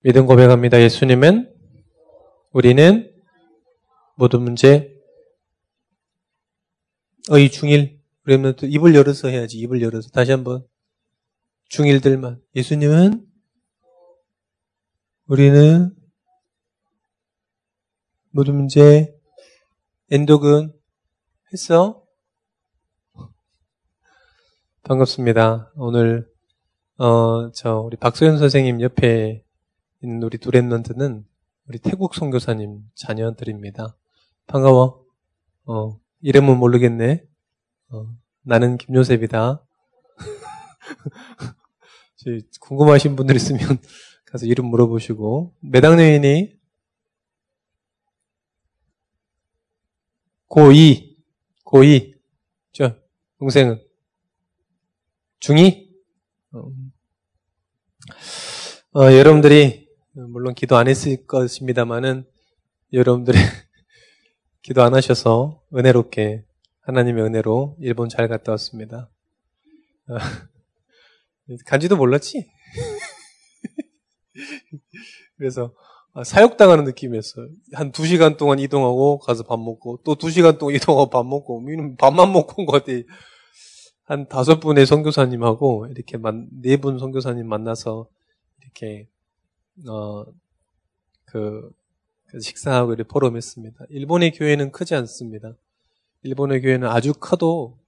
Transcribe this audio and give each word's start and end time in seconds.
믿음 0.00 0.26
고백합니다. 0.26 0.80
예수님은 0.80 1.52
우리는 2.52 3.12
모든 4.16 4.42
문제 4.42 4.94
의 7.30 7.50
중일 7.50 8.00
그러면 8.22 8.54
또 8.56 8.66
입을 8.66 8.94
열어서 8.94 9.28
해야지 9.28 9.58
입을 9.58 9.82
열어서 9.82 10.08
다시 10.10 10.30
한번 10.30 10.64
중일들만 11.68 12.40
예수님은 12.54 13.26
우리는 15.26 15.94
모든 18.30 18.54
문제 18.54 19.14
엔독은 20.10 20.72
했어? 21.52 22.04
반갑습니다. 24.84 25.72
오늘 25.74 26.28
어 26.98 27.50
저 27.52 27.80
우리 27.80 27.96
박소연 27.96 28.38
선생님 28.38 28.80
옆에 28.80 29.42
있는 30.02 30.22
우리 30.22 30.38
두랩런트는 30.38 31.24
우리 31.66 31.78
태국 31.78 32.14
선교사님 32.14 32.88
자녀들입니다. 32.94 33.96
반가워. 34.46 35.04
어, 35.66 36.00
이름은 36.20 36.56
모르겠네. 36.56 37.24
어, 37.90 38.06
나는 38.42 38.78
김요셉이다. 38.78 39.64
궁금하신 42.60 43.16
분들 43.16 43.36
있으면 43.36 43.60
가서 44.26 44.46
이름 44.46 44.66
물어보시고 44.66 45.54
몇 45.60 45.84
학년이니? 45.84 46.56
고2 50.48 51.16
고2 51.64 52.14
저 52.72 52.96
동생은 53.38 53.82
중2 55.40 55.88
어. 56.52 56.72
어, 58.94 59.12
여러분들이 59.12 59.87
물론 60.26 60.54
기도 60.54 60.76
안 60.76 60.88
했을 60.88 61.26
것입니다만은 61.26 62.24
여러분들이 62.92 63.38
기도 64.62 64.82
안 64.82 64.94
하셔서 64.94 65.62
은혜롭게 65.74 66.44
하나님의 66.80 67.22
은혜로 67.24 67.76
일본 67.80 68.08
잘 68.08 68.26
갔다 68.28 68.52
왔습니다. 68.52 69.08
어, 70.08 70.16
간지도 71.66 71.96
몰랐지? 71.96 72.50
그래서 75.36 75.72
아, 76.14 76.24
사육당하는 76.24 76.84
느낌이었어요. 76.84 77.48
한 77.74 77.92
두 77.92 78.06
시간 78.06 78.36
동안 78.36 78.58
이동하고 78.58 79.18
가서 79.18 79.44
밥 79.44 79.60
먹고 79.60 80.00
또 80.04 80.16
두 80.16 80.30
시간 80.30 80.58
동안 80.58 80.74
이동하고 80.74 81.10
밥 81.10 81.24
먹고 81.26 81.62
밥만 81.98 82.32
먹고 82.32 82.62
온 82.62 82.66
것 82.66 82.72
같아. 82.84 82.92
한 84.04 84.26
다섯 84.26 84.58
분의 84.58 84.86
선교사님하고 84.86 85.86
이렇게 85.90 86.18
네 86.62 86.76
분 86.78 86.98
선교사님 86.98 87.46
만나서 87.46 88.08
이렇게 88.62 89.06
어, 89.86 90.24
그, 91.24 91.70
그 92.26 92.40
식사하고 92.40 92.94
이렇게 92.94 93.08
포럼했습니다. 93.08 93.86
일본의 93.90 94.32
교회는 94.32 94.72
크지 94.72 94.94
않습니다. 94.94 95.54
일본의 96.22 96.62
교회는 96.62 96.88
아주 96.88 97.12
커도 97.14 97.78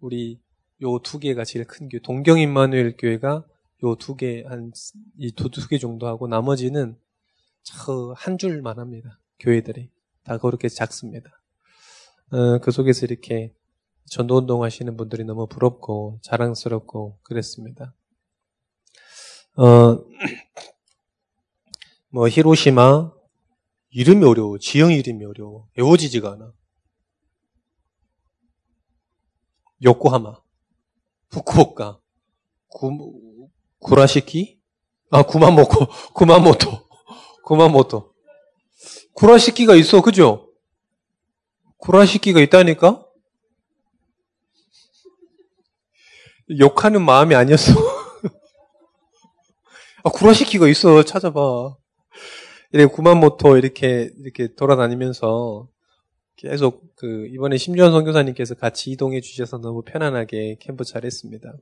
우리 0.00 0.38
요 0.82 0.98
두 0.98 1.18
개가 1.18 1.44
제일 1.44 1.64
큰 1.66 1.88
교회, 1.88 2.00
동경 2.00 2.38
임마누엘 2.40 2.96
교회가 2.98 3.44
요 3.84 3.94
두 3.96 4.16
개, 4.16 4.44
한, 4.46 4.72
이두개 5.18 5.78
정도 5.78 6.06
하고 6.06 6.26
나머지는 6.28 6.96
저 7.62 8.12
한 8.16 8.38
줄만 8.38 8.78
합니다. 8.78 9.18
교회들이. 9.38 9.90
다 10.24 10.38
그렇게 10.38 10.68
작습니다. 10.68 11.30
어, 12.30 12.58
그 12.58 12.70
속에서 12.70 13.06
이렇게 13.06 13.52
전도운동 14.06 14.62
하시는 14.62 14.96
분들이 14.96 15.24
너무 15.24 15.46
부럽고 15.46 16.18
자랑스럽고 16.22 17.18
그랬습니다. 17.22 17.94
어, 19.56 20.04
뭐 22.12 22.28
히로시마 22.28 23.10
이름이 23.90 24.24
어려워. 24.26 24.58
지형 24.58 24.92
이름이 24.92 25.24
어려워. 25.24 25.66
외워지지가 25.76 26.32
않아. 26.32 26.52
요코하마, 29.82 30.36
후쿠오카, 31.30 31.98
구, 32.68 33.48
구라시키? 33.80 34.60
아, 35.10 35.24
구마모코, 35.24 35.86
구마모토, 36.14 36.88
구마모토. 37.44 38.14
구라시키가 39.14 39.74
있어, 39.74 40.02
그죠? 40.02 40.52
구라시키가 41.78 42.40
있다니까? 42.40 43.04
욕하는 46.60 47.02
마음이 47.02 47.34
아니었어. 47.34 47.72
아, 50.04 50.10
구라시키가 50.10 50.68
있어, 50.68 51.02
찾아봐. 51.02 51.81
이렇게 52.72 52.92
구만모토 52.92 53.56
이렇게 53.58 54.10
이렇게 54.18 54.54
돌아다니면서 54.54 55.68
계속 56.36 56.96
그 56.96 57.28
이번에 57.28 57.56
심지원 57.56 57.92
선교사님께서 57.92 58.54
같이 58.54 58.90
이동해 58.90 59.20
주셔서 59.20 59.58
너무 59.58 59.82
편안하게 59.82 60.56
캠프 60.60 60.84
잘했습니다. 60.84 61.52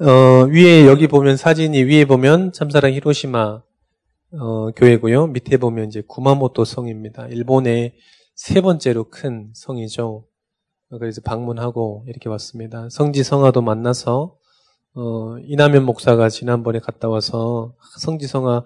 어, 0.00 0.44
위에 0.50 0.86
여기 0.86 1.06
보면 1.06 1.36
사진이 1.36 1.84
위에 1.84 2.04
보면 2.04 2.52
참사랑 2.52 2.92
히로시마 2.92 3.62
어, 4.40 4.70
교회고요. 4.72 5.28
밑에 5.28 5.56
보면 5.58 5.86
이제 5.86 6.02
구마모토 6.06 6.64
성입니다. 6.64 7.28
일본의 7.28 7.94
세 8.34 8.60
번째로 8.60 9.10
큰 9.10 9.50
성이죠. 9.54 10.26
그래서 10.98 11.20
방문하고 11.22 12.04
이렇게 12.08 12.28
왔습니다. 12.28 12.88
성지 12.90 13.22
성화도 13.22 13.62
만나서 13.62 14.36
어, 14.94 15.38
이남현 15.38 15.84
목사가 15.84 16.28
지난번에 16.28 16.80
갔다 16.80 17.08
와서 17.08 17.74
성지 17.98 18.26
성화 18.26 18.64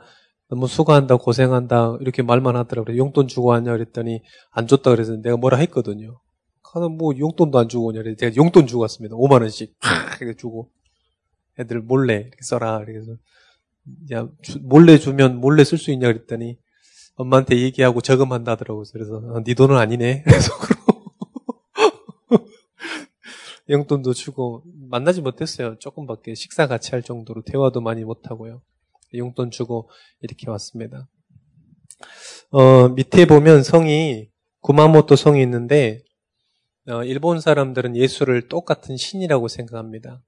너무 0.49 0.69
수고한다, 0.69 1.17
고생한다, 1.17 1.97
이렇게 2.01 2.23
말만 2.23 2.57
하더라고요. 2.57 2.97
용돈 2.97 3.27
주고 3.27 3.49
왔냐 3.49 3.73
그랬더니 3.73 4.23
안 4.51 4.67
줬다 4.67 4.91
그래서 4.91 5.17
내가 5.17 5.37
뭐라 5.37 5.59
했거든요. 5.59 6.21
가는 6.63 6.97
뭐 6.97 7.13
용돈도 7.17 7.59
안 7.59 7.69
주고 7.69 7.87
오냐 7.87 8.03
그래서 8.03 8.17
제가 8.17 8.37
용돈 8.37 8.67
주고 8.67 8.83
왔습니다. 8.83 9.17
5만원씩 9.17 9.73
이렇게 10.21 10.37
주고 10.37 10.71
애들 11.59 11.81
몰래 11.81 12.15
이렇게 12.15 12.43
써라. 12.43 12.83
그래서 12.85 13.17
야, 14.13 14.29
몰래 14.63 14.99
주면 14.99 15.41
몰래 15.41 15.65
쓸 15.65 15.79
수 15.79 15.91
있냐 15.91 16.09
그랬더니 16.13 16.59
엄마한테 17.15 17.59
얘기하고 17.61 18.01
저금한다 18.01 18.53
하더라고요. 18.53 18.85
그래서 18.93 19.17
어, 19.17 19.43
네 19.43 19.55
돈은 19.55 19.77
아니네. 19.77 20.23
그래서 20.29 20.53
용돈도 23.71 24.13
주고 24.13 24.63
만나지 24.91 25.23
못했어요. 25.23 25.79
조금밖에 25.79 26.35
식사 26.35 26.67
같이 26.67 26.91
할 26.91 27.03
정도로 27.03 27.43
대화도 27.43 27.81
많이 27.81 28.05
못하고요. 28.05 28.61
용돈 29.15 29.51
주고 29.51 29.89
이렇게 30.21 30.51
왔습니다. 30.51 31.09
어, 32.51 32.89
밑에 32.89 33.27
보면 33.27 33.63
성이 33.63 34.29
구마모토 34.61 35.17
성이 35.17 35.43
있는데 35.43 36.03
어, 36.89 37.03
일본 37.05 37.41
사람들은 37.41 37.97
예수를 37.97 38.49
똑같은 38.49 38.97
신이라고 38.97 39.49
생각합니다. 39.49 40.23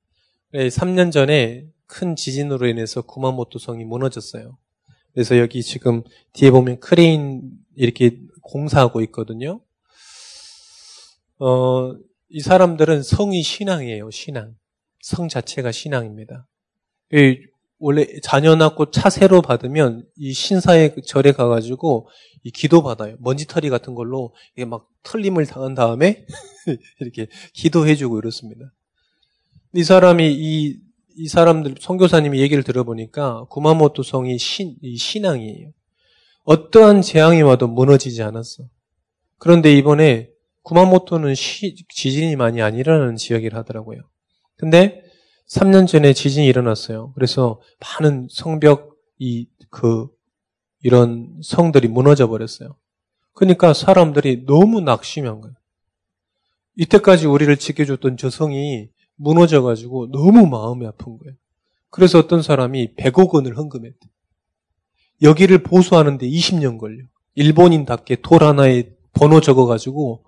3년 0.52 1.12
전에 1.12 1.66
큰 1.86 2.16
지진으로 2.16 2.66
인해서 2.66 3.02
구마모토 3.02 3.58
성이 3.58 3.84
무너졌어요. 3.84 4.56
그래서 5.12 5.38
여기 5.38 5.62
지금 5.62 6.02
뒤에 6.32 6.50
보면 6.50 6.80
크레인 6.80 7.42
이렇게 7.76 8.20
공사하고 8.42 9.00
있거든요. 9.02 9.60
어, 11.38 11.94
이 12.28 12.40
사람들은 12.40 13.02
성이 13.02 13.42
신앙이에요, 13.42 14.10
신앙. 14.10 14.54
성 15.00 15.28
자체가 15.28 15.72
신앙입니다. 15.72 16.46
원래 17.78 18.06
자녀 18.22 18.56
낳고 18.56 18.90
차 18.90 19.08
새로 19.08 19.40
받으면 19.40 20.04
이 20.16 20.32
신사의 20.32 20.96
절에 21.06 21.32
가가지고 21.32 22.08
이 22.42 22.50
기도 22.50 22.82
받아요. 22.82 23.16
먼지털이 23.20 23.70
같은 23.70 23.94
걸로 23.94 24.34
이게 24.56 24.64
막 24.64 24.88
털림을 25.04 25.46
당한 25.46 25.74
다음에 25.74 26.24
이렇게 27.00 27.28
기도해주고 27.54 28.18
이렇습니다. 28.18 28.72
이 29.74 29.84
사람이 29.84 30.32
이, 30.32 30.76
이 31.16 31.28
사람들 31.28 31.76
선교사님이 31.80 32.40
얘기를 32.40 32.62
들어보니까 32.62 33.44
구마모토 33.50 34.02
성이 34.02 34.38
신, 34.38 34.76
이 34.82 34.96
신앙이에요. 34.96 35.70
어떠한 36.44 37.02
재앙이 37.02 37.42
와도 37.42 37.68
무너지지 37.68 38.22
않았어. 38.22 38.64
그런데 39.38 39.72
이번에 39.74 40.30
구마모토는 40.62 41.34
시, 41.34 41.76
지진이 41.88 42.36
많이 42.36 42.60
안 42.62 42.76
일어나는 42.76 43.16
지역이라 43.16 43.58
하더라고요. 43.58 44.00
근데 44.56 45.02
3년 45.48 45.86
전에 45.86 46.12
지진이 46.12 46.46
일어났어요. 46.46 47.12
그래서 47.14 47.60
많은 47.80 48.28
성벽, 48.30 48.96
이, 49.18 49.48
그, 49.70 50.08
이런 50.82 51.40
성들이 51.42 51.88
무너져 51.88 52.28
버렸어요. 52.28 52.76
그러니까 53.32 53.72
사람들이 53.72 54.44
너무 54.46 54.80
낙심한 54.80 55.40
거예요. 55.40 55.54
이때까지 56.76 57.26
우리를 57.26 57.56
지켜줬던 57.56 58.16
저 58.16 58.30
성이 58.30 58.88
무너져가지고 59.16 60.10
너무 60.12 60.46
마음이 60.46 60.86
아픈 60.86 61.18
거예요. 61.18 61.34
그래서 61.90 62.18
어떤 62.18 62.42
사람이 62.42 62.94
100억 62.96 63.34
원을 63.34 63.56
헌금했대. 63.56 63.98
여기를 65.22 65.62
보수하는데 65.62 66.28
20년 66.28 66.78
걸려. 66.78 67.04
일본인답게 67.34 68.16
돌 68.22 68.44
하나에 68.44 68.90
번호 69.12 69.40
적어가지고 69.40 70.24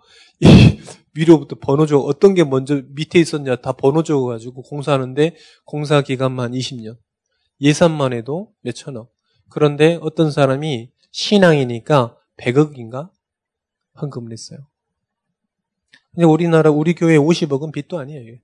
위로부터 1.14 1.56
번호 1.56 1.86
적 1.86 2.00
어떤 2.00 2.34
게 2.34 2.44
먼저 2.44 2.82
밑에 2.88 3.18
있었냐 3.18 3.56
다 3.56 3.72
번호 3.72 4.02
적어가지고 4.02 4.62
공사하는데 4.62 5.36
공사 5.64 6.02
기간만 6.02 6.52
20년. 6.52 6.98
예산만 7.60 8.12
해도 8.12 8.52
몇 8.62 8.74
천억. 8.74 9.12
그런데 9.50 9.98
어떤 10.00 10.30
사람이 10.30 10.90
신앙이니까 11.10 12.16
100억인가 12.36 13.10
헌금을 14.00 14.32
했어요. 14.32 14.60
근데 16.12 16.24
우리나라 16.24 16.70
우리 16.70 16.94
교회 16.94 17.16
50억은 17.18 17.72
빚도 17.72 17.98
아니에요. 17.98 18.38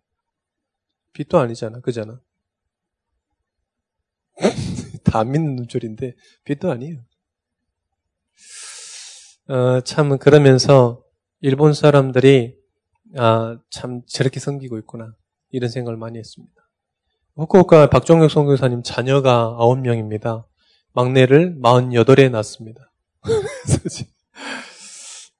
빚도 1.12 1.38
아니잖아. 1.38 1.80
그잖아. 1.80 2.20
다 5.04 5.20
안 5.20 5.30
믿는 5.30 5.56
눈초리인데 5.56 6.14
빚도 6.44 6.70
아니에요. 6.70 7.00
어, 9.48 9.80
참 9.82 10.18
그러면서 10.18 11.05
일본 11.40 11.74
사람들이 11.74 12.54
아, 13.16 13.58
참 13.70 14.02
저렇게 14.06 14.40
섬기고 14.40 14.78
있구나 14.78 15.14
이런 15.50 15.70
생각을 15.70 15.96
많이 15.96 16.18
했습니다. 16.18 16.54
후쿠오카 17.36 17.90
박종혁 17.90 18.30
선교사님 18.30 18.82
자녀가 18.82 19.56
9명입니다. 19.58 20.44
막내를 20.92 21.58
48에 21.60 22.30
낳습니다. 22.30 22.90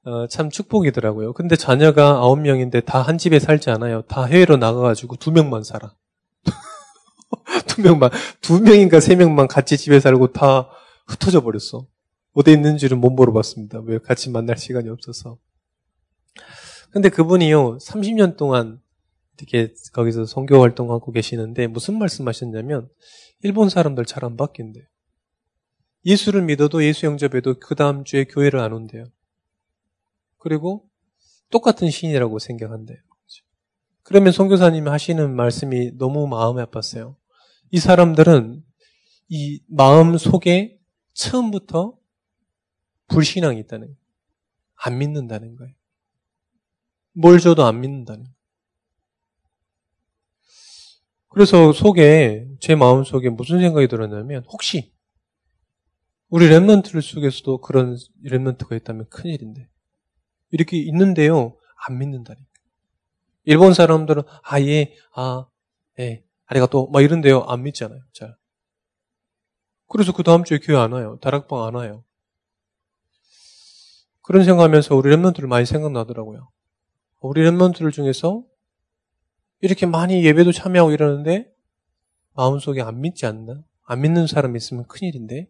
어, 0.05 0.27
참 0.29 0.51
축복이더라고요. 0.51 1.33
근데 1.33 1.57
자녀가 1.57 2.21
9명인데 2.21 2.85
다 2.85 3.03
한 3.03 3.19
집에 3.19 3.39
살지 3.41 3.71
않아요. 3.71 4.03
다 4.03 4.25
해외로 4.25 4.57
나가가지고 4.57 5.17
두 5.17 5.33
명만 5.33 5.65
살아. 5.65 5.95
두 7.67 7.83
명만, 7.83 8.11
두 8.41 8.61
명인가 8.61 9.01
세 9.01 9.17
명만 9.17 9.49
같이 9.49 9.77
집에 9.77 9.99
살고 9.99 10.33
다 10.33 10.69
흩어져 11.09 11.41
버렸어. 11.41 11.87
어디 12.35 12.53
있는지는 12.53 13.01
못 13.01 13.11
물어봤습니다. 13.11 13.81
왜 13.87 13.99
같이 13.99 14.31
만날 14.31 14.59
시간이 14.59 14.89
없어서. 14.91 15.39
근데 16.97 17.11
그분이요, 17.11 17.77
30년 17.77 18.39
동안 18.39 18.81
이렇게 19.37 19.75
거기서 19.93 20.25
선교 20.25 20.63
활동하고 20.63 21.13
계시는데 21.13 21.67
무슨 21.67 21.99
말씀 21.99 22.27
하셨냐면, 22.27 22.89
일본 23.43 23.69
사람들 23.69 24.07
잘 24.07 24.25
안 24.25 24.39
바뀐대요. 24.39 24.83
예수를 26.07 26.41
믿어도 26.41 26.83
예수 26.83 27.05
영접해도 27.05 27.61
그 27.61 27.75
다음 27.75 28.05
주에 28.05 28.25
교회를 28.25 28.61
안 28.61 28.73
온대요. 28.73 29.05
그리고 30.39 30.89
똑같은 31.51 31.91
신이라고 31.91 32.39
생각한대요. 32.39 32.97
그러면 34.03 34.33
선교사님이 34.33 34.89
하시는 34.89 35.37
말씀이 35.37 35.99
너무 35.99 36.27
마음에 36.27 36.65
아팠어요. 36.65 37.15
이 37.73 37.79
사람들은 37.79 38.65
이 39.29 39.63
마음 39.67 40.17
속에 40.17 40.79
처음부터 41.13 41.99
불신앙이 43.09 43.61
있다는 43.61 43.89
거예요. 43.89 43.99
안 44.77 44.97
믿는다는 44.97 45.57
거예요. 45.57 45.76
뭘 47.19 47.41
줘도 47.41 47.65
안 47.65 47.81
믿는다는. 47.81 48.27
그래서 51.29 51.73
속에, 51.73 52.47
제 52.61 52.75
마음 52.75 53.05
속에 53.05 53.31
무슨 53.31 53.61
생각이 53.61 53.89
들었냐면, 53.89 54.45
혹시, 54.49 54.93
우리 56.29 56.49
랩런트를 56.49 57.01
속에서도 57.01 57.61
그런 57.61 57.97
랩런트가 58.25 58.77
있다면 58.77 59.09
큰일인데. 59.09 59.69
이렇게 60.51 60.77
있는데요, 60.79 61.57
안 61.87 61.99
믿는다니까. 61.99 62.47
일본 63.45 63.73
사람들은, 63.75 64.23
아, 64.43 64.61
예, 64.61 64.95
아, 65.15 65.47
예, 65.99 66.25
아리가 66.47 66.67
또, 66.67 66.89
막 66.89 67.03
이런데요, 67.03 67.43
안 67.43 67.63
믿잖아요, 67.63 68.01
잘. 68.13 68.37
그래서 69.89 70.13
그 70.13 70.23
다음 70.23 70.45
주에 70.45 70.59
교회 70.59 70.77
안 70.77 70.93
와요. 70.93 71.19
다락방 71.23 71.63
안 71.63 71.75
와요. 71.75 72.05
그런 74.23 74.45
생각하면서 74.45 74.97
우리 74.97 75.15
랩런트를 75.15 75.47
많이 75.47 75.65
생각나더라고요. 75.65 76.51
우리 77.21 77.43
랩런트를 77.43 77.93
중에서 77.93 78.45
이렇게 79.61 79.87
많이 79.87 80.25
예배도 80.25 80.53
참여하고 80.53 80.93
이러는데 80.93 81.51
마음속에 82.35 82.83
안 82.83 83.01
믿지 83.01 83.27
않나? 83.27 83.63
안 83.85 84.01
믿는 84.03 84.27
사람이 84.27 84.57
있으면 84.57 84.85
큰일인데? 84.87 85.49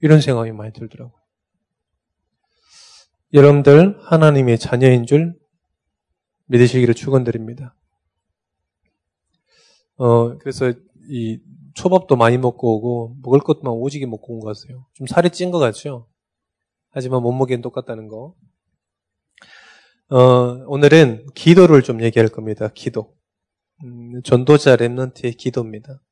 이런 0.00 0.20
생각이 0.20 0.52
많이 0.52 0.72
들더라고요. 0.72 1.18
여러분들 3.32 3.98
하나님의 4.02 4.58
자녀인 4.58 5.06
줄 5.06 5.38
믿으시기를 6.46 6.94
축원드립니다. 6.94 7.76
어 9.96 10.36
그래서 10.38 10.72
이 11.08 11.38
초밥도 11.74 12.16
많이 12.16 12.38
먹고 12.38 12.76
오고 12.76 13.16
먹을 13.22 13.40
것만 13.40 13.72
오지게 13.72 14.06
먹고 14.06 14.34
온 14.34 14.40
것 14.40 14.58
같아요. 14.58 14.86
좀 14.94 15.06
살이 15.06 15.30
찐 15.30 15.50
것 15.50 15.58
같죠? 15.58 16.08
하지만 16.90 17.22
몸무게는 17.22 17.62
똑같다는 17.62 18.08
거. 18.08 18.34
어, 20.12 20.64
오늘은 20.66 21.28
기도를 21.36 21.82
좀 21.82 22.02
얘기할 22.02 22.28
겁니다. 22.28 22.68
기도. 22.74 23.16
음, 23.84 24.20
전도자 24.24 24.74
랩런트의 24.74 25.36
기도입니다. 25.36 26.02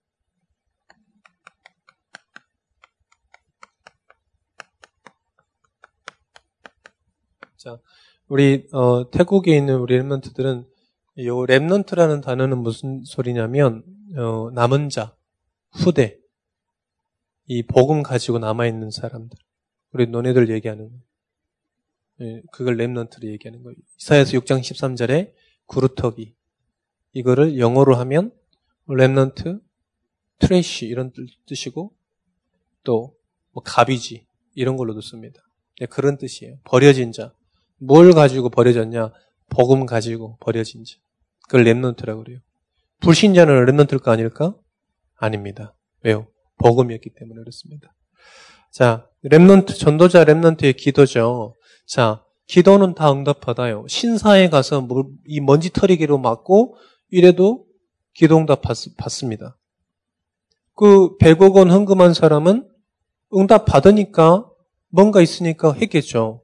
자, 7.56 7.80
우리 8.28 8.68
어, 8.72 9.10
태국에 9.10 9.56
있는 9.56 9.80
우리 9.80 9.98
remnant들은 9.98 10.68
이 11.16 11.26
remnant라는 11.26 12.22
단어는 12.22 12.58
무슨 12.58 13.02
소리냐면 13.04 13.82
어, 14.16 14.52
남은 14.52 14.90
자, 14.90 15.16
후대, 15.72 16.20
이 17.46 17.64
복음 17.64 18.04
가지고 18.04 18.38
남아 18.38 18.66
있는 18.66 18.92
사람들. 18.92 19.36
우리 19.92 20.06
너네들 20.06 20.50
얘기하는 20.50 20.88
거예요. 20.88 21.07
예, 22.20 22.42
그걸 22.52 22.76
remnant로 22.76 23.28
얘기하는 23.32 23.62
거예요. 23.62 23.76
이사야서 23.98 24.38
6장 24.38 24.60
13절에 24.60 25.32
그루터기 25.66 26.34
이거를 27.12 27.58
영어로 27.58 27.94
하면 27.96 28.32
remnant, 28.88 29.60
trash 30.38 30.86
이런 30.86 31.12
뜻이고 31.46 31.94
또 32.84 33.18
뭐 33.58 33.62
garbage 33.64 34.24
이런 34.54 34.76
걸로도 34.76 35.00
씁니다. 35.00 35.40
네, 35.80 35.86
그런 35.86 36.16
뜻이에요. 36.16 36.58
버려진 36.64 37.10
자. 37.10 37.32
뭘 37.78 38.12
가지고 38.12 38.50
버려졌냐? 38.50 39.12
복음 39.50 39.84
가지고 39.84 40.36
버려진 40.40 40.84
자. 40.84 40.94
그걸 41.48 41.64
remnant라고 41.64 42.24
그래요. 42.24 42.38
불신자는 43.00 43.66
remnant일까 43.66 44.08
아닐까? 44.08 44.54
아닙니다. 45.16 45.74
왜요? 46.04 46.28
복음이 46.58 46.86
없기 46.86 47.10
때문에 47.14 47.40
그렇습니다. 47.40 47.94
자, 48.72 49.08
remnant, 49.24 49.76
전도자 49.76 50.24
remnant의 50.24 50.76
기도죠. 50.76 51.54
자, 51.88 52.22
기도는 52.46 52.94
다 52.94 53.10
응답받아요. 53.10 53.86
신사에 53.88 54.50
가서 54.50 54.86
이 55.26 55.40
먼지 55.40 55.70
털이기로 55.72 56.18
맞고 56.18 56.76
이래도 57.10 57.64
기도 58.12 58.36
응답 58.36 58.60
받, 58.60 58.76
받습니다. 58.98 59.56
그 60.74 61.16
100억 61.16 61.54
원 61.56 61.70
헌금한 61.70 62.12
사람은 62.12 62.68
응답 63.34 63.64
받으니까 63.64 64.46
뭔가 64.90 65.22
있으니까 65.22 65.72
했겠죠. 65.72 66.42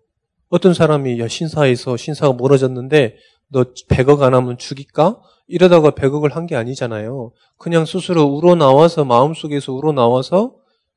어떤 0.48 0.72
사람이 0.72 1.20
야 1.20 1.28
신사에서 1.28 1.96
신사가 1.98 2.32
멀어졌는데 2.34 3.16
너 3.48 3.64
100억 3.64 4.22
안 4.22 4.32
하면 4.34 4.56
죽일까? 4.58 5.20
이러다가 5.46 5.90
100억을 5.90 6.32
한 6.32 6.46
게 6.46 6.56
아니잖아요. 6.56 7.32
그냥 7.58 7.84
스스로 7.84 8.24
우러나와서 8.24 9.04
마음속에서 9.04 9.74
우러나와서 9.74 10.54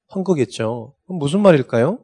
한 0.07 0.23
거겠죠. 0.23 0.93
무슨 1.05 1.41
말일까요? 1.41 1.99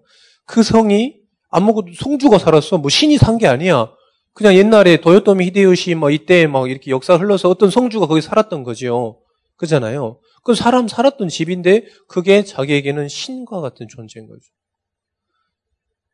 그 0.45 0.61
성이 0.61 1.22
아무것도 1.53 1.93
성주가 1.95 2.37
살았어. 2.39 2.77
뭐 2.79 2.89
신이 2.89 3.17
산 3.17 3.37
게 3.37 3.47
아니야. 3.47 3.91
그냥 4.33 4.55
옛날에 4.55 4.97
도요토미 4.97 5.45
히데요시 5.47 5.93
뭐 5.95 6.09
이때 6.09 6.47
막 6.47 6.69
이렇게 6.69 6.89
역사 6.89 7.15
흘러서 7.15 7.49
어떤 7.49 7.69
성주가 7.69 8.07
거기 8.07 8.21
살았던 8.21 8.63
거지요. 8.63 9.19
그잖아요. 9.57 10.19
그 10.43 10.55
사람 10.55 10.87
살았던 10.87 11.29
집인데 11.29 11.85
그게 12.07 12.43
자기에게는 12.43 13.07
신과 13.07 13.61
같은 13.61 13.87
존재인 13.87 14.27
거죠. 14.27 14.41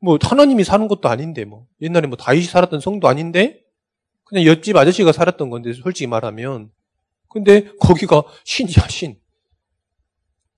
뭐 0.02 0.18
하나님이 0.22 0.64
사는 0.66 0.88
것도 0.88 1.08
아닌데 1.10 1.46
뭐 1.46 1.66
옛날에 1.82 2.08
뭐 2.08 2.18
다윗이 2.18 2.44
살았던 2.46 2.82
성도 2.82 3.08
아닌데 3.08 3.62
그냥 4.26 4.46
옆집 4.46 4.76
아저씨가 4.76 5.12
살았던 5.14 5.50
건데 5.50 5.74
솔직히 5.74 6.08
말하면 6.08 6.70
근데 7.30 7.72
거기가 7.80 8.24
신이야 8.44 8.88
신. 8.90 9.18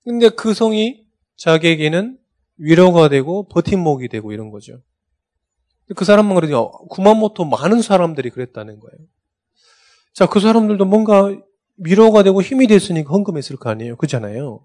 근데 0.04 0.28
그 0.30 0.52
성이 0.52 1.04
자기에게는 1.36 2.18
위로가 2.62 3.08
되고 3.08 3.48
버팀목이 3.48 4.08
되고 4.08 4.32
이런 4.32 4.50
거죠. 4.50 4.80
그 5.96 6.04
사람만 6.04 6.36
그러죠. 6.36 6.70
구마모토 6.90 7.44
많은 7.44 7.82
사람들이 7.82 8.30
그랬다는 8.30 8.78
거예요. 8.78 8.98
자, 10.14 10.26
그 10.26 10.38
사람들도 10.38 10.84
뭔가 10.84 11.36
위로가 11.78 12.22
되고 12.22 12.40
힘이 12.40 12.68
됐으니까 12.68 13.10
헌금했을 13.10 13.56
거 13.56 13.68
아니에요. 13.68 13.96
그잖아요. 13.96 14.64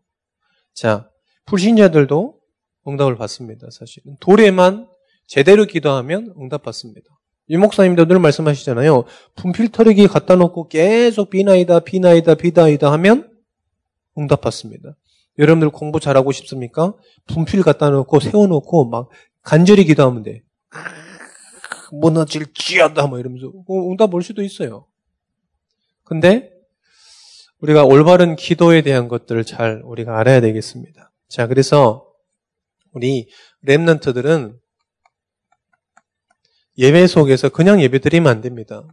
자, 0.74 1.10
불신자들도 1.46 2.39
응답을 2.88 3.16
받습니다. 3.16 3.68
사실은. 3.72 4.16
돌에만 4.20 4.88
제대로 5.25 5.66
기도하면 5.66 6.36
응답 6.39 6.63
받습니다. 6.63 7.10
이 7.48 7.58
목사님도 7.58 8.06
늘 8.06 8.20
말씀하시잖아요. 8.20 9.06
분필 9.36 9.70
털이기 9.70 10.08
갖다 10.08 10.36
놓고 10.36 10.68
계속 10.68 11.32
비나이다, 11.32 11.80
비나이다, 11.80 12.36
비나이다 12.36 12.92
하면 12.92 13.32
응답 14.18 14.42
받습니다. 14.42 14.96
여러분들 15.38 15.70
공부 15.70 16.00
잘하고 16.00 16.32
싶습니까? 16.32 16.94
분필 17.27 17.62
갖다 17.63 17.89
놓고 17.89 18.20
세워놓고 18.20 18.89
막 18.89 19.10
간절히 19.41 19.86
기도하면 19.86 20.24
돼. 20.24 20.44
무너질 21.91 22.53
지어다 22.53 23.08
뭐 23.08 23.20
이러면서 23.20 23.51
응답 23.70 24.13
올 24.13 24.24
수도 24.24 24.41
있어요. 24.41 24.88
근데 26.03 26.51
우리가 27.60 27.86
올바른 27.86 28.36
기도에 28.36 28.82
대한 28.82 29.08
것들을 29.08 29.44
잘 29.44 29.82
우리가 29.84 30.20
알아야 30.20 30.41
되겠습니다. 30.41 31.12
자, 31.27 31.48
그래서 31.48 32.13
우리 32.91 33.29
랩런트들은 33.65 34.60
예배 36.77 37.08
속에서 37.08 37.50
그냥 37.50 37.82
예배 37.82 38.00
드리면 38.00 38.32
안 38.32 38.41
됩니다. 38.41 38.84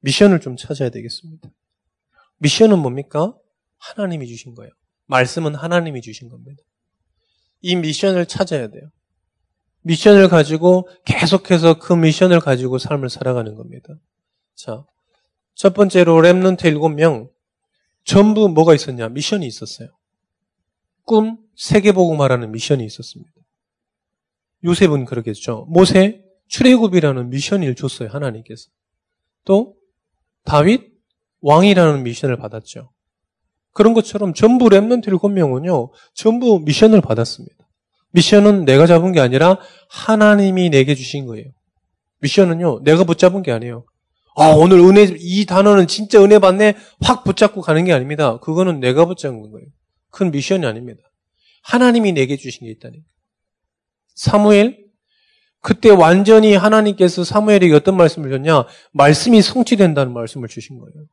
미션을 0.00 0.40
좀 0.40 0.56
찾아야 0.56 0.90
되겠습니다. 0.90 1.50
미션은 2.38 2.78
뭡니까? 2.78 3.34
하나님이 3.78 4.26
주신 4.26 4.54
거예요. 4.54 4.70
말씀은 5.06 5.54
하나님이 5.54 6.00
주신 6.00 6.28
겁니다. 6.28 6.62
이 7.60 7.76
미션을 7.76 8.26
찾아야 8.26 8.68
돼요. 8.68 8.90
미션을 9.82 10.28
가지고 10.28 10.88
계속해서 11.04 11.78
그 11.78 11.92
미션을 11.92 12.40
가지고 12.40 12.78
삶을 12.78 13.10
살아가는 13.10 13.54
겁니다. 13.54 13.94
자, 14.54 14.84
첫 15.54 15.74
번째로 15.74 16.16
remnant 16.16 16.60
7명 16.60 17.30
전부 18.04 18.48
뭐가 18.48 18.74
있었냐? 18.74 19.08
미션이 19.08 19.46
있었어요. 19.46 19.88
꿈, 21.04 21.38
세계복음화라는 21.56 22.50
미션이 22.52 22.84
있었습니다. 22.84 23.32
요셉은 24.64 25.04
그러겠죠. 25.04 25.66
모세, 25.68 26.24
출애굽이라는 26.48 27.30
미션을 27.30 27.74
줬어요. 27.74 28.08
하나님께서. 28.08 28.70
또 29.44 29.76
다윗, 30.44 30.94
왕이라는 31.40 32.02
미션을 32.02 32.38
받았죠. 32.38 32.93
그런 33.74 33.92
것처럼 33.92 34.32
전부 34.32 34.66
랩런트 34.66 35.08
7명은요. 35.08 35.90
전부 36.14 36.60
미션을 36.60 37.02
받았습니다. 37.02 37.56
미션은 38.12 38.64
내가 38.64 38.86
잡은 38.86 39.12
게 39.12 39.20
아니라 39.20 39.58
하나님이 39.90 40.70
내게 40.70 40.94
주신 40.94 41.26
거예요. 41.26 41.46
미션은요. 42.20 42.84
내가 42.84 43.04
붙잡은 43.04 43.42
게 43.42 43.52
아니에요. 43.52 43.84
아, 44.36 44.46
오늘 44.48 44.78
은혜, 44.78 45.14
이 45.18 45.44
단어는 45.44 45.88
진짜 45.88 46.22
은혜 46.22 46.38
받네? 46.38 46.74
확 47.02 47.24
붙잡고 47.24 47.60
가는 47.60 47.84
게 47.84 47.92
아닙니다. 47.92 48.38
그거는 48.38 48.80
내가 48.80 49.04
붙잡은 49.04 49.50
거예요. 49.50 49.66
큰 50.10 50.30
미션이 50.30 50.64
아닙니다. 50.64 51.02
하나님이 51.62 52.12
내게 52.12 52.36
주신 52.36 52.66
게 52.66 52.72
있다니까. 52.72 53.04
사무엘, 54.14 54.84
그때 55.60 55.90
완전히 55.90 56.54
하나님께서 56.54 57.24
사무엘에게 57.24 57.74
어떤 57.74 57.96
말씀을 57.96 58.30
줬냐? 58.30 58.66
말씀이 58.92 59.42
성취된다는 59.42 60.12
말씀을 60.12 60.46
주신 60.46 60.78
거예요. 60.78 61.06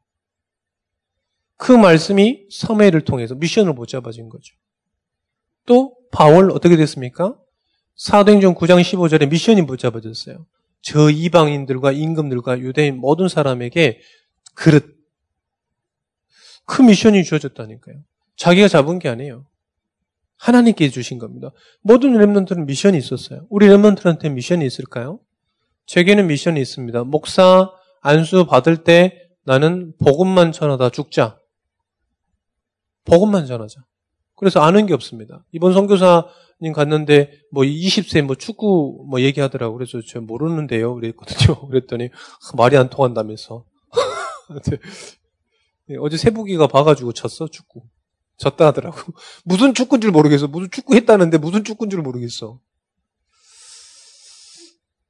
그 1.62 1.72
말씀이 1.72 2.48
사무엘을 2.50 3.02
통해서 3.02 3.36
미션을 3.36 3.74
못 3.74 3.88
잡아진 3.88 4.30
거죠. 4.30 4.56
또 5.68 5.96
바울 6.12 6.50
어떻게 6.50 6.76
됐습니까? 6.76 7.38
사도행전 7.96 8.56
9장 8.56 8.82
15절에 8.82 9.30
미션이 9.30 9.68
붙잡아졌어요. 9.68 10.48
저 10.82 11.12
이방인들과 11.12 11.92
임금들과 11.92 12.58
유대인 12.62 12.98
모든 12.98 13.28
사람에게 13.28 14.00
그릇. 14.56 14.98
그 16.66 16.82
미션이 16.82 17.24
주어졌다니까요. 17.24 17.98
자기가 18.38 18.68
잡은 18.68 18.98
게 18.98 19.08
아니에요. 19.08 19.46
하나님께 20.38 20.90
주신 20.90 21.20
겁니다. 21.20 21.52
모든 21.82 22.14
랩런트는 22.14 22.66
미션이 22.66 22.98
있었어요. 22.98 23.46
우리 23.52 23.68
랩런트한테 23.68 24.34
미션이 24.34 24.66
있을까요? 24.66 25.20
제게는 25.86 26.26
미션이 26.26 26.60
있습니다. 26.60 27.04
목사 27.04 27.70
안수 28.02 28.48
받을 28.48 28.84
때 28.84 29.30
나는 29.44 29.94
복음만 30.00 30.52
전하다 30.52 30.90
죽자. 30.90 31.41
복음만 33.06 33.46
전하자. 33.46 33.82
그래서 34.42 34.60
아는 34.60 34.88
게 34.88 34.94
없습니다. 34.96 35.46
이번 35.52 35.74
선교사님 35.74 36.74
갔는데 36.74 37.32
뭐 37.52 37.64
20세 37.64 38.24
뭐 38.24 38.36
축구 38.36 39.06
뭐 39.08 39.22
얘기하더라고. 39.22 39.76
그래서 39.76 40.00
저 40.08 40.20
모르는데요. 40.20 40.96
그랬거든요. 40.96 41.68
그랬더니 41.70 42.10
말이 42.58 42.76
안 42.76 42.90
통한다면서. 42.90 43.66
네, 45.88 45.96
어제 46.02 46.18
세부기가 46.18 46.68
봐가지고 46.68 47.14
쳤어 47.14 47.48
축구. 47.48 47.84
졌다 48.38 48.66
하더라고. 48.66 48.98
무슨 49.46 49.76
축구인 49.76 50.02
줄 50.02 50.10
모르겠어. 50.10 50.48
무슨 50.48 50.72
축구 50.72 50.96
했다는데 50.96 51.38
무슨 51.38 51.64
축구인 51.64 51.92
줄 51.92 52.02
모르겠어. 52.02 52.60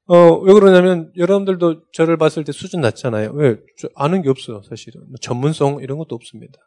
어, 0.07 0.37
왜 0.39 0.53
그러냐면 0.53 1.09
여러분들도 1.15 1.83
저를 1.93 2.17
봤을 2.17 2.43
때 2.43 2.51
수준 2.51 2.81
낮잖아요. 2.81 3.31
왜? 3.31 3.61
아는 3.95 4.21
게 4.21 4.29
없어요, 4.29 4.61
사실은. 4.63 4.99
뭐 5.07 5.15
전문성 5.21 5.79
이런 5.81 5.97
것도 5.97 6.15
없습니다. 6.15 6.59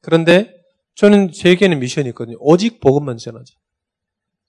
그런데 0.00 0.59
저는 1.00 1.32
제게는 1.32 1.78
미션이 1.78 2.10
있거든요. 2.10 2.36
오직 2.40 2.78
복음만 2.78 3.16
전하자. 3.16 3.54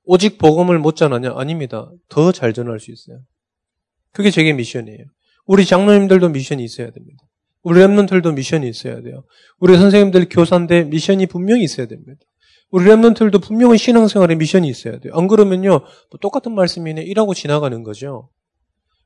오직 0.03 0.37
복음을 0.37 0.77
못 0.79 0.97
전하냐? 0.97 1.31
아닙니다. 1.37 1.89
더 2.09 2.33
잘 2.33 2.51
전할 2.51 2.81
수 2.81 2.91
있어요. 2.91 3.19
그게 4.11 4.31
제게 4.31 4.51
미션이에요. 4.51 5.05
우리 5.45 5.65
장로님들도 5.65 6.27
미션이 6.27 6.61
있어야 6.65 6.91
됩니다. 6.91 7.23
우리 7.63 7.79
랩런들도 7.79 8.33
미션이 8.33 8.67
있어야 8.67 9.01
돼요. 9.01 9.23
우리 9.59 9.77
선생님들 9.77 10.27
교사인데 10.29 10.83
미션이 10.83 11.27
분명히 11.27 11.63
있어야 11.63 11.85
됩니다. 11.87 12.19
우리 12.69 12.83
랩런들도 12.83 13.41
분명히 13.41 13.77
신앙생활에 13.77 14.35
미션이 14.35 14.67
있어야 14.67 14.99
돼요. 14.99 15.13
안 15.15 15.29
그러면요, 15.29 15.69
뭐 15.69 16.19
똑같은 16.19 16.53
말씀이네 16.53 17.03
이라고 17.03 17.33
지나가는 17.33 17.81
거죠. 17.81 18.29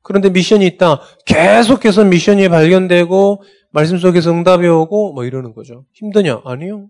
그런데 0.01 0.31
미션이 0.31 0.65
있다. 0.65 0.99
계속해서 1.27 2.05
미션이 2.05 2.49
발견되고 2.49 3.43
말씀 3.69 3.99
속에서 3.99 4.31
응답이 4.31 4.65
오고 4.65 5.13
뭐 5.13 5.25
이러는 5.25 5.53
거죠. 5.53 5.85
힘드냐? 5.93 6.41
아니요. 6.43 6.87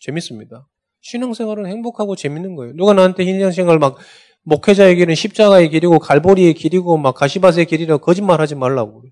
재밌습니다. 0.00 0.66
신앙생활은 1.00 1.66
행복하고 1.66 2.16
재밌는 2.16 2.54
거예요. 2.56 2.72
누가 2.74 2.92
나한테 2.92 3.24
신앙생활 3.24 3.78
막 3.78 3.96
목회자의 4.44 4.96
길은 4.96 5.14
십자가의 5.14 5.70
길이고 5.70 5.98
갈보리의 5.98 6.54
길이고 6.54 6.96
막 6.96 7.14
가시밭의 7.14 7.66
길이라고 7.66 8.04
거짓말하지 8.04 8.54
말라고. 8.54 9.02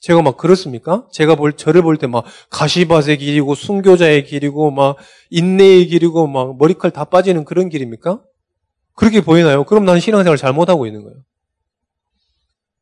제가 0.00 0.20
막 0.22 0.36
그렇습니까? 0.36 1.06
제가 1.12 1.34
볼 1.34 1.54
저를 1.56 1.80
볼 1.82 1.96
때 1.96 2.06
막 2.06 2.24
가시밭의 2.50 3.18
길이고 3.18 3.54
순교자의 3.54 4.24
길이고 4.24 4.70
막 4.70 4.96
인내의 5.30 5.86
길이고 5.86 6.26
막 6.26 6.58
머리칼 6.58 6.90
다 6.90 7.04
빠지는 7.04 7.44
그런 7.44 7.70
길입니까? 7.70 8.22
그렇게 8.94 9.22
보이나요? 9.22 9.64
그럼 9.64 9.84
나는 9.86 10.00
신앙생활 10.00 10.36
잘못하고 10.36 10.86
있는 10.86 11.02
거예요. 11.04 11.16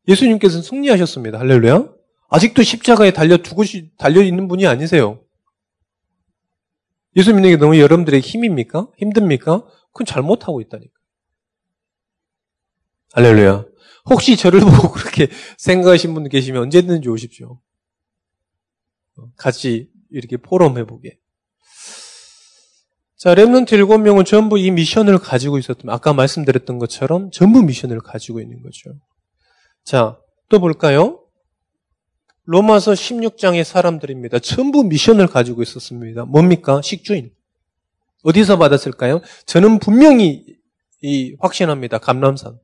예수님께서는 0.09 0.63
승리하셨습니다. 0.63 1.39
할렐루야. 1.39 1.89
아직도 2.29 2.63
십자가에 2.63 3.13
달려 3.13 3.37
죽으시 3.37 3.91
달려 3.99 4.21
있는 4.23 4.49
분이 4.49 4.67
아니세요. 4.67 5.21
예수 7.17 7.33
믿는 7.33 7.51
게 7.51 7.57
너무 7.57 7.79
여러분들의 7.79 8.21
힘입니까? 8.21 8.89
힘듭니까? 8.97 9.67
그건 9.93 10.07
잘못하고 10.07 10.61
있다니까. 10.61 10.93
할렐루야. 13.13 13.67
혹시 14.07 14.37
저를 14.37 14.61
보고 14.65 14.91
그렇게 14.91 15.29
생각하신 15.59 16.15
분 16.15 16.29
계시면 16.29 16.63
언제든지 16.63 17.09
오십시오. 17.09 17.61
같이 19.37 19.91
이렇게 20.11 20.37
포럼 20.37 20.79
해보게. 20.79 21.19
자, 23.17 23.37
랩런트 23.37 23.67
7명은 23.69 24.27
전부 24.27 24.59
이 24.59 24.71
미션을 24.73 25.19
가지고 25.19 25.59
있었던, 25.59 25.89
아까 25.91 26.13
말씀드렸던 26.13 26.79
것처럼 26.79 27.31
전부 27.31 27.63
미션을 27.63 28.01
가지고 28.01 28.41
있는 28.41 28.63
거죠. 28.63 28.95
자, 29.85 30.19
또 30.49 30.59
볼까요? 30.59 31.22
로마서 32.45 32.93
16장의 32.93 33.65
사람들입니다. 33.65 34.39
전부 34.41 34.83
미션을 34.85 35.29
가지고 35.29 35.63
있었습니다. 35.63 36.25
뭡니까? 36.25 36.81
식주인. 36.83 37.31
어디서 38.23 38.59
받았을까요? 38.59 39.21
저는 39.47 39.79
분명히 39.79 40.45
이 41.03 41.37
확신합니다. 41.41 41.99
감람산. 41.99 42.59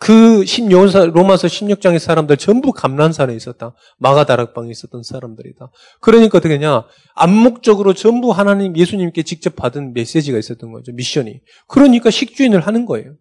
그 0.00 0.44
16, 0.44 1.12
로마서 1.12 1.48
16장의 1.48 1.98
사람들 1.98 2.36
전부 2.36 2.72
감람산에 2.72 3.34
있었다. 3.34 3.74
마가다락방에 3.98 4.70
있었던 4.70 5.02
사람들이다. 5.02 5.70
그러니까 6.00 6.38
어떻게 6.38 6.56
냐 6.58 6.84
암묵적으로 7.14 7.94
전부 7.94 8.30
하나님, 8.30 8.76
예수님께 8.76 9.24
직접 9.24 9.56
받은 9.56 9.94
메시지가 9.94 10.38
있었던 10.38 10.70
거죠. 10.70 10.92
미션이. 10.92 11.40
그러니까 11.66 12.10
식주인을 12.10 12.60
하는 12.60 12.86
거예요. 12.86 13.16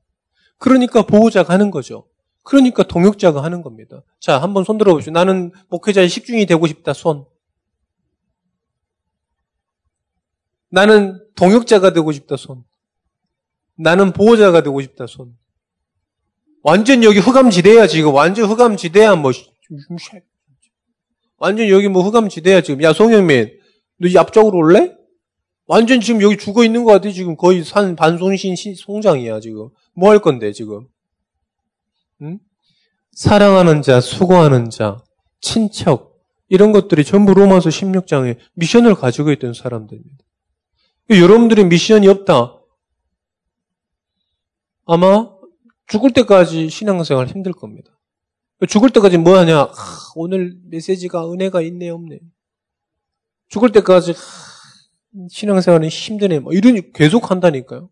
그러니까 0.60 1.02
보호자가 1.02 1.54
하는 1.54 1.72
거죠. 1.72 2.06
그러니까 2.48 2.84
동역자가 2.84 3.44
하는 3.44 3.62
겁니다. 3.62 4.04
자, 4.22 4.42
한번 4.42 4.64
손 4.64 4.78
들어보시죠. 4.78 5.12
나는 5.12 5.52
목회자의 5.68 6.08
식중이 6.08 6.46
되고 6.46 6.66
싶다. 6.66 6.94
손. 6.94 7.26
나는 10.70 11.20
동역자가 11.36 11.92
되고 11.92 12.10
싶다. 12.14 12.38
손. 12.38 12.64
나는 13.76 14.14
보호자가 14.14 14.64
되고 14.64 14.80
싶다. 14.82 15.08
손. 15.08 15.36
완전 16.64 17.04
여기 17.04 17.20
흑암지대야 17.20 17.88
지금. 17.88 18.14
완전 18.14 18.50
흑암지대야 18.50 19.16
뭐. 19.18 19.32
완전 21.38 21.68
여기 21.68 21.90
뭐 21.90 22.02
흑암지대야 22.04 22.62
지금. 22.62 22.82
야 22.82 22.94
송영민, 22.94 23.60
너 23.98 24.20
앞쪽으로 24.22 24.58
올래? 24.58 24.96
완전 25.66 26.00
지금 26.00 26.22
여기 26.22 26.38
죽어 26.38 26.64
있는 26.64 26.86
것 26.86 26.94
같아. 26.94 27.12
지금 27.12 27.36
거의 27.36 27.66
산 27.66 27.98
반송신 27.98 28.56
송장이야 28.74 29.42
지금. 29.42 29.68
뭐 29.94 30.12
할 30.12 30.20
건데 30.20 30.54
지금? 30.54 30.88
응? 32.22 32.40
사랑하는 33.14 33.82
자, 33.82 34.00
수고하는 34.02 34.70
자, 34.70 35.04
친척, 35.42 36.18
이런 36.50 36.72
것들이 36.72 37.04
전부 37.04 37.34
로마서 37.34 37.70
16장에 37.70 38.38
미션을 38.54 38.96
가지고 38.96 39.32
있던 39.32 39.54
사람들입니다. 39.54 40.24
여러분들이 41.10 41.66
미션이 41.66 42.08
없다. 42.08 42.58
아마 44.86 45.30
죽을 45.88 46.12
때까지 46.12 46.70
신앙생활 46.70 47.28
힘들 47.28 47.54
겁니다. 47.54 47.92
죽을 48.68 48.90
때까지 48.90 49.18
뭐 49.18 49.38
하냐? 49.38 49.62
아, 49.62 49.74
오늘 50.16 50.58
메시지가 50.66 51.32
은혜가 51.32 51.62
있네, 51.62 51.90
없네. 51.90 52.20
죽을 53.50 53.72
때까지 53.72 54.12
아, 54.12 55.28
신앙생활은 55.30 55.88
힘드네. 55.88 56.40
뭐 56.40 56.54
이런 56.54 56.92
계속 56.94 57.32
한다니까요. 57.32 57.90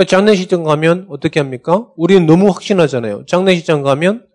그러니까 0.00 0.16
장례식장 0.16 0.62
가면 0.62 1.08
어떻게 1.10 1.40
합니까? 1.40 1.92
우리는 1.94 2.24
너무 2.24 2.48
확신하잖아요. 2.48 3.26
장례식장 3.26 3.82
가면 3.82 4.26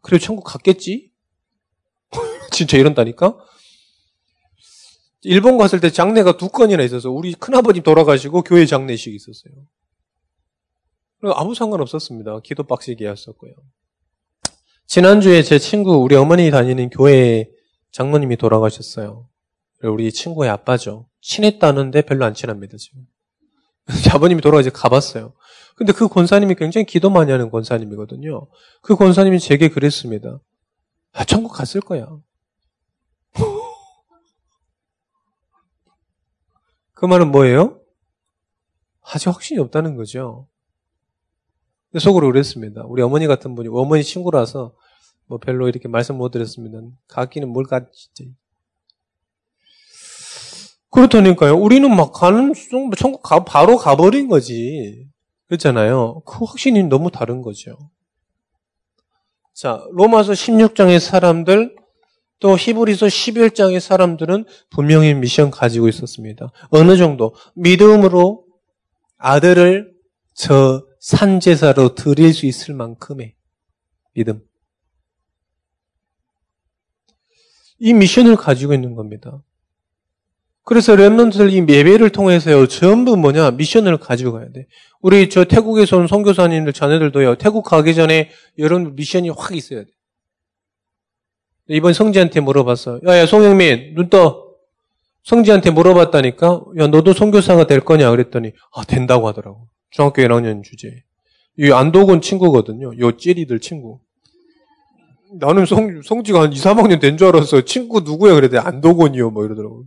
그래 0.00 0.18
천국 0.18 0.44
갔겠지? 0.44 1.12
진짜 2.50 2.78
이런다니까? 2.78 3.36
일본 5.20 5.58
갔을 5.58 5.80
때 5.80 5.90
장례가 5.90 6.38
두 6.38 6.48
건이나 6.48 6.82
있어서 6.84 7.10
우리 7.10 7.34
큰아버님 7.34 7.82
돌아가시고 7.82 8.40
교회 8.40 8.64
장례식이 8.64 9.14
있었어요. 9.14 9.52
아무 11.34 11.54
상관없었습니다. 11.54 12.40
기도 12.40 12.62
빡시게였었고요. 12.62 13.52
지난주에 14.86 15.42
제 15.42 15.58
친구, 15.58 15.96
우리 15.96 16.16
어머니 16.16 16.50
다니는 16.50 16.88
교회 16.88 17.50
장모님이 17.92 18.38
돌아가셨어요. 18.38 19.28
우리 19.82 20.10
친구의 20.10 20.48
아빠죠. 20.48 21.06
친했다는데 21.20 22.00
별로 22.02 22.24
안 22.24 22.32
친합니다, 22.32 22.78
지금. 22.78 23.06
아버님이 24.14 24.40
돌아가서 24.40 24.70
가봤어요. 24.70 25.34
근데 25.76 25.92
그 25.92 26.08
권사님이 26.08 26.56
굉장히 26.56 26.84
기도 26.84 27.10
많이 27.10 27.32
하는 27.32 27.50
권사님이거든요. 27.50 28.46
그 28.82 28.96
권사님이 28.96 29.40
제게 29.40 29.68
그랬습니다. 29.68 30.40
아, 31.12 31.24
천국 31.24 31.52
갔을 31.52 31.80
거야. 31.80 32.06
그 36.92 37.06
말은 37.06 37.30
뭐예요? 37.30 37.80
아직 39.02 39.28
확신이 39.28 39.58
없다는 39.60 39.96
거죠. 39.96 40.46
속으로 41.98 42.28
그랬습니다. 42.28 42.84
우리 42.84 43.02
어머니 43.02 43.26
같은 43.26 43.54
분이 43.54 43.68
어머니 43.72 44.04
친구라서 44.04 44.74
뭐 45.26 45.38
별로 45.38 45.68
이렇게 45.68 45.88
말씀 45.88 46.18
못 46.18 46.30
드렸습니다. 46.30 46.78
가기는 47.08 47.48
뭘 47.48 47.64
가, 47.64 47.86
진짜. 47.90 48.30
그렇다니까요. 50.90 51.56
우리는 51.56 51.94
막 51.94 52.12
가는, 52.12 52.52
천국 52.96 53.22
가, 53.22 53.44
바로 53.44 53.76
가버린 53.76 54.28
거지. 54.28 55.08
그렇잖아요. 55.46 56.22
그 56.26 56.44
확신이 56.44 56.82
너무 56.84 57.10
다른 57.10 57.42
거죠. 57.42 57.76
자, 59.54 59.84
로마서 59.92 60.32
16장의 60.32 61.00
사람들, 61.00 61.76
또 62.40 62.56
히브리서 62.56 63.06
11장의 63.06 63.80
사람들은 63.80 64.46
분명히 64.70 65.14
미션 65.14 65.50
가지고 65.50 65.88
있었습니다. 65.88 66.50
어느 66.70 66.96
정도? 66.96 67.34
믿음으로 67.54 68.46
아들을 69.18 69.92
저 70.34 70.86
산제사로 71.00 71.94
드릴 71.94 72.32
수 72.32 72.46
있을 72.46 72.74
만큼의 72.74 73.34
믿음. 74.14 74.42
이 77.78 77.92
미션을 77.92 78.36
가지고 78.36 78.72
있는 78.72 78.94
겁니다. 78.94 79.42
그래서 80.64 80.94
랩런트들 80.94 81.50
이 81.52 81.56
예배를 81.72 82.10
통해서요, 82.10 82.66
전부 82.66 83.16
뭐냐, 83.16 83.52
미션을 83.52 83.96
가지고 83.98 84.32
가야 84.32 84.46
돼. 84.52 84.66
우리 85.00 85.28
저 85.28 85.44
태국에서 85.44 85.96
온 85.96 86.06
선교사님들 86.06 86.72
자녀들도요, 86.72 87.36
태국 87.36 87.64
가기 87.64 87.94
전에 87.94 88.30
여러분 88.58 88.94
미션이 88.94 89.30
확 89.30 89.56
있어야 89.56 89.80
돼. 89.82 89.90
이번 91.68 91.92
성지한테 91.92 92.40
물어봤어. 92.40 93.00
야, 93.06 93.18
야, 93.18 93.26
송영민, 93.26 93.94
눈 93.94 94.10
떠. 94.10 94.48
성지한테 95.24 95.70
물어봤다니까? 95.70 96.64
야, 96.78 96.86
너도 96.88 97.12
선교사가 97.12 97.66
될 97.66 97.80
거냐? 97.80 98.10
그랬더니, 98.10 98.52
아, 98.74 98.84
된다고 98.84 99.28
하더라고. 99.28 99.68
중학교 99.90 100.22
1학년 100.22 100.62
주제. 100.64 100.88
이 101.58 101.70
안도곤 101.70 102.20
친구거든요. 102.22 102.92
요 102.98 103.16
찌리들 103.16 103.60
친구. 103.60 104.00
나는 105.38 105.64
성, 105.66 106.00
성지가 106.02 106.42
한 106.42 106.52
2, 106.52 106.56
3학년 106.56 107.00
된 107.00 107.16
줄 107.16 107.28
알았어. 107.28 107.60
친구 107.62 108.00
누구야? 108.00 108.34
그랬더니 108.34 108.60
안도곤이요. 108.66 109.30
뭐 109.30 109.44
이러더라고. 109.44 109.84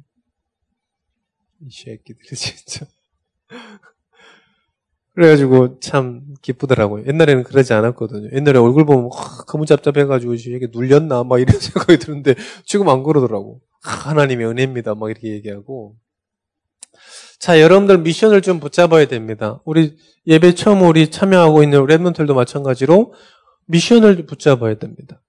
이 1.65 1.71
새끼들이 1.71 2.29
진짜. 2.35 2.85
그래가지고 5.15 5.79
참 5.79 6.33
기쁘더라고요. 6.41 7.05
옛날에는 7.05 7.43
그러지 7.43 7.73
않았거든요. 7.73 8.29
옛날에 8.33 8.57
얼굴 8.57 8.85
보면 8.85 9.09
거무잡잡해가지고 9.47 10.33
이게 10.33 10.67
눌렸나 10.71 11.23
막 11.23 11.39
이런 11.39 11.57
생각이 11.59 11.97
드는데 11.99 12.35
지금 12.65 12.89
안 12.89 13.03
그러더라고. 13.03 13.61
하나님의 13.83 14.47
은혜입니다. 14.47 14.95
막 14.95 15.11
이렇게 15.11 15.29
얘기하고. 15.29 15.95
자, 17.37 17.61
여러분들 17.61 17.99
미션을 17.99 18.41
좀 18.41 18.59
붙잡아야 18.59 19.05
됩니다. 19.05 19.61
우리 19.65 19.97
예배 20.25 20.55
처음 20.55 20.81
우리 20.81 21.11
참여하고 21.11 21.61
있는 21.61 21.85
랩런들도 21.85 22.33
마찬가지로 22.33 23.13
미션을 23.65 24.25
붙잡아야 24.25 24.75
됩니다. 24.75 25.21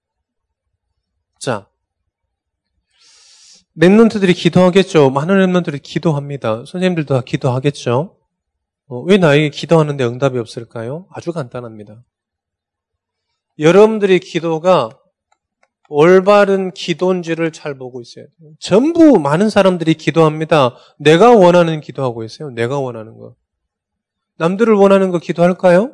자, 1.39 1.67
랩런트들이 3.77 4.35
기도하겠죠. 4.35 5.09
많은 5.09 5.35
랩런트들이 5.35 5.81
기도합니다. 5.81 6.63
선생님들도 6.65 7.13
다 7.13 7.21
기도하겠죠. 7.21 8.15
어, 8.87 8.99
왜 9.01 9.17
나에게 9.17 9.49
기도하는데 9.49 10.03
응답이 10.05 10.37
없을까요? 10.37 11.07
아주 11.11 11.33
간단합니다. 11.33 12.03
여러분들의 13.59 14.19
기도가 14.19 14.89
올바른 15.89 16.71
기도인지를 16.71 17.51
잘 17.51 17.77
보고 17.77 18.01
있어야 18.01 18.25
돼요. 18.25 18.51
전부 18.59 19.19
많은 19.19 19.49
사람들이 19.49 19.93
기도합니다. 19.95 20.75
내가 20.97 21.31
원하는 21.35 21.81
기도하고 21.81 22.23
있어요. 22.23 22.49
내가 22.51 22.79
원하는 22.79 23.17
거. 23.17 23.35
남들을 24.37 24.73
원하는 24.73 25.11
거 25.11 25.19
기도할까요? 25.19 25.93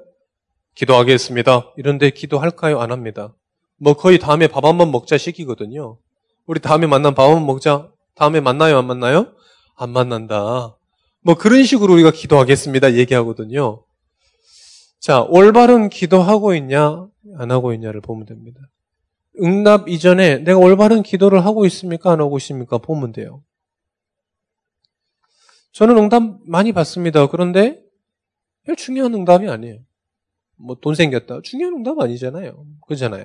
기도하겠습니다. 0.75 1.73
이런데 1.77 2.09
기도할까요? 2.11 2.79
안 2.79 2.91
합니다. 2.91 3.33
뭐 3.77 3.93
거의 3.93 4.19
다음에 4.19 4.47
밥 4.47 4.63
한 4.65 4.77
번 4.77 4.91
먹자 4.91 5.17
시기거든요. 5.17 5.97
우리 6.51 6.59
다음에 6.59 6.85
만나면 6.85 7.15
밥한번 7.15 7.45
먹자. 7.45 7.93
다음에 8.13 8.41
만나요? 8.41 8.77
안 8.77 8.85
만나요? 8.85 9.33
안 9.77 9.89
만난다. 9.91 10.75
뭐 11.21 11.35
그런 11.35 11.63
식으로 11.63 11.93
우리가 11.93 12.11
기도하겠습니다. 12.11 12.95
얘기하거든요. 12.95 13.85
자, 14.99 15.21
올바른 15.21 15.87
기도하고 15.87 16.53
있냐, 16.55 17.07
안 17.37 17.51
하고 17.51 17.71
있냐를 17.71 18.01
보면 18.01 18.25
됩니다. 18.25 18.59
응답 19.41 19.87
이전에 19.87 20.39
내가 20.39 20.59
올바른 20.59 21.03
기도를 21.03 21.45
하고 21.45 21.65
있습니까? 21.67 22.11
안 22.11 22.19
하고 22.19 22.35
있습니까? 22.39 22.79
보면 22.79 23.13
돼요. 23.13 23.45
저는 25.71 25.97
응답 25.97 26.21
많이 26.45 26.73
받습니다. 26.73 27.27
그런데 27.27 27.81
중요한 28.75 29.13
응답이 29.13 29.47
아니에요. 29.47 29.79
뭐 30.57 30.75
돈 30.81 30.95
생겼다. 30.95 31.39
중요한 31.43 31.75
응답 31.75 31.97
아니잖아요. 31.97 32.65
그렇잖아요. 32.85 33.23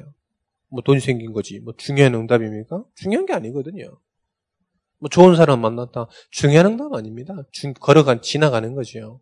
뭐 0.69 0.83
돈 0.83 1.01
생긴 1.01 1.33
거지. 1.33 1.61
뭐 1.61 1.75
중요한 1.77 2.15
응답입니까? 2.15 2.85
중요한 2.95 3.27
게 3.27 3.33
아니거든요. 3.33 3.99
뭐 4.99 5.09
좋은 5.11 5.37
사람 5.37 5.61
만났다. 5.61 6.07
중요한 6.31 6.67
응답 6.67 6.93
아닙니다. 6.95 7.35
중, 7.53 7.75
걸어간, 7.75 8.23
지나가는 8.23 8.75
거죠. 8.75 9.21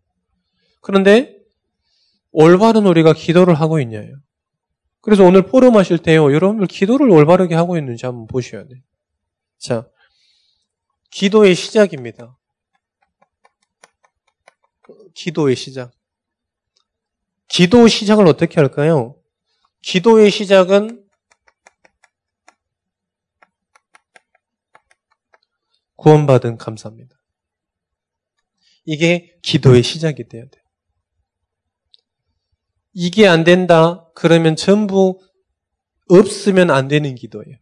그런데 0.80 1.38
올바른 2.30 2.86
우리가 2.86 3.12
기도를 3.12 3.54
하고 3.54 3.80
있냐요. 3.80 4.16
그래서 5.00 5.22
오늘 5.24 5.42
포럼 5.42 5.76
하실 5.76 5.98
때요, 5.98 6.32
여러분들 6.32 6.66
기도를 6.66 7.10
올바르게 7.10 7.54
하고 7.54 7.76
있는지 7.76 8.06
한번 8.06 8.26
보셔야 8.26 8.66
돼요. 8.66 8.80
자, 9.58 9.88
기도의 11.10 11.54
시작입니다. 11.54 12.38
기도의 15.14 15.56
시작. 15.56 15.92
기도 17.48 17.86
시작을 17.86 18.26
어떻게 18.26 18.60
할까요? 18.60 19.16
기도의 19.82 20.30
시작은 20.30 21.03
구원받은 26.04 26.58
감사입니다. 26.58 27.16
이게 28.84 29.38
기도의 29.42 29.82
시작이 29.82 30.28
돼야 30.28 30.42
돼요. 30.42 30.62
이게 32.92 33.26
안 33.26 33.42
된다. 33.42 34.10
그러면 34.14 34.54
전부 34.54 35.18
없으면 36.10 36.70
안 36.70 36.88
되는 36.88 37.14
기도예요. 37.14 37.56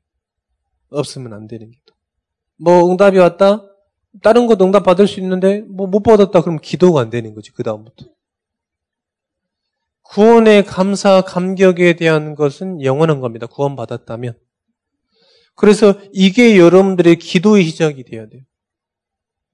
없으면 0.90 1.32
안 1.32 1.46
되는 1.46 1.70
기도. 1.70 1.94
뭐 2.56 2.90
응답이 2.90 3.16
왔다? 3.18 3.64
다른 4.24 4.48
것도 4.48 4.64
응답 4.64 4.82
받을 4.82 5.06
수 5.06 5.20
있는데 5.20 5.60
뭐 5.60 5.86
못 5.86 6.02
받았다 6.02 6.42
그럼 6.42 6.58
기도가 6.60 7.00
안 7.00 7.10
되는 7.10 7.34
거지. 7.34 7.52
그 7.52 7.62
다음부터. 7.62 8.06
구원의 10.02 10.64
감사, 10.64 11.20
감격에 11.22 11.94
대한 11.94 12.34
것은 12.34 12.82
영원한 12.82 13.20
겁니다. 13.20 13.46
구원 13.46 13.76
받았다면. 13.76 14.36
그래서 15.54 15.94
이게 16.12 16.58
여러분들의 16.58 17.16
기도의 17.16 17.64
시작이 17.64 18.04
돼야 18.04 18.28
돼요. 18.28 18.42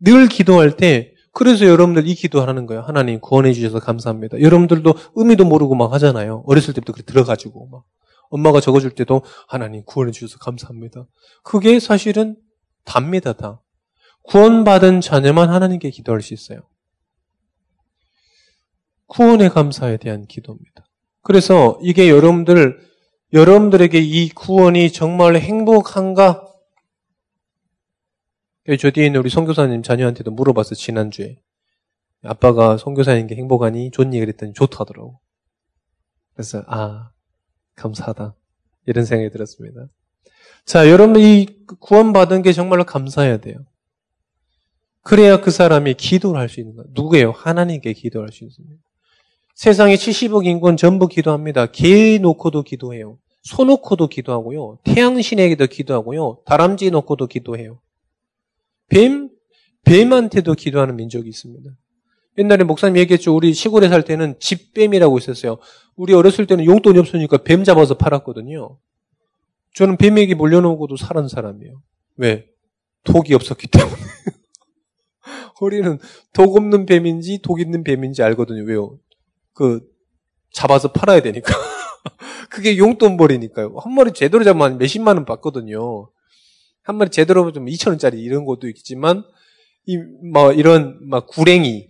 늘 0.00 0.28
기도할 0.28 0.76
때 0.76 1.14
그래서 1.32 1.66
여러분들 1.66 2.08
이 2.08 2.14
기도하는 2.14 2.66
거예요. 2.66 2.82
하나님 2.82 3.20
구원해 3.20 3.52
주셔서 3.52 3.80
감사합니다. 3.80 4.40
여러분들도 4.40 4.94
의미도 5.14 5.44
모르고 5.44 5.74
막 5.74 5.92
하잖아요. 5.92 6.42
어렸을 6.46 6.74
때부터 6.74 6.92
그렇게 6.92 7.02
들어가지고 7.10 7.68
막 7.68 7.84
엄마가 8.30 8.60
적어줄 8.60 8.90
때도 8.90 9.22
하나님 9.46 9.84
구원해 9.84 10.12
주셔서 10.12 10.38
감사합니다. 10.38 11.06
그게 11.42 11.80
사실은 11.80 12.36
답니다 12.84 13.32
다. 13.32 13.62
구원받은 14.22 15.00
자녀만 15.00 15.48
하나님께 15.50 15.90
기도할 15.90 16.22
수 16.22 16.34
있어요. 16.34 16.68
구원의 19.06 19.50
감사에 19.50 19.96
대한 19.96 20.26
기도입니다. 20.26 20.86
그래서 21.22 21.78
이게 21.82 22.10
여러분들 22.10 22.87
여러분들에게 23.32 23.98
이 23.98 24.30
구원이 24.30 24.90
정말 24.92 25.36
행복한가? 25.36 26.46
저 28.78 28.90
뒤에 28.90 29.06
있는 29.06 29.20
우리 29.20 29.30
선교사님 29.30 29.82
자녀한테도 29.82 30.30
물어봤어, 30.30 30.74
지난주에. 30.74 31.40
아빠가 32.22 32.76
선교사님께 32.76 33.34
행복하니? 33.36 33.90
좋니? 33.90 34.18
그랬더니 34.18 34.52
좋다더라고. 34.52 35.20
그래서, 36.34 36.62
아, 36.66 37.10
감사하다. 37.76 38.34
이런 38.86 39.04
생각이 39.04 39.30
들었습니다. 39.30 39.88
자, 40.64 40.90
여러분, 40.90 41.20
이 41.20 41.46
구원받은 41.80 42.42
게 42.42 42.52
정말로 42.52 42.84
감사해야 42.84 43.38
돼요. 43.38 43.64
그래야 45.02 45.40
그 45.40 45.50
사람이 45.50 45.94
기도를 45.94 46.38
할 46.40 46.48
수 46.48 46.60
있는 46.60 46.76
거예요. 46.76 46.88
누구예요? 46.92 47.30
하나님께 47.30 47.92
기도할 47.94 48.30
수 48.32 48.44
있습니다. 48.44 48.82
세상에 49.58 49.96
70억 49.96 50.46
인권 50.46 50.76
전부 50.76 51.08
기도합니다. 51.08 51.66
개 51.66 52.16
놓고도 52.18 52.62
기도해요. 52.62 53.18
소 53.42 53.64
놓고도 53.64 54.06
기도하고요. 54.06 54.78
태양신에게도 54.84 55.66
기도하고요. 55.66 56.42
다람쥐 56.46 56.92
놓고도 56.92 57.26
기도해요. 57.26 57.80
뱀, 58.88 59.30
뱀한테도 59.82 60.54
기도하는 60.54 60.94
민족이 60.94 61.28
있습니다. 61.28 61.72
옛날에 62.38 62.62
목사님 62.62 62.98
얘기했죠. 62.98 63.34
우리 63.34 63.52
시골에 63.52 63.88
살 63.88 64.04
때는 64.04 64.36
집뱀이라고 64.38 65.18
있었어요. 65.18 65.58
우리 65.96 66.14
어렸을 66.14 66.46
때는 66.46 66.64
용돈이 66.64 66.96
없으니까 67.00 67.38
뱀 67.38 67.64
잡아서 67.64 67.94
팔았거든요. 67.94 68.78
저는 69.74 69.96
뱀에게 69.96 70.36
몰려놓고도 70.36 70.96
살은 70.96 71.26
사람이에요. 71.26 71.82
왜? 72.16 72.46
독이 73.02 73.34
없었기 73.34 73.66
때문에. 73.66 73.96
우리는 75.60 75.98
독 76.32 76.56
없는 76.56 76.86
뱀인지 76.86 77.40
독 77.42 77.60
있는 77.60 77.82
뱀인지 77.82 78.22
알거든요. 78.22 78.62
왜요? 78.62 79.00
그 79.58 79.80
잡아서 80.52 80.92
팔아야 80.92 81.20
되니까. 81.20 81.52
그게 82.48 82.78
용돈 82.78 83.16
벌이니까요. 83.16 83.74
한 83.82 83.92
마리 83.92 84.12
제대로 84.12 84.44
잡으면 84.44 84.78
몇십만 84.78 85.16
원 85.16 85.26
받거든요. 85.26 86.08
한 86.84 86.96
마리 86.96 87.10
제대로 87.10 87.50
좀 87.50 87.66
2천 87.66 87.88
원짜리 87.88 88.22
이런 88.22 88.44
것도 88.44 88.68
있지만 88.68 89.24
이 89.86 89.96
뭐 90.32 90.52
이런 90.52 90.98
막 91.08 91.26
구랭이, 91.26 91.88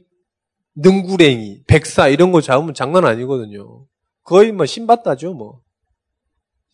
능구랭이, 0.76 1.64
백사 1.66 2.08
이런 2.08 2.32
거 2.32 2.40
잡으면 2.40 2.72
장난 2.72 3.04
아니거든요. 3.04 3.86
거의 4.22 4.52
뭐 4.52 4.64
신받다죠, 4.64 5.34
뭐. 5.34 5.62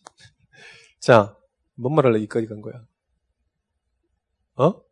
자, 1.01 1.35
뭔 1.75 1.95
말할래 1.95 2.19
이까지 2.21 2.47
간 2.47 2.61
거야? 2.61 2.85
어? 4.57 4.84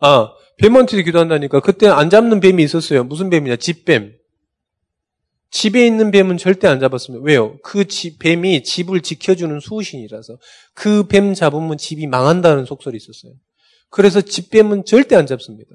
아, 0.00 0.32
뱀한테 0.58 1.02
기도한다니까. 1.02 1.60
그때 1.60 1.88
안 1.88 2.10
잡는 2.10 2.40
뱀이 2.40 2.62
있었어요. 2.62 3.04
무슨 3.04 3.30
뱀이냐? 3.30 3.56
집뱀. 3.56 4.16
집에 5.50 5.86
있는 5.86 6.10
뱀은 6.10 6.36
절대 6.36 6.66
안 6.66 6.80
잡았습니다. 6.80 7.24
왜요? 7.24 7.58
그 7.62 7.86
집, 7.86 8.18
뱀이 8.18 8.64
집을 8.64 9.02
지켜주는 9.02 9.60
수신이라서 9.60 10.38
그 10.74 11.06
뱀 11.06 11.32
잡으면 11.32 11.78
집이 11.78 12.08
망한다는 12.08 12.64
속설이 12.64 12.96
있었어요. 12.96 13.34
그래서 13.88 14.20
집뱀은 14.20 14.84
절대 14.84 15.14
안 15.14 15.26
잡습니다. 15.26 15.70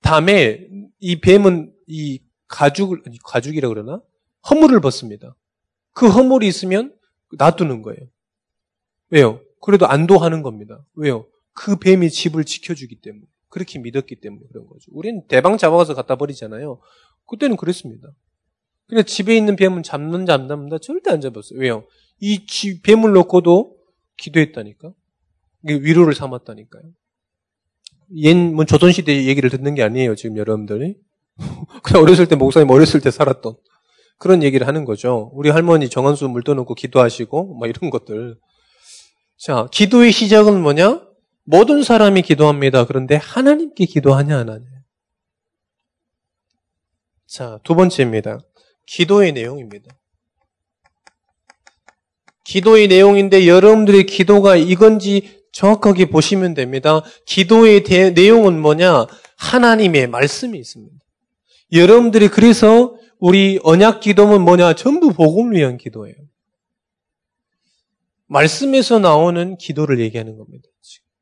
다음에 0.00 0.66
이 0.98 1.20
뱀은 1.20 1.72
이 1.86 2.20
가죽을, 2.48 3.02
가죽이라 3.24 3.68
그러나? 3.68 4.02
허물을 4.50 4.80
벗습니다. 4.80 5.36
그 5.92 6.08
허물이 6.08 6.48
있으면 6.48 6.92
놔두는 7.38 7.82
거예요. 7.82 8.00
왜요? 9.10 9.40
그래도 9.60 9.86
안도하는 9.86 10.42
겁니다. 10.42 10.84
왜요? 10.94 11.28
그 11.52 11.76
뱀이 11.76 12.10
집을 12.10 12.44
지켜주기 12.44 13.00
때문에. 13.00 13.24
그렇게 13.48 13.78
믿었기 13.78 14.16
때문에 14.16 14.42
그런 14.50 14.66
거죠. 14.66 14.90
우리는 14.92 15.26
대방 15.28 15.58
잡아가서 15.58 15.94
갖다 15.94 16.16
버리잖아요. 16.16 16.80
그때는 17.26 17.56
그랬습니다. 17.56 18.08
근데 18.88 19.02
집에 19.02 19.36
있는 19.36 19.56
뱀은 19.56 19.82
잡는 19.82 20.26
잡는다 20.26 20.78
절대 20.78 21.10
안 21.10 21.20
잡았어요. 21.20 21.58
왜요? 21.58 21.86
이 22.20 22.46
집, 22.46 22.82
뱀을 22.82 23.12
놓고도 23.12 23.76
기도했다니까. 24.16 24.92
위로를 25.64 26.14
삼았다니까요. 26.14 26.82
옛, 28.16 28.34
뭐 28.34 28.64
조선시대 28.64 29.24
얘기를 29.26 29.48
듣는 29.50 29.74
게 29.74 29.82
아니에요, 29.82 30.14
지금 30.14 30.36
여러분들이. 30.36 30.96
그냥 31.82 32.02
어렸을 32.02 32.28
때, 32.28 32.36
목사님 32.36 32.70
어렸을 32.70 33.00
때 33.00 33.10
살았던 33.10 33.56
그런 34.18 34.42
얘기를 34.42 34.66
하는 34.66 34.84
거죠. 34.84 35.30
우리 35.34 35.50
할머니 35.50 35.88
정한수 35.88 36.28
물 36.28 36.42
떠놓고 36.42 36.74
기도하시고, 36.74 37.54
뭐 37.54 37.66
이런 37.66 37.90
것들. 37.90 38.36
자, 39.38 39.66
기도의 39.72 40.12
시작은 40.12 40.62
뭐냐? 40.62 41.11
모든 41.44 41.82
사람이 41.82 42.22
기도합니다. 42.22 42.86
그런데 42.86 43.16
하나님께 43.16 43.86
기도하냐, 43.86 44.38
안 44.38 44.48
하냐. 44.48 44.64
자, 47.26 47.58
두 47.64 47.74
번째입니다. 47.74 48.40
기도의 48.86 49.32
내용입니다. 49.32 49.94
기도의 52.44 52.88
내용인데 52.88 53.46
여러분들의 53.46 54.06
기도가 54.06 54.56
이건지 54.56 55.42
정확하게 55.52 56.06
보시면 56.06 56.54
됩니다. 56.54 57.02
기도의 57.26 57.84
대, 57.84 58.10
내용은 58.10 58.60
뭐냐? 58.60 59.06
하나님의 59.36 60.08
말씀이 60.08 60.58
있습니다. 60.58 60.96
여러분들이 61.72 62.28
그래서 62.28 62.96
우리 63.18 63.58
언약 63.62 64.00
기도는 64.00 64.42
뭐냐? 64.42 64.74
전부 64.74 65.12
복음을 65.12 65.56
위한 65.56 65.76
기도예요. 65.76 66.16
말씀에서 68.26 68.98
나오는 68.98 69.56
기도를 69.56 70.00
얘기하는 70.00 70.36
겁니다. 70.36 70.68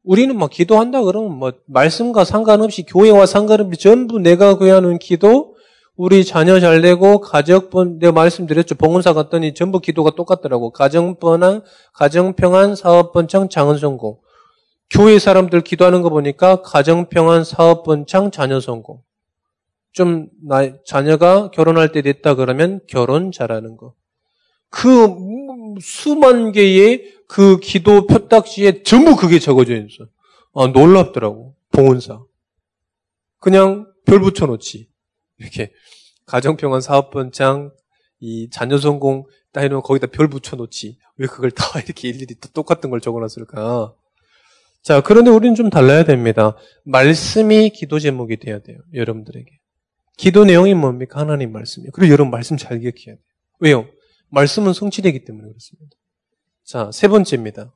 우리는 0.02 0.36
막 0.36 0.50
기도한다 0.50 1.02
그러면 1.02 1.38
뭐 1.38 1.52
말씀과 1.66 2.24
상관없이 2.24 2.84
교회와 2.84 3.26
상관없이 3.26 3.80
전부 3.80 4.18
내가 4.18 4.56
구하는 4.56 4.98
기도, 4.98 5.56
우리 5.96 6.24
자녀 6.24 6.60
잘 6.60 6.80
되고 6.80 7.20
가정번 7.20 7.98
내가 7.98 8.12
말씀드렸죠. 8.12 8.74
봉헌사 8.76 9.12
갔더니 9.12 9.52
전부 9.52 9.80
기도가 9.80 10.12
똑같더라고. 10.16 10.70
가정번한 10.70 11.62
가정 11.92 12.32
평안 12.32 12.74
사업 12.74 13.12
번창 13.12 13.50
장은 13.50 13.76
성공. 13.76 14.18
교회 14.88 15.18
사람들 15.18 15.60
기도하는 15.60 16.00
거 16.00 16.08
보니까 16.08 16.62
가정 16.62 17.10
평안 17.10 17.44
사업 17.44 17.82
번창 17.82 18.30
자녀 18.30 18.60
성공. 18.60 19.02
좀 19.92 20.28
나, 20.42 20.72
자녀가 20.86 21.50
결혼할 21.50 21.92
때 21.92 22.00
됐다 22.00 22.34
그러면 22.34 22.80
결혼 22.88 23.30
잘하는 23.30 23.76
거. 23.76 23.92
그 24.70 25.08
수만 25.82 26.52
개의 26.52 27.12
그 27.30 27.60
기도 27.60 28.08
표딱지에 28.08 28.82
전부 28.82 29.14
그게 29.14 29.38
적어져 29.38 29.76
있어. 29.76 30.08
아, 30.52 30.66
놀랍더라고. 30.66 31.54
봉헌사. 31.70 32.24
그냥 33.38 33.86
별 34.04 34.18
붙여놓지. 34.18 34.88
이렇게 35.38 35.72
가정평안 36.26 36.80
사업번창 36.80 37.70
이 38.18 38.50
자녀 38.50 38.78
성공 38.78 39.26
딱 39.52 39.60
해놓으면 39.60 39.82
거기다 39.82 40.08
별 40.08 40.26
붙여놓지. 40.28 40.98
왜 41.18 41.26
그걸 41.28 41.52
다 41.52 41.78
이렇게 41.78 42.08
일일이 42.08 42.34
또 42.40 42.48
똑같은 42.48 42.90
걸 42.90 43.00
적어놨을까? 43.00 43.94
자, 44.82 45.00
그런데 45.00 45.30
우리는 45.30 45.54
좀 45.54 45.70
달라야 45.70 46.02
됩니다. 46.02 46.56
말씀이 46.84 47.70
기도 47.70 48.00
제목이 48.00 48.38
돼야 48.38 48.58
돼요. 48.58 48.78
여러분들에게. 48.92 49.48
기도 50.16 50.44
내용이 50.44 50.74
뭡니까? 50.74 51.20
하나님 51.20 51.52
말씀이에요. 51.52 51.92
그리고 51.92 52.12
여러분 52.12 52.32
말씀 52.32 52.56
잘 52.56 52.80
기억해야 52.80 53.14
돼요. 53.14 53.24
왜요? 53.60 53.88
말씀은 54.30 54.72
성취되기 54.72 55.24
때문에 55.24 55.46
그렇습니다. 55.46 55.99
자, 56.70 56.88
세 56.92 57.08
번째입니다. 57.08 57.74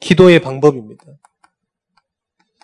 기도의 0.00 0.42
방법입니다. 0.42 1.02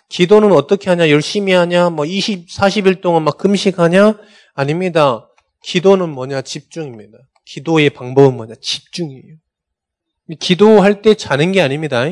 기도는 0.09 0.51
어떻게 0.51 0.91
하냐? 0.91 1.09
열심히 1.09 1.53
하냐? 1.53 1.89
뭐 1.89 2.05
20, 2.05 2.47
40일 2.47 3.01
동안 3.01 3.23
막 3.23 3.39
금식하냐? 3.39 4.19
아닙니다. 4.53 5.27
기도는 5.63 6.09
뭐냐? 6.09 6.43
집중입니다. 6.43 7.17
기도의 7.45 7.89
방법은 7.89 8.37
뭐냐? 8.37 8.53
집중이에요. 8.61 9.37
기도할 10.39 11.01
때 11.01 11.15
자는 11.15 11.51
게 11.51 11.61
아닙니다. 11.61 12.03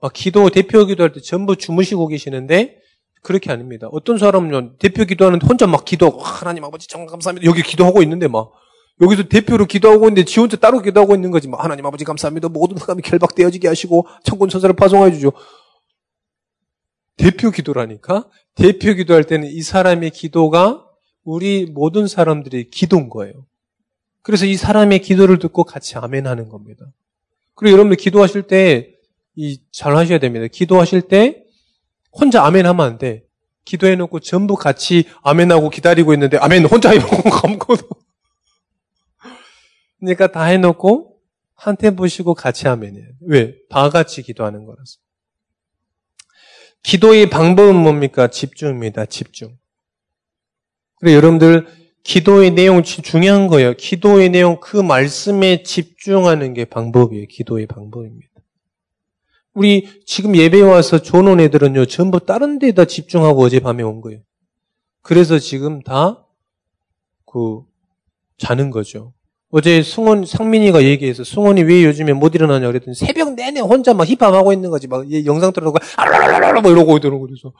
막 0.00 0.12
기도, 0.14 0.48
대표 0.48 0.86
기도할 0.86 1.12
때 1.12 1.20
전부 1.20 1.54
주무시고 1.54 2.06
계시는데 2.06 2.78
그렇게 3.22 3.52
아닙니다. 3.52 3.88
어떤 3.92 4.16
사람은 4.16 4.78
대표 4.78 5.04
기도하는데 5.04 5.46
혼자 5.46 5.66
막 5.66 5.84
기도하고 5.84 6.22
하나님 6.22 6.64
아버지 6.64 6.88
정말 6.88 7.10
감사합니다. 7.10 7.46
여기 7.46 7.62
기도하고 7.62 8.02
있는데 8.02 8.26
막 8.26 8.52
여기서 9.00 9.24
대표로 9.24 9.66
기도하고 9.66 10.08
있는데 10.08 10.24
지 10.24 10.40
혼자 10.40 10.56
따로 10.56 10.80
기도하고 10.80 11.14
있는 11.14 11.30
거지. 11.30 11.48
막 11.48 11.62
하나님 11.62 11.86
아버지 11.86 12.04
감사합니다. 12.04 12.48
모든 12.48 12.76
사람이 12.76 13.02
결박되어지게 13.02 13.68
하시고 13.68 14.06
천군 14.24 14.48
천사를 14.48 14.74
파송해 14.74 15.12
주죠. 15.12 15.32
대표 17.16 17.50
기도라니까? 17.50 18.28
대표 18.54 18.94
기도할 18.94 19.24
때는 19.24 19.48
이 19.48 19.62
사람의 19.62 20.10
기도가 20.10 20.84
우리 21.24 21.66
모든 21.66 22.08
사람들의 22.08 22.70
기도인 22.70 23.08
거예요. 23.10 23.46
그래서 24.22 24.46
이 24.46 24.56
사람의 24.56 25.00
기도를 25.00 25.38
듣고 25.38 25.64
같이 25.64 25.96
아멘 25.96 26.26
하는 26.26 26.48
겁니다. 26.48 26.84
그리고 27.54 27.72
여러분들 27.72 27.96
기도하실 27.96 28.42
때, 28.42 28.94
이, 29.34 29.60
잘 29.72 29.96
하셔야 29.96 30.18
됩니다. 30.18 30.46
기도하실 30.50 31.02
때, 31.02 31.44
혼자 32.12 32.44
아멘 32.44 32.66
하면 32.66 32.86
안 32.86 32.98
돼. 32.98 33.24
기도해 33.64 33.96
놓고 33.96 34.20
전부 34.20 34.54
같이 34.54 35.04
아멘하고 35.22 35.70
기다리고 35.70 36.12
있는데, 36.14 36.38
아멘 36.38 36.64
혼자 36.66 36.90
해놓고 36.90 37.28
감고도. 37.30 37.86
그러니까 40.00 40.28
다 40.28 40.44
해놓고, 40.44 41.18
한테 41.54 41.90
보시고 41.90 42.34
같이 42.34 42.68
아멘해요. 42.68 43.08
왜? 43.22 43.56
다 43.68 43.90
같이 43.90 44.22
기도하는 44.22 44.64
거라서. 44.64 44.98
기도의 46.82 47.28
방법은 47.30 47.74
뭡니까? 47.74 48.28
집중입니다. 48.28 49.06
집중. 49.06 49.58
그래 50.96 51.14
여러분들 51.14 51.66
기도의 52.04 52.52
내용 52.52 52.82
중요한 52.82 53.48
거예요. 53.48 53.74
기도의 53.74 54.30
내용 54.30 54.60
그 54.60 54.76
말씀에 54.76 55.62
집중하는 55.62 56.54
게 56.54 56.64
방법이에요. 56.64 57.26
기도의 57.28 57.66
방법입니다. 57.66 58.28
우리 59.52 59.88
지금 60.06 60.36
예배 60.36 60.62
와서 60.62 61.02
조는 61.02 61.40
애들은요, 61.40 61.86
전부 61.86 62.20
다른 62.20 62.58
데다 62.60 62.84
집중하고 62.84 63.42
어젯밤에 63.42 63.82
온 63.82 64.00
거예요. 64.00 64.20
그래서 65.02 65.38
지금 65.38 65.82
다, 65.82 66.24
그, 67.26 67.62
자는 68.38 68.70
거죠. 68.70 69.12
어제 69.50 69.82
승원, 69.82 70.26
상민이가 70.26 70.82
얘기해서 70.82 71.24
승원이 71.24 71.62
왜 71.62 71.84
요즘에 71.84 72.12
못 72.12 72.34
일어나냐 72.34 72.66
그랬더니 72.66 72.94
새벽 72.94 73.32
내내 73.32 73.60
혼자 73.60 73.94
막 73.94 74.06
힙합하고 74.06 74.52
있는 74.52 74.70
거지. 74.70 74.86
막 74.88 75.10
영상 75.24 75.52
들어놓고 75.52 75.78
알랄랄랄 75.96 76.54
막 76.54 76.66
이러고 76.66 76.98
이러고 76.98 77.20
그래서 77.20 77.52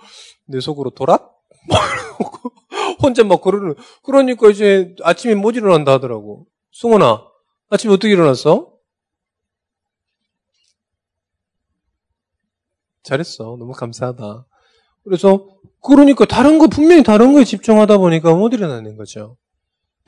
내 0.47 0.61
속으로 0.61 0.91
돌아? 0.91 1.19
혼자 3.03 3.25
막 3.25 3.41
그러는, 3.41 3.75
그러니까 4.03 4.51
이제 4.51 4.95
아침에 5.03 5.35
못 5.35 5.57
일어난다 5.57 5.93
하더라고. 5.93 6.47
승원아, 6.73 7.25
아침에 7.71 7.95
어떻게 7.95 8.13
일어났어? 8.13 8.73
잘했어. 13.03 13.57
너무 13.59 13.73
감사하다. 13.73 14.47
그래서, 15.05 15.49
그러니까 15.83 16.27
다른 16.27 16.59
거, 16.59 16.67
분명히 16.67 17.03
다른 17.03 17.33
거에 17.33 17.45
집중하다 17.45 17.99
보니까 17.99 18.35
못 18.35 18.53
일어나는 18.53 18.97
거죠. 18.97 19.37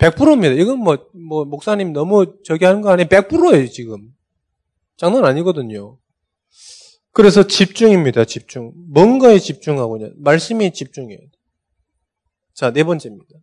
100%입니다. 0.00 0.54
이건 0.54 0.78
뭐, 0.78 0.98
뭐, 1.12 1.44
목사님 1.44 1.92
너무 1.92 2.34
저기 2.42 2.64
하는 2.64 2.80
거 2.80 2.90
아니에요? 2.90 3.08
100%예요, 3.08 3.68
지금. 3.68 4.14
장난 4.96 5.26
아니거든요. 5.26 5.98
그래서 7.12 7.46
집중입니다, 7.46 8.24
집중. 8.24 8.72
뭔가에 8.92 9.38
집중하고, 9.38 9.98
말씀에 10.16 10.70
집중해야 10.70 11.18
돼. 11.18 11.30
자, 12.54 12.72
네 12.72 12.82
번째입니다. 12.82 13.34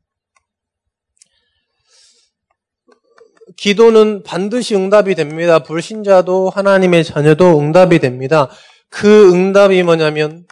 기도는 3.56 4.24
반드시 4.24 4.76
응답이 4.76 5.16
됩니다. 5.16 5.60
불신자도 5.60 6.50
하나님의 6.50 7.04
자녀도 7.04 7.60
응답이 7.60 8.00
됩니다. 8.00 8.50
그 8.90 9.32
응답이 9.32 9.82
뭐냐면 9.84 10.46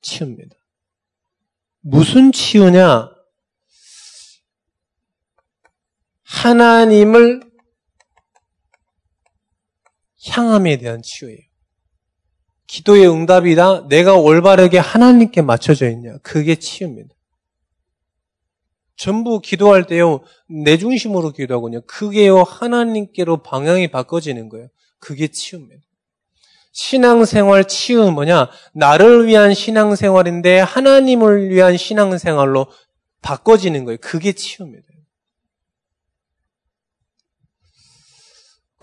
치유입니다. 0.00 0.54
무슨 1.80 2.32
치유냐? 2.32 3.15
하나님을 6.26 7.40
향함에 10.28 10.78
대한 10.78 11.02
치유예요. 11.02 11.38
기도의 12.66 13.08
응답이다. 13.08 13.86
내가 13.88 14.14
올바르게 14.14 14.78
하나님께 14.78 15.42
맞춰져 15.42 15.88
있냐. 15.90 16.18
그게 16.22 16.56
치유입니다. 16.56 17.14
전부 18.96 19.40
기도할 19.40 19.86
때요, 19.86 20.20
내 20.48 20.78
중심으로 20.78 21.32
기도하거든요. 21.32 21.82
그게요, 21.86 22.42
하나님께로 22.42 23.42
방향이 23.42 23.90
바꿔지는 23.90 24.48
거예요. 24.48 24.68
그게 24.98 25.28
치유입니다. 25.28 25.82
신앙생활 26.72 27.68
치유는 27.68 28.14
뭐냐? 28.14 28.50
나를 28.74 29.26
위한 29.26 29.54
신앙생활인데 29.54 30.58
하나님을 30.58 31.50
위한 31.50 31.76
신앙생활로 31.76 32.66
바꿔지는 33.22 33.84
거예요. 33.84 33.98
그게 34.00 34.32
치유입니다. 34.32 34.95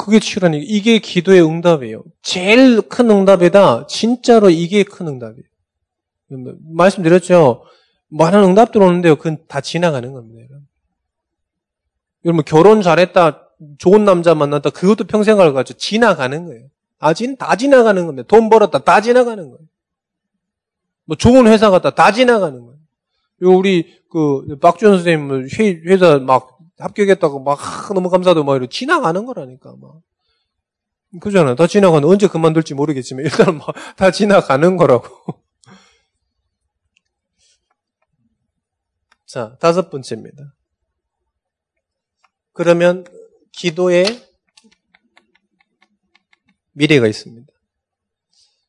그게 0.04 0.20
치유라는 0.20 0.60
이게 0.62 1.00
기도의 1.00 1.42
응답이에요. 1.42 2.04
제일 2.22 2.82
큰 2.82 3.10
응답이다. 3.10 3.88
진짜로 3.88 4.50
이게 4.50 4.84
큰 4.84 5.08
응답이에요. 5.08 5.46
말씀드렸죠. 6.74 7.64
많은 8.10 8.44
응답들 8.44 8.82
오는데요. 8.82 9.16
그건 9.16 9.38
다 9.48 9.62
지나가는 9.62 10.12
겁니다. 10.12 10.56
여러분 12.26 12.44
결혼 12.44 12.82
잘했다, 12.82 13.48
좋은 13.78 14.04
남자 14.04 14.36
만났다, 14.36 14.72
그것도 14.72 15.06
평생 15.06 15.38
갈 15.38 15.54
거죠. 15.54 15.74
지나가는 15.74 16.46
거예요. 16.46 16.68
아진 17.00 17.38
다 17.38 17.56
지나가는 17.56 18.06
겁니다. 18.06 18.28
돈 18.28 18.50
벌었다, 18.50 18.80
다 18.80 19.00
지나가는 19.00 19.42
거예요. 19.42 19.60
뭐 21.06 21.16
좋은 21.16 21.48
회사 21.48 21.70
갔다, 21.70 21.92
다 21.92 22.12
지나가는 22.12 22.60
거예요. 22.60 22.78
우리 23.58 23.88
그 24.12 24.58
박주현 24.60 24.98
선생님 24.98 25.48
회사 25.88 26.20
막 26.20 26.53
합격했다고 26.80 27.42
막 27.44 27.60
너무 27.94 28.10
감사도 28.10 28.44
막 28.44 28.56
이러고 28.56 28.70
지나가는 28.70 29.26
거라니까 29.26 29.76
막. 29.80 30.02
그잖아요. 31.22 31.56
다 31.56 31.68
지나가는 31.68 32.08
언제 32.08 32.28
그만둘지 32.28 32.74
모르겠지만 32.74 33.26
일단 33.26 33.58
막 33.58 33.68
다 33.96 34.12
지나가는 34.12 34.78
거라고. 34.78 35.08
자, 39.26 39.58
다섯 39.60 39.90
번째입니다. 39.90 40.56
그러면 42.54 43.06
기도에 43.52 44.06
미래가 46.74 47.08
있습니다. 47.08 47.52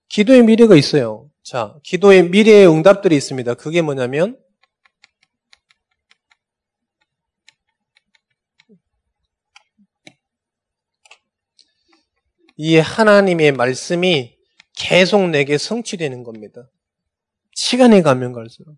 기도의 0.09 0.43
미래가 0.45 0.77
있어요. 0.77 1.31
자, 1.43 1.79
기도의 1.83 2.29
미래의 2.31 2.69
응답들이 2.69 3.17
있습니다. 3.17 3.55
그게 3.55 3.83
뭐냐면 3.83 4.39
이 12.57 12.77
하나님의 12.77 13.53
말씀이 13.53 14.37
계속 14.77 15.29
내게 15.29 15.59
성취되는 15.59 16.23
겁니다. 16.25 16.69
시간이 17.55 18.03
가면 18.03 18.33
갈수록. 18.33 18.77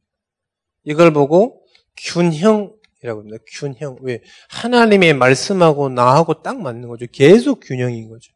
이걸 0.84 1.12
보고 1.12 1.66
균형이라고 1.96 3.20
합니다. 3.20 3.38
균형. 3.46 3.96
왜? 4.02 4.22
하나님의 4.50 5.14
말씀하고 5.14 5.88
나하고 5.88 6.42
딱 6.42 6.60
맞는 6.60 6.88
거죠. 6.88 7.06
계속 7.10 7.60
균형인 7.60 8.08
거죠. 8.08 8.32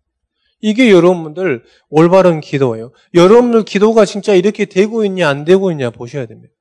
이게 0.60 0.90
여러분들 0.90 1.64
올바른 1.88 2.40
기도예요. 2.40 2.92
여러분들 3.14 3.64
기도가 3.64 4.04
진짜 4.04 4.34
이렇게 4.34 4.66
되고 4.66 5.04
있냐, 5.04 5.28
안 5.28 5.44
되고 5.44 5.70
있냐 5.70 5.90
보셔야 5.90 6.26
됩니다. 6.26 6.52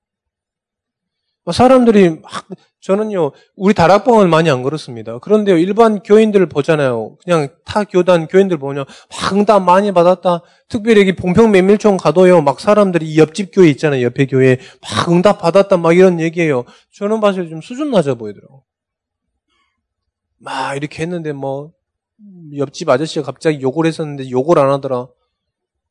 사람들이 1.51 2.21
막, 2.21 2.47
저는요, 2.81 3.33
우리 3.57 3.73
다락방은 3.73 4.29
많이 4.29 4.49
안 4.49 4.63
그렇습니다. 4.63 5.19
그런데요, 5.19 5.57
일반 5.57 6.01
교인들 6.01 6.47
보잖아요. 6.47 7.17
그냥 7.23 7.49
타 7.65 7.83
교단 7.83 8.27
교인들 8.27 8.57
보면, 8.57 8.85
막 8.85 9.33
응답 9.33 9.63
많이 9.63 9.91
받았다. 9.91 10.41
특별히 10.69 11.01
여기 11.01 11.13
봉평 11.15 11.51
메밀촌 11.51 11.97
가도요, 11.97 12.41
막 12.41 12.59
사람들이 12.61 13.17
옆집 13.17 13.51
교회 13.53 13.67
있잖아요. 13.71 14.05
옆에 14.05 14.27
교회. 14.27 14.57
막 14.81 15.09
응답 15.11 15.39
받았다. 15.39 15.75
막 15.77 15.91
이런 15.97 16.21
얘기예요. 16.21 16.63
저는 16.95 17.19
봤을 17.19 17.43
때 17.45 17.49
좀 17.49 17.61
수준 17.61 17.91
낮아 17.91 18.13
보이더라고. 18.15 18.63
막 20.37 20.77
이렇게 20.77 21.03
했는데 21.03 21.33
뭐, 21.33 21.71
옆집 22.55 22.87
아저씨가 22.89 23.25
갑자기 23.25 23.61
욕을 23.61 23.85
했었는데 23.87 24.29
욕을 24.29 24.57
안 24.57 24.69
하더라. 24.71 25.07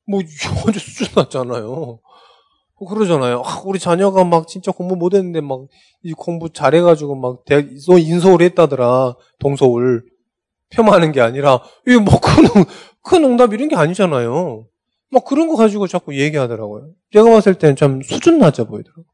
뭐, 0.07 0.21
완전 0.65 0.73
수준 0.81 1.09
낮잖아요. 1.15 2.01
그러잖아요. 2.87 3.43
아, 3.45 3.63
우리 3.65 3.79
자녀가 3.79 4.25
막 4.25 4.47
진짜 4.47 4.71
공부 4.73 4.97
못했는데 4.97 5.41
막 5.41 5.67
이 6.03 6.13
공부 6.13 6.51
잘해가지고 6.51 7.17
막 7.17 7.45
대학 7.45 7.67
인서울 7.99 8.43
했다더라 8.43 9.17
동서울 9.39 10.05
폄하하는 10.71 11.13
게 11.13 11.21
아니라 11.21 11.61
이게 11.87 11.99
뭐큰 11.99 12.45
큰 13.03 13.25
응답 13.25 13.53
이런 13.53 13.69
게 13.69 13.77
아니잖아요. 13.77 14.67
막 15.11 15.25
그런 15.25 15.49
거 15.49 15.57
가지고 15.57 15.87
자꾸 15.87 16.15
얘기하더라고요. 16.17 16.93
제가 17.13 17.31
봤을 17.31 17.55
때는 17.55 17.75
좀 17.75 18.03
수준 18.03 18.39
낮아 18.39 18.65
보이더라고요. 18.65 19.07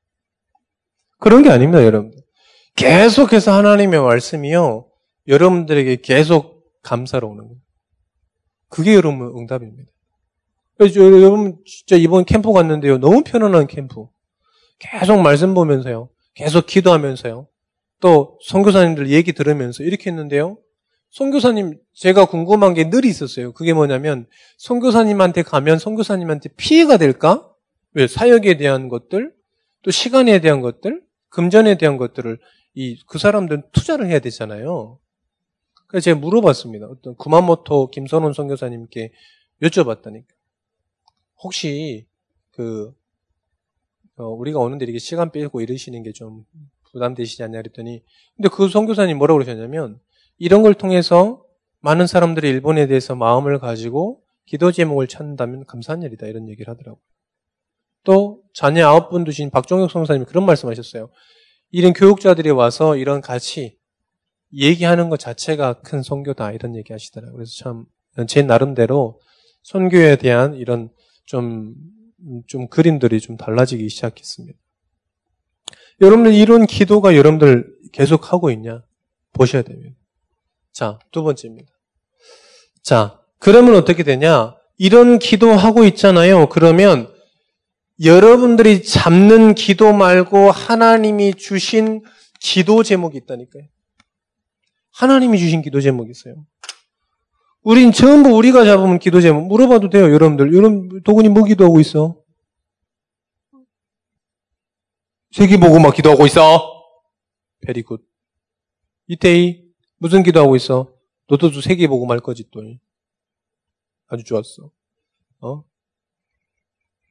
그런 1.19 1.43
게 1.43 1.51
아닙니다, 1.51 1.83
여러분들. 1.85 2.21
계속해서 2.77 3.53
하나님의 3.53 4.01
말씀이요. 4.01 4.87
여러분들에게 5.29 5.97
계속 6.03 6.65
감사로 6.83 7.29
오는 7.29 7.45
거예요. 7.45 7.61
그게 8.69 8.95
여러분 8.95 9.33
응답입니다. 9.39 9.91
여러분 10.81 11.59
진짜 11.65 11.97
이번 11.97 12.25
캠프 12.25 12.53
갔는데요. 12.53 12.99
너무 12.99 13.23
편안한 13.25 13.67
캠프. 13.67 14.07
계속 14.79 15.21
말씀 15.21 15.55
보면서요. 15.55 16.09
계속 16.35 16.67
기도하면서요. 16.67 17.47
또 18.01 18.39
선교사님들 18.45 19.09
얘기 19.11 19.33
들으면서 19.33 19.83
이렇게 19.85 20.11
했는데요. 20.11 20.59
선교사님 21.11 21.79
제가 21.95 22.25
궁금한 22.25 22.75
게 22.75 22.91
늘 22.91 23.05
있었어요. 23.05 23.53
그게 23.53 23.73
뭐냐면 23.73 24.27
선교사님한테 24.59 25.43
가면 25.43 25.79
선교사님한테 25.79 26.51
피해가 26.57 26.97
될까? 26.97 27.49
왜 27.93 28.09
사역에 28.09 28.57
대한 28.57 28.89
것들, 28.89 29.33
또 29.83 29.91
시간에 29.93 30.41
대한 30.41 30.61
것들, 30.61 31.03
금전에 31.29 31.77
대한 31.79 31.97
것들을 31.97 32.39
이 32.75 32.97
그 33.07 33.19
사람들은 33.21 33.63
투자를 33.71 34.09
해야 34.09 34.19
되잖아요. 34.19 34.99
그래서 35.87 36.05
제가 36.07 36.19
물어봤습니다. 36.19 36.87
어떤 36.87 37.15
구마모토 37.15 37.91
김선원 37.93 38.33
선교사님께 38.33 39.13
여쭤봤다니까. 39.63 40.34
혹시 41.45 42.07
그 42.51 42.93
어, 44.17 44.25
우리가 44.27 44.59
오는데 44.59 44.85
이렇게 44.85 44.99
시간 44.99 45.31
빼고 45.31 45.61
이러시는 45.61 46.03
게 46.03 46.13
좀 46.13 46.45
부담되시지 46.93 47.43
않냐 47.43 47.61
그랬더니 47.61 48.03
근데 48.37 48.49
그 48.49 48.69
선교사님 48.69 49.19
뭐라고 49.19 49.39
그러셨냐면 49.39 49.99
이런 50.39 50.63
걸 50.63 50.75
통해서 50.75 51.45
많은 51.81 52.07
사람들이 52.07 52.49
일본에 52.49 52.87
대해서 52.87 53.15
마음을 53.17 53.59
가지고 53.59 54.23
기도 54.47 54.71
제목을 54.73 55.09
찾는다면 55.09 55.67
감사한 55.67 56.03
일이다 56.03 56.27
이런 56.29 56.49
얘기를 56.49 56.73
하더라고요. 56.73 57.01
또 58.05 58.43
자녀 58.53 58.87
아홉 58.87 59.11
분 59.11 59.25
두신 59.25 59.51
박종혁 59.51 59.91
선사님이 59.91 60.27
그런 60.27 60.47
말씀하셨어요. 60.47 61.11
이런 61.73 61.93
교육자들이 61.93 62.51
와서 62.51 62.97
이런 62.97 63.21
같이 63.21 63.79
얘기하는 64.53 65.09
것 65.09 65.19
자체가 65.19 65.81
큰 65.81 66.03
선교다 66.03 66.53
이런 66.53 66.77
얘기 66.77 66.93
하시더라고요. 66.93 67.37
그래서 67.37 67.53
참 67.57 67.87
제 68.29 68.43
나름대로 68.43 69.21
선교에 69.65 70.15
대한 70.15 70.55
이런 70.55 70.89
좀, 71.27 71.75
좀 72.47 72.69
그림들이 72.69 73.21
좀 73.21 73.37
달라지기 73.37 73.89
시작했습니다. 73.89 74.59
여러분들 76.01 76.35
이런 76.35 76.67
기도가 76.67 77.17
여러분들 77.17 77.75
계속 77.93 78.33
하고 78.33 78.51
있냐? 78.51 78.83
보셔야 79.33 79.63
됩니다. 79.63 79.97
자, 80.73 80.99
두 81.13 81.23
번째입니다. 81.23 81.71
자, 82.83 83.21
그러면 83.39 83.77
어떻게 83.77 84.03
되냐? 84.03 84.57
이런 84.77 85.19
기도하고 85.19 85.85
있잖아요. 85.85 86.49
그러면 86.49 87.13
여러분들이 88.03 88.83
잡는 88.83 89.55
기도 89.55 89.93
말고 89.93 90.51
하나님이 90.51 91.35
주신 91.35 92.03
기도 92.41 92.83
제목이 92.83 93.19
있다니까요. 93.19 93.65
하나님이 94.93 95.39
주신 95.39 95.63
기도 95.63 95.81
제목이 95.81 96.11
있어요. 96.11 96.45
우린 97.65 97.93
전부 97.93 98.29
우리가 98.37 98.65
잡으면 98.65 98.99
기도 98.99 99.23
제목 99.23 99.47
물어봐도 99.49 99.89
돼요, 99.89 100.05
여러분들. 100.13 100.55
여러분 100.55 101.03
도군이 101.03 101.31
뭐 101.31 101.45
기도하고 101.45 101.81
있어? 101.81 102.23
세기 105.31 105.57
보고 105.57 105.81
막 105.81 105.95
기도하고 105.95 106.27
있어. 106.27 106.61
베리굿. 107.63 108.07
이태희 109.09 109.65
무슨 109.97 110.23
기도하고 110.23 110.57
있어? 110.57 110.93
너도 111.27 111.51
세기 111.63 111.89
보고 111.89 112.05
말 112.05 112.21
거지 112.21 112.45
또. 112.51 112.63
아주 114.09 114.23
좋았어. 114.25 114.71
어? 115.41 115.65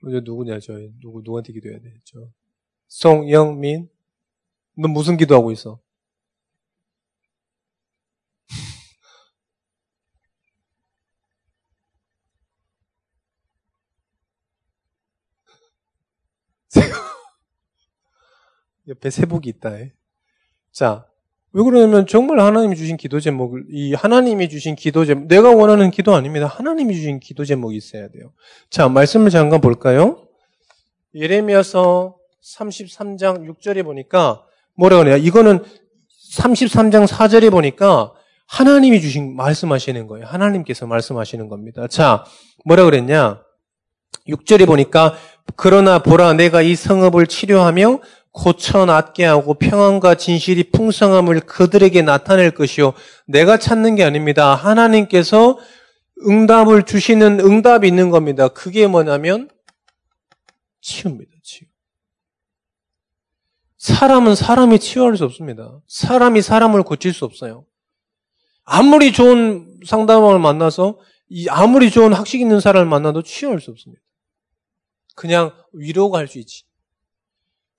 이제 0.07 0.21
누구냐, 0.23 0.59
저, 0.59 0.73
누구, 1.01 1.21
누구한테 1.23 1.51
기도해야 1.53 1.79
돼, 1.79 1.93
저. 2.03 2.19
송영민? 2.89 3.89
너 4.77 4.87
무슨 4.87 5.17
기도하고 5.17 5.51
있어? 5.51 5.79
옆에 18.87 19.09
세복이 19.09 19.49
있다. 19.49 19.71
자, 20.71 21.05
왜 21.53 21.63
그러냐면 21.63 22.07
정말 22.07 22.39
하나님이 22.39 22.75
주신 22.75 22.97
기도 22.97 23.19
제목을 23.19 23.65
이 23.69 23.93
하나님이 23.93 24.49
주신 24.49 24.75
기도 24.75 25.05
제목 25.05 25.27
내가 25.27 25.51
원하는 25.51 25.91
기도 25.91 26.15
아닙니다. 26.15 26.47
하나님이 26.47 26.95
주신 26.95 27.19
기도 27.19 27.45
제목이 27.45 27.77
있어야 27.77 28.09
돼요. 28.09 28.33
자, 28.69 28.89
말씀을 28.89 29.29
잠깐 29.29 29.61
볼까요? 29.61 30.27
예레미야서 31.13 32.17
33장 32.57 33.47
6절에 33.47 33.83
보니까 33.83 34.45
뭐라 34.75 34.97
그래요? 34.97 35.17
이거는 35.17 35.63
33장 36.35 37.07
4절에 37.07 37.51
보니까 37.51 38.13
하나님이 38.47 38.99
주신 38.99 39.35
말씀하시는 39.35 40.07
거예요. 40.07 40.25
하나님께서 40.25 40.87
말씀하시는 40.87 41.47
겁니다. 41.47 41.87
자, 41.87 42.25
뭐라 42.65 42.85
그랬냐? 42.85 43.43
6절에 44.27 44.65
보니까 44.65 45.15
그러나 45.55 45.99
보라 45.99 46.33
내가 46.33 46.61
이 46.61 46.75
성읍을 46.75 47.27
치료하며 47.27 47.99
고쳐 48.33 48.85
낫게 48.85 49.23
하고 49.25 49.53
평안과 49.53 50.15
진실이 50.15 50.71
풍성함을 50.71 51.41
그들에게 51.41 52.01
나타낼 52.01 52.51
것이요. 52.51 52.93
내가 53.27 53.57
찾는 53.57 53.95
게 53.95 54.03
아닙니다. 54.03 54.55
하나님께서 54.55 55.59
응답을 56.27 56.83
주시는 56.83 57.39
응답이 57.39 57.87
있는 57.87 58.09
겁니다. 58.09 58.47
그게 58.47 58.87
뭐냐면 58.87 59.49
치유입니다. 60.81 61.31
치유. 61.43 61.67
사람은 63.77 64.35
사람이 64.35 64.79
치유할 64.79 65.15
수 65.15 65.25
없습니다. 65.25 65.79
사람이 65.87 66.41
사람을 66.41 66.83
고칠 66.83 67.13
수 67.13 67.25
없어요. 67.25 67.65
아무리 68.63 69.13
좋은 69.13 69.79
상담원을 69.85 70.39
만나서 70.39 70.99
아무리 71.49 71.91
좋은 71.91 72.13
학식 72.13 72.41
있는 72.41 72.59
사람을 72.59 72.87
만나도 72.87 73.21
치유할 73.21 73.59
수 73.61 73.71
없습니다. 73.71 74.01
그냥 75.15 75.53
위로가 75.73 76.17
할 76.17 76.27
수 76.27 76.39
있지. 76.39 76.63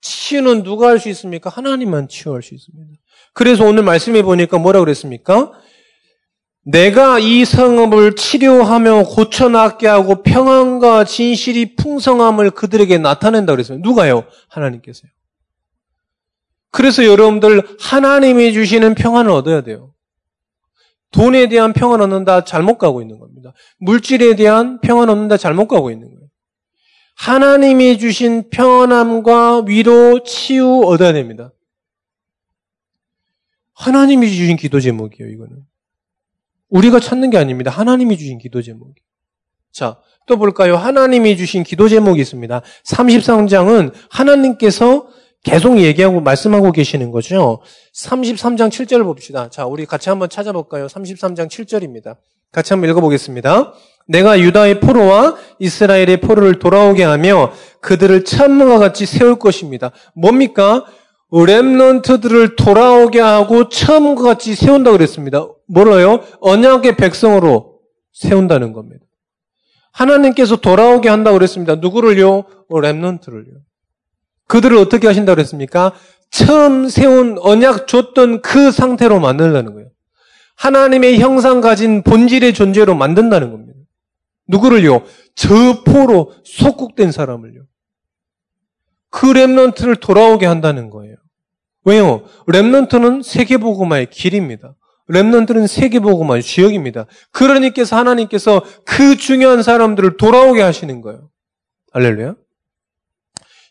치유는 0.05 0.63
누가 0.63 0.89
할 0.89 0.99
수 0.99 1.09
있습니까? 1.09 1.49
하나님만 1.49 2.07
치유할 2.07 2.41
수 2.43 2.53
있습니다. 2.53 2.85
그래서 3.33 3.65
오늘 3.65 3.83
말씀해 3.83 4.23
보니까 4.23 4.57
뭐라 4.57 4.79
그랬습니까? 4.79 5.51
내가 6.63 7.19
이 7.19 7.45
성읍을 7.45 8.15
치료하며 8.15 9.03
고쳐낫게 9.03 9.87
하고 9.87 10.23
평안과 10.23 11.03
진실이 11.03 11.75
풍성함을 11.75 12.51
그들에게 12.51 12.97
나타낸다 12.97 13.53
그랬습니다. 13.53 13.87
누가요? 13.87 14.25
하나님께서요. 14.47 15.11
그래서 16.71 17.05
여러분들 17.05 17.61
하나님이 17.79 18.53
주시는 18.53 18.95
평안을 18.95 19.31
얻어야 19.31 19.61
돼요. 19.61 19.93
돈에 21.11 21.47
대한 21.47 21.71
평안 21.73 22.01
얻는다 22.01 22.43
잘못 22.43 22.77
가고 22.77 23.01
있는 23.01 23.19
겁니다. 23.19 23.53
물질에 23.79 24.35
대한 24.35 24.79
평안 24.81 25.09
얻는다 25.09 25.37
잘못 25.37 25.67
가고 25.67 25.91
있는 25.91 26.09
거예요. 26.09 26.24
하나님이 27.15 27.97
주신 27.97 28.49
편함과 28.49 29.63
위로, 29.67 30.23
치유 30.23 30.81
얻어야 30.85 31.13
됩니다. 31.13 31.51
하나님이 33.73 34.29
주신 34.29 34.55
기도 34.57 34.79
제목이에요, 34.79 35.31
이거는. 35.31 35.65
우리가 36.69 36.99
찾는 36.99 37.29
게 37.29 37.37
아닙니다. 37.37 37.71
하나님이 37.71 38.17
주신 38.17 38.37
기도 38.37 38.61
제목이. 38.61 39.01
자, 39.71 39.99
또 40.27 40.37
볼까요? 40.37 40.75
하나님이 40.75 41.37
주신 41.37 41.63
기도 41.63 41.87
제목이 41.87 42.21
있습니다. 42.21 42.61
33장은 42.85 43.93
하나님께서 44.09 45.07
계속 45.43 45.79
얘기하고 45.79 46.21
말씀하고 46.21 46.71
계시는 46.71 47.11
거죠. 47.11 47.61
33장 47.93 48.69
7절을 48.69 49.03
봅시다. 49.03 49.49
자, 49.49 49.65
우리 49.65 49.85
같이 49.85 50.09
한번 50.09 50.27
찾아볼까요? 50.27 50.87
33장 50.87 51.47
7절입니다. 51.47 52.17
같이 52.51 52.73
한번 52.73 52.89
읽어보겠습니다. 52.89 53.73
내가 54.07 54.39
유다의 54.39 54.79
포로와 54.79 55.35
이스라엘의 55.59 56.21
포로를 56.21 56.59
돌아오게 56.59 57.03
하며 57.03 57.51
그들을 57.81 58.23
참과 58.23 58.77
같이 58.77 59.05
세울 59.05 59.39
것입니다. 59.39 59.91
뭡니까? 60.15 60.85
렘넌트들을 61.31 62.55
돌아오게 62.55 63.19
하고 63.19 63.67
처음과 63.67 64.23
같이 64.23 64.55
세운다 64.55 64.91
그랬습니다. 64.91 65.47
뭐라요? 65.67 66.21
언약의 66.39 66.95
백성으로 66.97 67.79
세운다는 68.13 68.73
겁니다. 68.73 69.05
하나님께서 69.91 70.57
돌아오게 70.57 71.09
한다 71.09 71.31
그랬습니다. 71.31 71.75
누구를요? 71.75 72.43
렘넌트를요. 72.69 73.53
그들을 74.47 74.77
어떻게 74.77 75.07
하신다 75.07 75.33
그랬습니까? 75.33 75.93
처음 76.29 76.89
세운 76.89 77.37
언약 77.39 77.87
줬던 77.87 78.41
그 78.41 78.71
상태로 78.71 79.19
만들라는 79.19 79.73
거예요. 79.73 79.89
하나님의 80.55 81.19
형상 81.19 81.61
가진 81.61 82.03
본질의 82.03 82.53
존재로 82.53 82.95
만든다는 82.95 83.51
겁니다. 83.51 83.64
누구를요? 84.47 85.03
저 85.35 85.83
포로 85.83 86.33
속국된 86.43 87.11
사람을요. 87.11 87.63
그 89.09 89.27
랩런트를 89.27 89.99
돌아오게 89.99 90.45
한다는 90.45 90.89
거예요. 90.89 91.15
왜요? 91.85 92.25
랩런트는 92.47 93.23
세계보고마의 93.23 94.09
길입니다. 94.09 94.75
랩런트는 95.09 95.67
세계보고마의 95.67 96.41
지역입니다. 96.41 97.05
그러니께서 97.31 97.95
하나님께서 97.95 98.63
그 98.83 99.15
중요한 99.15 99.63
사람들을 99.63 100.17
돌아오게 100.17 100.61
하시는 100.61 101.01
거예요. 101.01 101.29
알렐루야. 101.93 102.35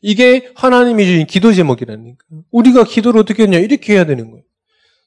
이게 0.01 0.53
하나님이 0.55 1.05
주신 1.05 1.27
기도 1.27 1.53
제목이라니까. 1.53 2.25
우리가 2.51 2.85
기도를 2.85 3.21
어떻게 3.21 3.45
했냐? 3.45 3.59
이렇게 3.59 3.95
해야 3.95 4.05
되는 4.05 4.31
거예요. 4.31 4.45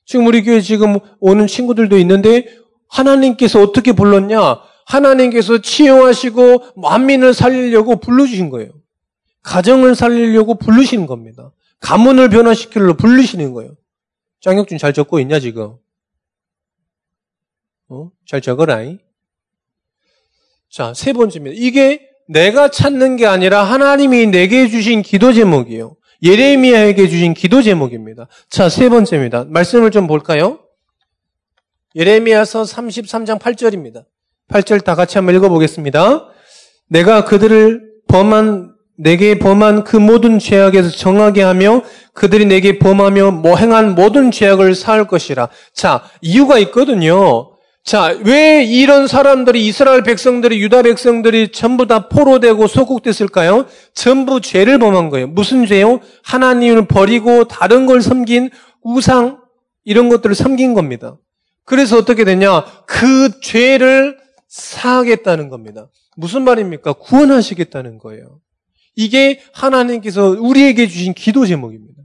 지금 0.06 0.25
우리 0.25 0.43
교회 0.43 0.60
지금 0.62 0.99
오는 1.19 1.47
친구들도 1.47 1.97
있는데 1.99 2.47
하나님께서 2.89 3.62
어떻게 3.62 3.91
불렀냐? 3.91 4.39
하나님께서 4.88 5.60
치유하시고 5.60 6.73
만민을 6.78 7.34
살리려고 7.34 7.97
불러주신 7.97 8.50
거예요. 8.50 8.71
가정을 9.43 9.95
살리려고 9.95 10.56
부르시는 10.56 11.06
겁니다. 11.06 11.52
가문을 11.80 12.30
변화시키려고 12.30 12.95
부르시는 12.95 13.54
거예요. 13.54 13.76
장혁준 14.41 14.78
잘 14.78 14.93
적고 14.93 15.19
있냐 15.21 15.39
지금? 15.39 15.76
어? 17.90 18.12
잘 18.25 18.42
적어라잉. 18.42 19.00
자, 20.69 20.94
세 20.94 21.13
번째입니다. 21.13 21.56
이게 21.58 22.10
내가 22.27 22.69
찾는 22.69 23.15
게 23.15 23.25
아니라 23.25 23.63
하나님이 23.63 24.27
내게 24.27 24.67
주신 24.67 25.02
기도 25.02 25.33
제목이에요. 25.33 25.96
예레미야에게 26.23 27.08
주신 27.08 27.33
기도 27.33 27.62
제목입니다. 27.62 28.27
자, 28.50 28.69
세 28.69 28.90
번째입니다. 28.90 29.46
말씀을 29.46 29.92
좀 29.92 30.08
볼까요? 30.08 30.60
예레미야서 31.96 32.63
33장 32.63 33.40
8절입니다. 33.40 34.06
8절 34.50 34.83
다 34.83 34.95
같이 34.95 35.17
한번 35.17 35.35
읽어보겠습니다. 35.35 36.27
내가 36.89 37.25
그들을 37.25 37.81
범한 38.08 38.73
내게 39.00 39.37
범한 39.37 39.83
그 39.83 39.95
모든 39.95 40.39
죄악에서 40.39 40.89
정하게 40.89 41.43
하며 41.43 41.83
그들이 42.13 42.45
내게 42.45 42.79
범하며 42.79 43.31
뭐 43.31 43.56
행한 43.56 43.93
모든 43.93 44.31
죄악을 44.31 44.73
사할 44.73 45.08
것이라. 45.08 45.50
자, 45.73 46.04
이유가 46.21 46.58
있거든요. 46.60 47.52
자, 47.83 48.17
왜 48.25 48.63
이런 48.63 49.08
사람들이 49.08 49.65
이스라엘 49.65 50.02
백성들이 50.04 50.60
유다 50.62 50.81
백성들이 50.81 51.52
전부 51.52 51.85
다 51.85 52.10
포로되고 52.10 52.67
소국됐을까요? 52.67 53.65
전부 53.93 54.41
죄를 54.41 54.79
범한 54.79 55.10
거예요. 55.10 55.27
무슨 55.27 55.65
죄요? 55.65 56.00
하나님을 56.23 56.87
버리고 56.87 57.45
다른 57.45 57.85
걸 57.85 58.02
섬긴 58.02 58.50
우상 58.81 59.37
이런 59.85 60.10
것들을 60.10 60.35
섬긴 60.35 60.73
겁니다. 60.73 61.17
그래서 61.65 61.98
어떻게 61.98 62.23
되냐? 62.25 62.65
그 62.87 63.39
죄를 63.41 64.17
사하겠다는 64.58 65.49
겁니다. 65.49 65.89
무슨 66.15 66.43
말입니까? 66.43 66.93
구원하시겠다는 66.93 67.99
거예요. 67.99 68.39
이게 68.95 69.39
하나님께서 69.53 70.29
우리에게 70.39 70.87
주신 70.87 71.13
기도 71.13 71.45
제목입니다. 71.45 72.01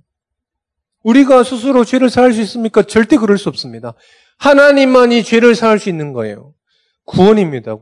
우리가 1.02 1.42
스스로 1.42 1.84
죄를 1.84 2.10
사할 2.10 2.32
수 2.32 2.40
있습니까? 2.42 2.82
절대 2.82 3.16
그럴 3.16 3.38
수 3.38 3.48
없습니다. 3.48 3.94
하나님만이 4.38 5.24
죄를 5.24 5.54
사할 5.54 5.78
수 5.78 5.88
있는 5.88 6.12
거예요. 6.12 6.52
구원입니다. 7.06 7.76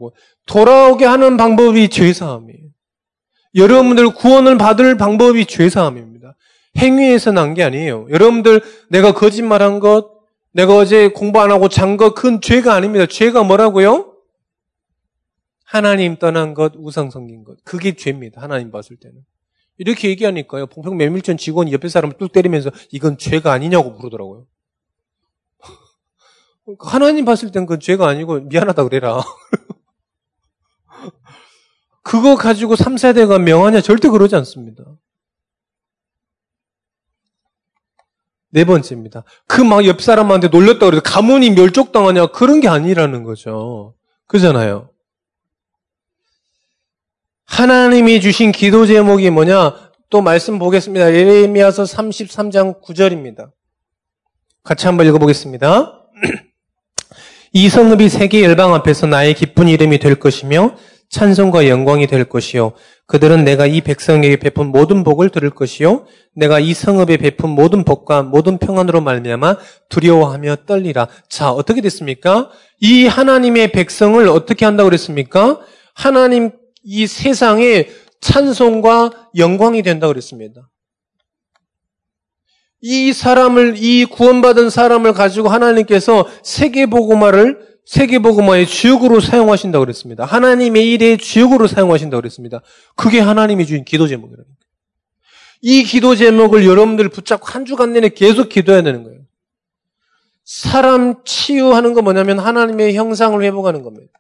돌아오게 0.46 1.04
하는 1.04 1.36
방법이 1.36 1.88
죄사함이에요. 1.88 2.60
여러분들 3.56 4.10
구원을 4.10 4.56
받을 4.56 4.96
방법이 4.96 5.46
죄사함입니다. 5.46 6.36
행위에서 6.78 7.32
난 7.32 7.54
게 7.54 7.64
아니에요. 7.64 8.06
여러분들 8.10 8.62
내가 8.88 9.12
거짓말한 9.12 9.80
것, 9.80 10.08
내가 10.52 10.76
어제 10.76 11.08
공부 11.08 11.40
안 11.40 11.50
하고 11.50 11.68
잔 11.68 11.96
것, 11.96 12.14
그건 12.14 12.40
죄가 12.40 12.74
아닙니다. 12.74 13.06
죄가 13.06 13.42
뭐라고요? 13.42 14.09
하나님 15.70 16.16
떠난 16.16 16.52
것, 16.54 16.72
우상 16.76 17.10
섬긴 17.10 17.44
것. 17.44 17.56
그게 17.64 17.94
죄입니다. 17.94 18.42
하나님 18.42 18.72
봤을 18.72 18.96
때는. 18.96 19.20
이렇게 19.78 20.08
얘기하니까요. 20.08 20.66
봉평 20.66 20.96
메밀전 20.96 21.36
직원이 21.36 21.72
옆에 21.72 21.88
사람을 21.88 22.16
뚝 22.18 22.32
때리면서 22.32 22.70
이건 22.90 23.18
죄가 23.18 23.52
아니냐고 23.52 23.96
부르더라고요. 23.96 24.46
하나님 26.80 27.24
봤을 27.24 27.52
땐 27.52 27.66
그건 27.66 27.78
죄가 27.78 28.08
아니고 28.08 28.40
미안하다 28.40 28.82
그래라. 28.82 29.20
그거 32.02 32.34
가지고 32.34 32.74
3세대가 32.74 33.40
명하냐? 33.40 33.80
절대 33.80 34.08
그러지 34.08 34.34
않습니다. 34.36 34.82
네 38.50 38.64
번째입니다. 38.64 39.22
그 39.46 39.62
막 39.62 39.84
옆 39.86 40.02
사람한테 40.02 40.48
놀렸다 40.48 40.86
그래서 40.86 41.00
가문이 41.04 41.50
멸족당하냐? 41.50 42.32
그런 42.32 42.58
게 42.60 42.66
아니라는 42.66 43.22
거죠. 43.22 43.94
그잖아요. 44.26 44.90
하나님이 47.50 48.20
주신 48.20 48.52
기도 48.52 48.86
제목이 48.86 49.28
뭐냐? 49.28 49.74
또 50.08 50.22
말씀 50.22 50.60
보겠습니다. 50.60 51.12
예레미야서 51.12 51.82
33장 51.82 52.80
9절입니다. 52.80 53.50
같이 54.62 54.86
한번 54.86 55.08
읽어보겠습니다. 55.08 56.00
이 57.52 57.68
성읍이 57.68 58.08
세계 58.08 58.44
열방 58.44 58.72
앞에서 58.74 59.08
나의 59.08 59.34
기쁜 59.34 59.66
이름이 59.66 59.98
될 59.98 60.14
것이며 60.14 60.76
찬송과 61.10 61.68
영광이 61.68 62.06
될 62.06 62.24
것이요. 62.24 62.72
그들은 63.06 63.44
내가 63.44 63.66
이 63.66 63.80
백성에게 63.80 64.36
베푼 64.36 64.68
모든 64.68 65.02
복을 65.02 65.30
들을 65.30 65.50
것이요. 65.50 66.06
내가 66.36 66.60
이 66.60 66.72
성읍에 66.72 67.16
베푼 67.16 67.50
모든 67.50 67.84
복과 67.84 68.22
모든 68.22 68.58
평안으로 68.58 69.00
말미암아 69.00 69.56
두려워하며 69.88 70.56
떨리라. 70.66 71.08
자, 71.28 71.50
어떻게 71.50 71.80
됐습니까? 71.80 72.48
이 72.78 73.06
하나님의 73.06 73.72
백성을 73.72 74.26
어떻게 74.28 74.64
한다고 74.64 74.88
그랬습니까? 74.88 75.58
하나님 75.94 76.52
이 76.82 77.06
세상에 77.06 77.88
찬송과 78.20 79.30
영광이 79.36 79.82
된다고 79.82 80.12
그랬습니다. 80.12 80.68
이 82.82 83.12
사람을, 83.12 83.74
이 83.76 84.06
구원받은 84.06 84.70
사람을 84.70 85.12
가지고 85.12 85.48
하나님께서 85.48 86.26
세계보고마를 86.42 87.70
세계보고마의 87.84 88.66
주역으로 88.66 89.20
사용하신다고 89.20 89.84
그랬습니다. 89.84 90.24
하나님의 90.24 90.92
일의 90.92 91.18
주역으로 91.18 91.66
사용하신다고 91.66 92.20
그랬습니다. 92.20 92.62
그게 92.94 93.20
하나님이 93.20 93.66
주신 93.66 93.84
기도 93.84 94.06
제목이라니까. 94.06 94.54
이 95.62 95.82
기도 95.82 96.16
제목을 96.16 96.64
여러분들 96.64 97.08
붙잡고 97.10 97.46
한 97.46 97.64
주간 97.64 97.92
내내 97.92 98.10
계속 98.10 98.48
기도해야 98.48 98.82
되는 98.82 99.02
거예요. 99.02 99.20
사람 100.44 101.22
치유하는 101.24 101.92
거 101.92 102.00
뭐냐면 102.02 102.38
하나님의 102.38 102.94
형상을 102.94 103.42
회복하는 103.42 103.82
겁니다. 103.82 104.19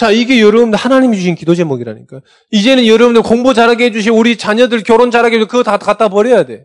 자, 0.00 0.10
이게 0.10 0.40
여러분들 0.40 0.78
하나님이 0.78 1.14
주신 1.14 1.34
기도 1.34 1.54
제목이라니까. 1.54 2.22
이제는 2.52 2.86
여러분들 2.86 3.20
공부 3.20 3.52
잘하게 3.52 3.84
해주시고 3.84 4.16
우리 4.16 4.38
자녀들 4.38 4.82
결혼 4.82 5.10
잘하게 5.10 5.36
해주고 5.36 5.50
그거 5.50 5.62
다 5.62 5.76
갖다 5.76 6.08
버려야 6.08 6.46
돼. 6.46 6.64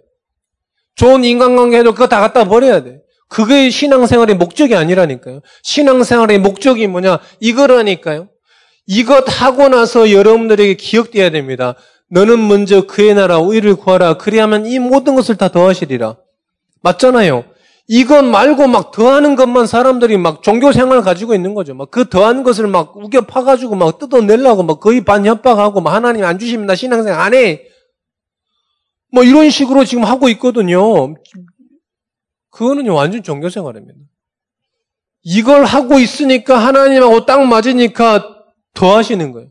좋은 0.95 1.25
인간관계 1.25 1.79
해도 1.79 1.91
그거 1.91 2.07
다 2.07 2.21
갖다 2.21 2.45
버려야 2.45 2.81
돼. 2.83 3.01
그게 3.27 3.69
신앙생활의 3.69 4.37
목적이 4.37 4.75
아니라니까요. 4.75 5.41
신앙생활의 5.63 6.39
목적이 6.39 6.87
뭐냐? 6.87 7.19
이거라니까요. 7.41 8.29
이것 8.87 9.25
하고 9.27 9.67
나서 9.67 10.13
여러분들에게 10.13 10.75
기억돼야 10.75 11.29
됩니다. 11.29 11.75
너는 12.09 12.47
먼저 12.47 12.87
그의 12.87 13.15
나라 13.15 13.41
의를 13.43 13.75
구하라. 13.75 14.13
그리하면 14.13 14.65
이 14.65 14.79
모든 14.79 15.13
것을 15.13 15.35
다 15.35 15.49
더하시리라. 15.49 16.15
맞잖아요. 16.83 17.43
이것 17.87 18.23
말고 18.23 18.67
막 18.67 18.91
더하는 18.91 19.35
것만 19.35 19.67
사람들이 19.67 20.17
막 20.17 20.41
종교 20.41 20.71
생활 20.71 21.01
가지고 21.01 21.35
있는 21.35 21.53
거죠. 21.53 21.75
막 21.75 21.91
그 21.91 22.09
더한 22.09 22.43
것을 22.43 22.67
막 22.67 22.97
우겨 22.97 23.21
파가지고 23.21 23.75
막 23.75 23.99
뜯어내려고 23.99 24.63
막 24.63 24.79
거의 24.79 25.05
반협박하고 25.05 25.81
막 25.81 25.93
하나님 25.93 26.25
안나 26.25 26.75
신앙생활 26.75 27.19
안 27.19 27.33
해. 27.35 27.63
뭐 29.11 29.23
이런 29.23 29.49
식으로 29.49 29.85
지금 29.85 30.03
하고 30.03 30.29
있거든요. 30.29 31.13
그거는 32.49 32.87
완전 32.89 33.21
종교 33.21 33.49
생활입니다. 33.49 33.99
이걸 35.23 35.65
하고 35.65 35.99
있으니까 35.99 36.57
하나님하고 36.57 37.25
딱 37.25 37.45
맞으니까 37.45 38.35
더 38.73 38.97
하시는 38.97 39.31
거예요. 39.31 39.49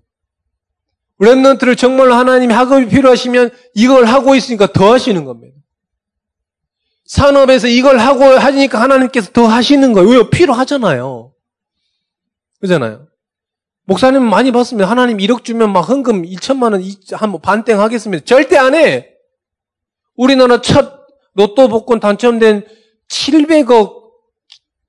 랩런트를 1.20 1.78
정말 1.78 2.12
하나님이 2.12 2.53
학업이 2.53 2.89
필요하시면 2.89 3.51
이걸 3.74 4.05
하고 4.05 4.35
있으니까 4.35 4.72
더 4.72 4.93
하시는 4.93 5.24
겁니다. 5.24 5.57
산업에서 7.15 7.69
이걸 7.69 7.99
하고 7.99 8.25
하니까 8.25 8.81
하나님께서 8.81 9.31
더 9.31 9.47
하시는 9.47 9.93
거예요. 9.93 10.09
왜? 10.09 10.31
필요하잖아요. 10.31 11.33
그잖아요. 12.61 13.07
목사님 13.85 14.23
많이 14.23 14.51
봤습니다. 14.51 14.91
하나님 14.91 15.19
1억 15.19 15.45
주면 15.45 15.73
막 15.73 15.83
헌금 15.83 16.23
2천만 16.23 16.73
원, 16.73 16.83
한 17.12 17.41
반땡 17.41 17.79
하겠습니다. 17.79 18.25
절대 18.25 18.57
안 18.57 18.75
해! 18.75 19.11
우리나라 20.17 20.61
첫 20.61 21.07
로또 21.35 21.69
복권 21.69 22.01
당첨된 22.01 22.67
700억 23.07 24.11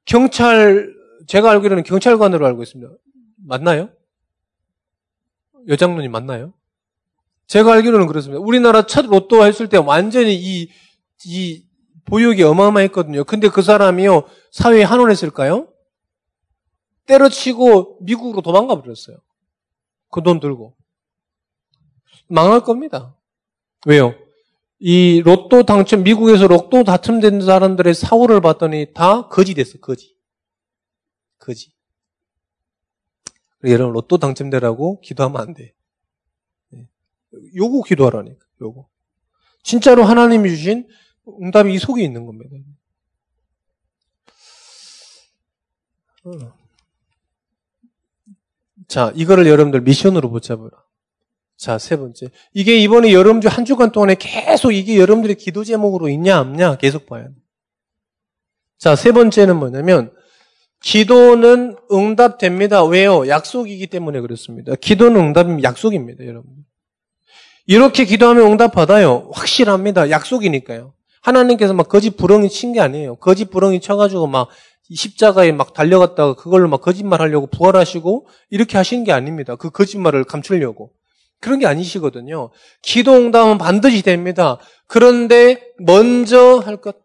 경찰, 0.06 0.96
제가 1.28 1.52
알기로는 1.52 1.84
경찰관으로 1.84 2.48
알고 2.48 2.64
있습니다. 2.64 2.92
맞나요? 3.46 3.90
여장로님 5.68 6.12
맞나요? 6.12 6.54
제가 7.46 7.74
알기로는 7.74 8.08
그렇습니다. 8.08 8.42
우리나라 8.42 8.88
첫 8.88 9.06
로또 9.06 9.46
했을 9.46 9.70
때 9.70 9.78
완전히 9.78 10.36
이, 10.36 10.72
이 11.26 11.66
보육이 12.06 12.44
어마어마했거든요. 12.44 13.24
근데 13.24 13.50
그 13.50 13.62
사람이요, 13.62 14.24
사회에 14.52 14.84
한원했을까요? 14.84 15.68
때려치고 17.06 18.00
미국으로 18.02 18.42
도망가 18.42 18.82
버렸어요. 18.82 19.18
그 20.10 20.22
돈 20.22 20.40
들고. 20.40 20.76
망할 22.28 22.62
겁니다. 22.62 23.16
왜요? 23.86 24.16
이 24.80 25.22
로또 25.24 25.64
당첨, 25.64 26.04
미국에서 26.04 26.48
로또 26.48 26.84
당첨된 26.84 27.42
사람들의 27.42 27.94
사고를 27.94 28.42
봤더니 28.42 28.94
다 28.94 29.28
거지 29.28 29.54
됐어, 29.54 29.78
거지. 29.80 30.16
거지. 31.38 31.74
여러분, 33.64 33.94
로또 33.94 34.18
당첨되라고 34.18 35.02
기도하면 35.02 35.42
안 35.42 35.54
돼. 35.54 35.74
네. 36.70 36.88
요거 37.56 37.84
기도하라니까, 37.84 38.46
요거. 38.62 38.88
진짜로 39.64 40.04
하나님이 40.04 40.50
주신 40.50 40.88
응답이 41.42 41.74
이 41.74 41.78
속에 41.78 42.04
있는 42.04 42.26
겁니다. 42.26 42.56
어. 46.26 46.54
자, 48.88 49.12
이거를 49.16 49.48
여러분들 49.48 49.82
미션으로 49.82 50.30
붙잡으라. 50.30 50.72
자, 51.58 51.78
세 51.78 51.96
번째. 51.96 52.30
이게 52.54 52.78
이번에 52.78 53.14
여러분들 53.14 53.50
한 53.50 53.66
주간 53.66 53.92
동안에 53.92 54.16
계속 54.16 54.72
이게 54.72 54.98
여러분들의 54.98 55.38
기도 55.38 55.64
제목으로 55.64 56.10
있냐, 56.10 56.40
없냐, 56.42 56.78
계속 56.78 57.06
봐야 57.06 57.28
돼. 57.28 57.34
자, 58.78 58.96
세 58.96 59.12
번째는 59.12 59.56
뭐냐면, 59.58 60.12
기도는 60.82 61.78
응답됩니다. 61.92 62.84
왜요? 62.84 63.28
약속이기 63.28 63.88
때문에 63.88 64.20
그렇습니다. 64.20 64.76
기도는 64.76 65.20
응답이 65.20 65.64
약속입니다, 65.64 66.26
여러분. 66.26 66.52
이렇게 67.66 68.06
기도하면 68.06 68.52
응답받아요. 68.52 69.32
확실합니다. 69.34 70.12
약속이니까요. 70.12 70.94
하나님께서 71.26 71.74
막 71.74 71.90
거짓 71.90 72.16
부렁이 72.18 72.50
친 72.50 72.72
게 72.74 72.80
아니에요. 72.82 73.16
거짓 73.18 73.46
부렁이 73.50 73.80
쳐가지고 73.82 74.28
막 74.28 74.50
십자가에 74.94 75.52
막 75.52 75.74
달려갔다가 75.74 76.36
그걸로 76.36 76.68
막 76.70 76.82
거짓말 76.82 77.22
하려고 77.22 77.48
부활하시고 77.48 78.28
이렇게 78.52 78.78
하시는 78.78 79.04
게 79.04 79.12
아닙니다. 79.12 79.56
그 79.56 79.70
거짓말을 79.72 80.24
감추려고. 80.26 80.94
그런 81.42 81.60
게 81.60 81.68
아니시거든요. 81.68 82.52
기도 82.82 83.14
응답은 83.14 83.58
반드시 83.58 84.02
됩니다. 84.04 84.60
그런데 84.88 85.62
먼저 85.80 86.60
할 86.60 86.78
것. 86.78 86.96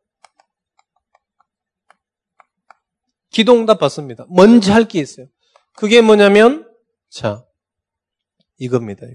기도 3.30 3.52
응답 3.54 3.78
받습니다. 3.78 4.26
먼저 4.28 4.72
할 4.72 4.84
게 4.84 5.00
있어요. 5.00 5.26
그게 5.76 6.00
뭐냐면 6.02 6.68
자 7.10 7.44
이겁니다. 8.58 9.06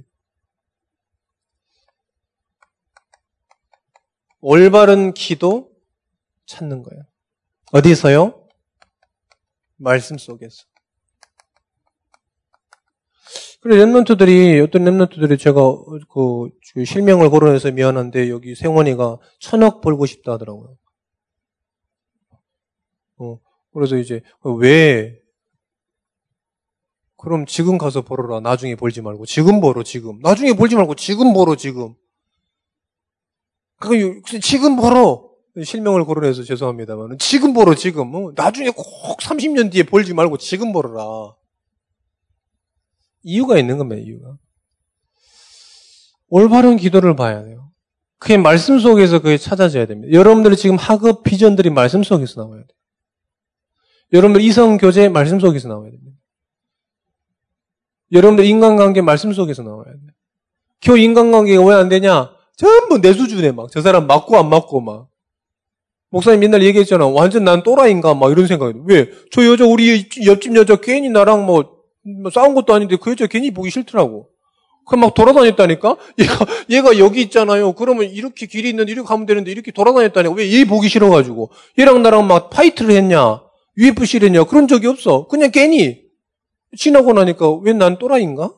올바른 4.47 5.11
기도 5.15 5.71
찾는 6.45 6.83
거예요. 6.83 7.03
어디서요? 7.71 8.47
말씀 9.77 10.19
속에서. 10.19 10.65
그래 13.61 13.77
랩런트들이 13.77 14.63
어떤 14.63 14.83
랩런트들이 14.83 15.39
제가 15.39 15.61
그 16.11 16.85
실명을 16.85 17.31
거론해서 17.31 17.71
미안한데 17.71 18.29
여기 18.29 18.53
생원이가 18.53 19.17
천억 19.39 19.81
벌고 19.81 20.05
싶다 20.05 20.33
하더라고요. 20.33 20.77
어 23.17 23.39
그래서 23.73 23.97
이제 23.97 24.21
왜 24.59 25.19
그럼 27.17 27.47
지금 27.47 27.79
가서 27.79 28.03
벌어라. 28.03 28.41
나중에 28.41 28.75
벌지 28.75 29.01
말고 29.01 29.25
지금 29.25 29.59
벌어 29.59 29.81
지금. 29.81 30.19
나중에 30.19 30.53
벌지 30.53 30.75
말고 30.75 30.93
지금 30.93 31.33
벌어 31.33 31.55
지금. 31.55 31.95
그 33.79 34.21
지금 34.41 34.75
벌어. 34.75 35.25
실명을 35.63 36.03
거론해서 36.05 36.43
죄송합니다만 36.43 37.17
지금 37.17 37.53
벌어 37.53 37.75
지금. 37.75 38.13
어? 38.13 38.31
나중에 38.35 38.71
꼭 38.71 39.17
30년 39.19 39.71
뒤에 39.71 39.83
벌지 39.83 40.13
말고 40.13 40.37
지금 40.37 40.73
벌어라. 40.73 41.33
이유가 43.23 43.57
있는 43.57 43.77
겁니다, 43.77 44.01
이유가. 44.01 44.37
올바른 46.27 46.75
기도를 46.75 47.15
봐야 47.15 47.43
돼요. 47.43 47.71
그게 48.17 48.37
말씀 48.37 48.79
속에서 48.79 49.21
그게 49.21 49.37
찾아져야 49.37 49.85
됩니다. 49.85 50.11
여러분들이 50.13 50.57
지금 50.57 50.75
학업 50.75 51.23
비전들이 51.23 51.69
말씀 51.69 52.03
속에서 52.03 52.41
나와야 52.41 52.59
돼요. 52.61 52.67
여러분들 54.13 54.41
이성 54.41 54.77
교제 54.77 55.07
말씀 55.09 55.39
속에서 55.39 55.67
나와야 55.69 55.91
됩니다. 55.91 56.17
여러분들 58.11 58.45
인간관계 58.45 59.01
말씀 59.01 59.31
속에서 59.33 59.63
나와야 59.63 59.85
돼요. 59.85 60.11
교 60.81 60.97
인간관계가 60.97 61.63
왜 61.63 61.75
안 61.75 61.89
되냐? 61.89 62.34
전부 62.57 62.99
내 63.01 63.13
수준에 63.13 63.51
막, 63.51 63.69
저 63.71 63.81
사람 63.81 64.07
맞고 64.07 64.37
안 64.37 64.49
맞고 64.49 64.81
막. 64.81 65.07
목사님 66.11 66.39
맨날 66.39 66.63
얘기했잖아. 66.63 67.07
완전 67.07 67.43
난 67.43 67.63
또라이인가? 67.63 68.13
막 68.13 68.31
이런 68.31 68.47
생각이. 68.47 68.79
왜? 68.85 69.09
저 69.31 69.45
여자, 69.45 69.65
우리 69.65 70.05
옆집 70.25 70.55
여자 70.55 70.75
괜히 70.77 71.09
나랑 71.09 71.45
뭐 71.45 71.75
뭐 72.21 72.29
싸운 72.29 72.53
것도 72.53 72.71
아닌데 72.73 72.97
그 73.01 73.09
여자 73.11 73.25
괜히 73.27 73.51
보기 73.51 73.71
싫더라고. 73.71 74.29
그막 74.87 75.15
돌아다녔다니까? 75.15 75.97
얘가, 76.19 76.45
얘가 76.69 76.99
여기 76.99 77.21
있잖아요. 77.23 77.73
그러면 77.73 78.05
이렇게 78.05 78.45
길이 78.45 78.69
있는데 78.69 78.91
이렇게 78.91 79.07
가면 79.07 79.25
되는데 79.25 79.49
이렇게 79.51 79.71
돌아다녔다니까. 79.71 80.35
왜 80.35 80.47
얘 80.51 80.65
보기 80.65 80.87
싫어가지고. 80.87 81.49
얘랑 81.79 82.03
나랑 82.03 82.27
막 82.27 82.51
파이트를 82.51 82.91
했냐? 82.95 83.41
UFC를 83.77 84.27
했냐? 84.27 84.43
그런 84.43 84.67
적이 84.67 84.87
없어. 84.87 85.25
그냥 85.27 85.49
괜히. 85.51 86.01
지나고 86.77 87.13
나니까 87.13 87.51
왜 87.63 87.73
난 87.73 87.97
또라이인가? 87.97 88.51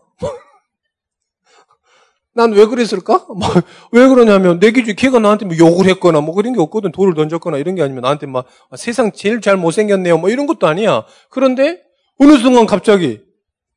난 2.37 2.51
왜 2.53 2.67
그랬을까? 2.67 3.25
뭐, 3.35 3.49
왜 3.91 4.07
그러냐면, 4.07 4.59
내 4.59 4.71
기준 4.71 4.95
걔가 4.95 5.17
나한테 5.17 5.45
뭐 5.45 5.57
욕을 5.57 5.87
했거나, 5.87 6.21
뭐 6.21 6.35
그런 6.35 6.53
게 6.53 6.61
없거든. 6.61 6.91
돌을 6.91 7.15
던졌거나 7.15 7.57
이런 7.57 7.73
게 7.73 7.81
아니면 7.81 8.03
나한테 8.03 8.27
막, 8.27 8.45
아, 8.69 8.77
세상 8.77 9.11
제일 9.11 9.41
잘 9.41 9.57
못생겼네요. 9.57 10.19
뭐 10.19 10.29
이런 10.29 10.45
것도 10.45 10.67
아니야. 10.67 11.03
그런데, 11.31 11.81
어느 12.19 12.37
순간 12.37 12.67
갑자기, 12.67 13.21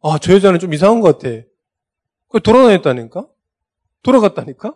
아, 0.03 0.19
저 0.21 0.35
여자는 0.35 0.59
좀 0.59 0.75
이상한 0.75 1.01
것 1.01 1.19
같아. 1.19 1.43
그 2.29 2.41
돌아다녔다니까? 2.41 3.27
돌아갔다니까? 4.03 4.75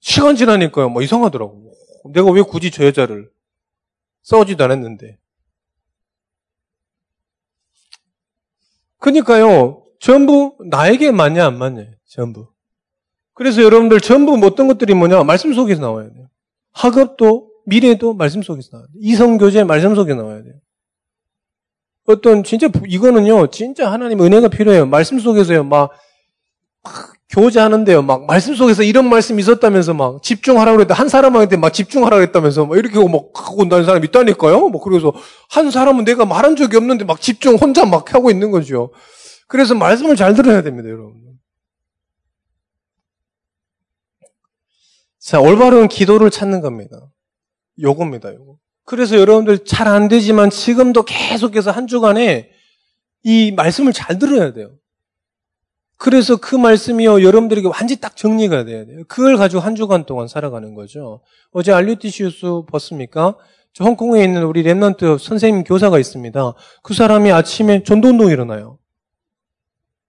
시간 0.00 0.34
지나니까요, 0.34 0.88
뭐 0.88 1.02
이상하더라고. 1.02 1.72
내가 2.12 2.30
왜 2.32 2.42
굳이 2.42 2.70
저 2.72 2.84
여자를 2.84 3.30
싸우지도 4.22 4.64
않았는데. 4.64 5.16
그니까요, 8.98 9.84
전부 10.00 10.56
나에게 10.68 11.12
맞냐, 11.12 11.46
안 11.46 11.56
맞냐, 11.58 11.86
전부. 12.08 12.48
그래서 13.34 13.62
여러분들 13.62 14.00
전부 14.00 14.34
어떤 14.44 14.66
것들이 14.66 14.94
뭐냐, 14.94 15.22
말씀 15.22 15.52
속에서 15.52 15.80
나와야 15.80 16.10
돼요. 16.10 16.26
학업도, 16.72 17.50
미래도 17.66 18.14
말씀 18.14 18.42
속에서 18.42 18.70
나와야 18.72 18.86
돼요. 18.88 19.00
이성교제 19.00 19.64
말씀 19.64 19.94
속에 19.94 20.14
나와야 20.14 20.42
돼요. 20.42 20.54
어떤 22.08 22.42
진짜 22.42 22.68
이거는요 22.86 23.48
진짜 23.48 23.92
하나님 23.92 24.22
은혜가 24.22 24.48
필요해요. 24.48 24.86
말씀 24.86 25.18
속에서요 25.18 25.64
막, 25.64 25.90
막 26.82 27.12
교제하는데요 27.28 28.00
막 28.00 28.24
말씀 28.24 28.54
속에서 28.54 28.82
이런 28.82 29.10
말씀이 29.10 29.38
있었다면서 29.42 29.92
막 29.92 30.22
집중하라고 30.22 30.78
그랬다 30.78 30.94
한 30.94 31.10
사람한테 31.10 31.58
막 31.58 31.70
집중하라고 31.70 32.22
했다면서 32.22 32.64
막 32.64 32.78
이렇게 32.78 32.98
막 32.98 33.30
하고 33.34 33.60
온다는 33.60 33.84
사람이 33.84 34.06
있다니까요. 34.06 34.70
뭐 34.70 34.80
그래서 34.80 35.12
한 35.50 35.70
사람은 35.70 36.06
내가 36.06 36.24
말한 36.24 36.56
적이 36.56 36.78
없는데 36.78 37.04
막 37.04 37.20
집중 37.20 37.56
혼자 37.56 37.84
막 37.84 38.14
하고 38.14 38.30
있는 38.30 38.50
거죠. 38.50 38.90
그래서 39.46 39.74
말씀을 39.74 40.16
잘 40.16 40.34
들어야 40.34 40.62
됩니다, 40.62 40.88
여러분. 40.88 41.27
자 45.28 45.40
올바른 45.40 45.88
기도를 45.88 46.30
찾는 46.30 46.62
겁니다. 46.62 47.06
요겁니다, 47.82 48.32
요거. 48.32 48.56
그래서 48.86 49.18
여러분들 49.18 49.66
잘 49.66 49.86
안 49.86 50.08
되지만 50.08 50.48
지금도 50.48 51.02
계속해서 51.02 51.70
한 51.70 51.86
주간에 51.86 52.48
이 53.24 53.52
말씀을 53.52 53.92
잘 53.92 54.18
들어야 54.18 54.54
돼요. 54.54 54.70
그래서 55.98 56.36
그 56.36 56.56
말씀이요, 56.56 57.22
여러분들에게 57.22 57.68
완전히 57.68 58.00
딱 58.00 58.16
정리가 58.16 58.64
돼야 58.64 58.86
돼요. 58.86 59.02
그걸 59.06 59.36
가지고 59.36 59.60
한 59.60 59.74
주간 59.74 60.06
동안 60.06 60.28
살아가는 60.28 60.74
거죠. 60.74 61.20
어제 61.50 61.72
알류티시우스 61.72 62.62
봤습니까? 62.72 63.36
저 63.74 63.84
홍콩에 63.84 64.24
있는 64.24 64.44
우리 64.44 64.62
랩런트 64.62 65.18
선생님 65.18 65.64
교사가 65.64 65.98
있습니다. 65.98 66.54
그 66.82 66.94
사람이 66.94 67.30
아침에 67.32 67.82
전도운동 67.82 68.30
일어나요. 68.30 68.78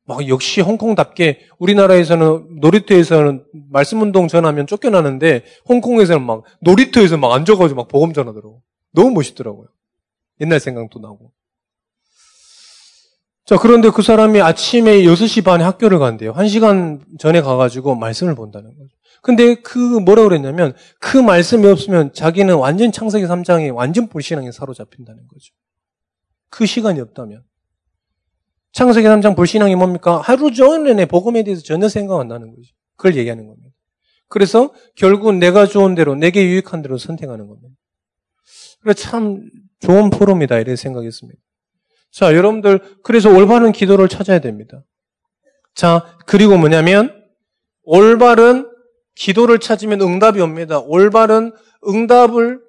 막 0.10 0.28
역시 0.28 0.60
홍콩답게 0.60 1.41
우리나라에서는 1.60 2.57
놀이터에서는 2.62 3.45
말씀 3.70 4.01
운동 4.01 4.28
전하면 4.28 4.66
쫓겨나는데 4.66 5.43
홍콩에서는 5.70 6.26
막 6.26 6.45
놀이터에서 6.62 7.18
막 7.18 7.32
앉아가지고 7.32 7.80
막 7.80 7.88
보험 7.88 8.12
전하더라고. 8.12 8.64
너무 8.91 9.12
멋있더라고요. 9.12 9.68
옛날 10.41 10.60
생각도 10.60 10.97
나고. 10.99 11.32
자, 13.45 13.57
그런데 13.57 13.91
그 13.91 14.01
사람이 14.01 14.41
아침에 14.41 15.03
6시 15.03 15.45
반에 15.45 15.64
학교를 15.64 15.99
간대요. 15.99 16.34
1시간 16.34 17.01
전에 17.20 17.41
가가지고 17.41 17.93
말씀을 17.93 18.34
본다는 18.34 18.76
거죠. 18.76 18.89
근데 19.22 19.53
그 19.62 19.78
뭐라 19.78 20.24
그랬냐면 20.24 20.74
그 20.99 21.18
말씀이 21.18 21.68
없으면 21.68 22.14
자기는 22.14 22.55
완전 22.55 22.91
창세기 22.91 23.28
3장에 23.28 23.76
완전 23.76 24.10
불신앙에 24.10 24.51
사로잡힌다는 24.51 25.28
거죠. 25.28 25.53
그 26.49 26.66
시간이 26.66 26.99
없다면. 26.99 27.43
창세기 28.72 29.07
3장 29.07 29.36
불신앙이 29.36 29.76
뭡니까? 29.76 30.22
하루 30.24 30.51
종일 30.51 30.95
내 30.95 31.05
복음에 31.05 31.43
대해서 31.43 31.61
전혀 31.63 31.89
생각 31.89 32.20
안 32.20 32.28
나는 32.28 32.49
거죠. 32.49 32.72
그걸 32.95 33.15
얘기하는 33.15 33.47
겁니다. 33.47 33.70
그래서 34.28 34.74
결국 34.95 35.34
내가 35.34 35.65
좋은 35.65 35.95
대로, 35.95 36.15
내게 36.15 36.45
유익한 36.45 36.82
대로 36.82 36.97
선택하는 36.97 37.47
겁니다. 37.47 37.70
그래서 38.82 39.01
참 39.01 39.49
좋은 39.80 40.09
포럼이다 40.09 40.57
이렇게 40.57 40.76
생각했습니다. 40.76 41.39
자, 42.11 42.36
여러분들 42.36 42.80
그래서 43.03 43.30
올바른 43.30 43.72
기도를 43.72 44.07
찾아야 44.07 44.39
됩니다. 44.39 44.84
자, 45.74 46.17
그리고 46.26 46.57
뭐냐면 46.57 47.15
올바른 47.84 48.70
기도를 49.15 49.59
찾으면 49.59 50.01
응답이 50.01 50.39
옵니다. 50.41 50.80
올바른 50.80 51.51
응답을 51.88 52.61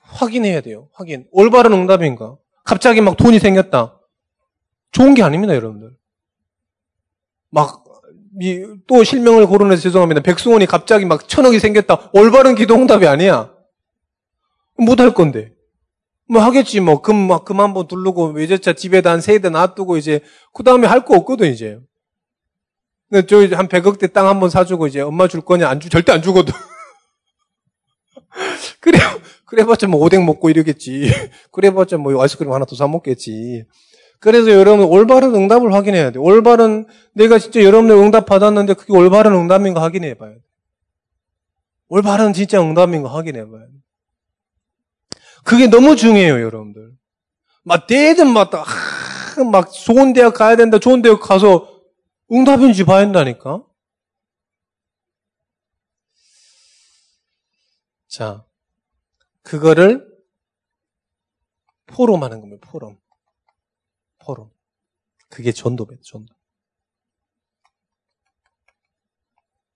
확인해야 0.00 0.60
돼요. 0.60 0.88
확인. 0.92 1.26
올바른 1.32 1.72
응답인가? 1.72 2.36
갑자기 2.64 3.00
막 3.00 3.16
돈이 3.16 3.38
생겼다. 3.38 3.98
좋은 4.94 5.14
게 5.14 5.22
아닙니다, 5.24 5.54
여러분들. 5.56 5.90
막, 7.50 7.84
또 8.86 9.02
실명을 9.04 9.46
거론해서 9.48 9.82
죄송합니다. 9.82 10.20
백승원이 10.22 10.66
갑자기 10.66 11.04
막 11.04 11.28
천억이 11.28 11.58
생겼다. 11.58 12.10
올바른 12.14 12.54
기도 12.54 12.74
응답이 12.76 13.06
아니야. 13.06 13.52
못 14.78 15.00
할 15.00 15.12
건데. 15.12 15.52
뭐 16.28 16.40
하겠지, 16.42 16.78
뭐. 16.80 17.02
금, 17.02 17.16
막, 17.16 17.44
금 17.44 17.60
한번 17.60 17.86
두르고, 17.88 18.28
외제차 18.28 18.72
집에다 18.74 19.10
한 19.10 19.18
세 19.20 19.38
대 19.40 19.50
놔두고, 19.50 19.96
이제, 19.98 20.20
그 20.52 20.62
다음에 20.62 20.86
할 20.86 21.04
거 21.04 21.16
없거든, 21.16 21.52
이제. 21.52 21.78
근데 23.10 23.26
저, 23.26 23.38
한 23.56 23.68
100억대 23.68 24.12
땅 24.12 24.28
한번 24.28 24.48
사주고, 24.48 24.86
이제, 24.86 25.00
엄마 25.00 25.26
줄 25.28 25.40
거냐? 25.42 25.68
안 25.68 25.80
주, 25.80 25.88
절대 25.90 26.12
안 26.12 26.22
주거든. 26.22 26.54
그래, 28.80 28.98
그래봤자 29.46 29.86
뭐 29.88 30.00
오뎅 30.00 30.24
먹고 30.24 30.50
이러겠지. 30.50 31.10
그래봤자 31.52 31.98
뭐 31.98 32.20
아이스크림 32.22 32.52
하나 32.52 32.64
더 32.64 32.74
사 32.76 32.86
먹겠지. 32.88 33.64
그래서 34.24 34.52
여러분 34.52 34.86
올바른 34.86 35.34
응답을 35.34 35.74
확인해야 35.74 36.10
돼. 36.10 36.18
올바른 36.18 36.86
내가 37.12 37.38
진짜 37.38 37.62
여러분들 37.62 37.94
응답 37.94 38.24
받았는데 38.24 38.72
그게 38.72 38.94
올바른 38.94 39.34
응답인가 39.34 39.82
확인해 39.82 40.14
봐야 40.14 40.32
돼. 40.32 40.40
올바른 41.88 42.32
진짜 42.32 42.58
응답인가 42.58 43.12
확인해 43.12 43.46
봐야 43.46 43.66
돼. 43.66 43.72
그게 45.44 45.66
너무 45.66 45.94
중요해요, 45.94 46.40
여러분들. 46.40 46.92
막 47.64 47.86
대든 47.86 48.32
막, 48.32 48.54
아, 48.54 48.64
막 49.52 49.70
좋은 49.70 50.14
대학 50.14 50.32
가야 50.32 50.56
된다, 50.56 50.78
좋은 50.78 51.02
대학 51.02 51.20
가서 51.20 51.82
응답인지 52.32 52.84
봐야 52.84 53.00
한다니까. 53.00 53.62
자, 58.08 58.42
그거를 59.42 60.08
포럼하는 61.84 62.40
겁니다. 62.40 62.66
포럼. 62.70 63.03
포럼. 64.24 64.50
그게 65.28 65.52
전도배, 65.52 65.96
전도. 66.02 66.34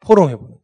포럼 0.01 0.30
해보는 0.30 0.51
거예요. 0.51 0.62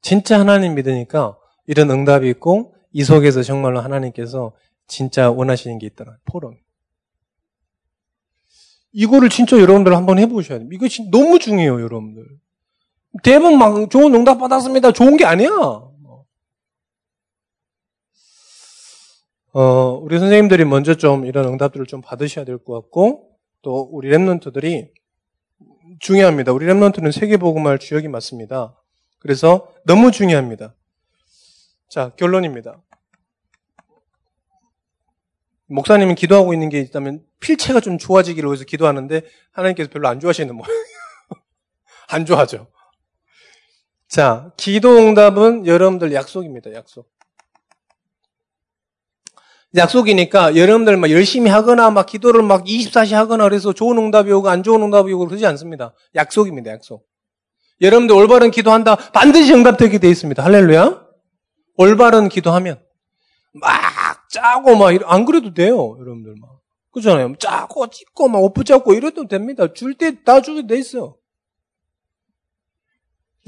진짜 0.00 0.38
하나님 0.38 0.74
믿으니까 0.74 1.36
이런 1.66 1.90
응답이 1.90 2.28
있고 2.30 2.74
이 2.92 3.04
속에서 3.04 3.42
정말로 3.42 3.80
하나님께서 3.80 4.52
진짜 4.86 5.30
원하시는 5.30 5.78
게 5.78 5.86
있더라. 5.86 6.16
포럼. 6.24 6.56
이거를 8.92 9.28
진짜 9.28 9.58
여러분들 9.58 9.94
한번 9.94 10.18
해보셔야 10.18 10.58
돼요. 10.60 10.68
이거 10.72 10.86
너무 11.10 11.38
중요해요, 11.38 11.82
여러분들. 11.82 12.24
대부분 13.22 13.58
막 13.58 13.90
좋은 13.90 14.14
응답 14.14 14.38
받았습니다. 14.38 14.92
좋은 14.92 15.16
게 15.16 15.24
아니야. 15.24 15.50
어, 19.58 19.98
우리 20.02 20.18
선생님들이 20.18 20.66
먼저 20.66 20.96
좀 20.96 21.24
이런 21.24 21.46
응답들을 21.46 21.86
좀 21.86 22.02
받으셔야 22.02 22.44
될 22.44 22.58
것 22.58 22.74
같고, 22.74 23.38
또 23.62 23.88
우리 23.90 24.10
랩런트들이 24.10 24.90
중요합니다. 25.98 26.52
우리 26.52 26.66
랩런트는 26.66 27.10
세계복음할 27.10 27.78
주역이 27.78 28.08
맞습니다. 28.08 28.78
그래서 29.18 29.72
너무 29.86 30.10
중요합니다. 30.10 30.74
자, 31.88 32.10
결론입니다. 32.16 32.82
목사님은 35.68 36.16
기도하고 36.16 36.52
있는 36.52 36.68
게 36.68 36.78
있다면 36.80 37.24
필체가 37.40 37.80
좀 37.80 37.96
좋아지기를 37.96 38.50
위해서 38.50 38.64
기도하는데 38.64 39.22
하나님께서 39.52 39.88
별로 39.88 40.08
안 40.08 40.20
좋아하시는 40.20 40.54
모양. 40.54 40.68
안 42.12 42.26
좋아하죠. 42.26 42.66
자, 44.06 44.52
기도 44.58 44.98
응답은 44.98 45.66
여러분들 45.66 46.12
약속입니다. 46.12 46.74
약속. 46.74 47.15
약속이니까 49.76 50.56
여러분들 50.56 50.96
막 50.96 51.10
열심히 51.10 51.50
하거나 51.50 51.90
막 51.90 52.06
기도를 52.06 52.42
막 52.42 52.64
24시 52.64 53.12
하거나 53.14 53.44
그래서 53.44 53.72
좋은 53.72 53.98
응답이 53.98 54.32
오고 54.32 54.48
안 54.48 54.62
좋은 54.62 54.82
응답이 54.82 55.12
오고 55.12 55.26
그러지 55.26 55.44
않습니다. 55.46 55.92
약속입니다. 56.14 56.70
약속. 56.72 57.06
여러분들 57.80 58.16
올바른 58.16 58.50
기도한다. 58.50 58.96
반드시 59.12 59.52
응답되게 59.52 59.98
돼 59.98 60.08
있습니다. 60.08 60.42
할렐루야. 60.42 61.04
올바른 61.76 62.28
기도하면 62.28 62.80
막 63.52 64.28
짜고 64.30 64.76
막 64.76 64.92
안 65.04 65.24
그래도 65.26 65.52
돼요. 65.52 65.96
여러분들 66.00 66.34
막. 66.40 66.50
그잖아요. 66.92 67.34
짜고 67.38 67.88
찢고 67.88 68.28
막옷 68.28 68.54
붙잡고 68.54 68.94
이래도 68.94 69.28
됩니다. 69.28 69.72
줄 69.74 69.94
때 69.98 70.22
다 70.24 70.40
주게 70.40 70.66
돼 70.66 70.78
있어. 70.78 71.16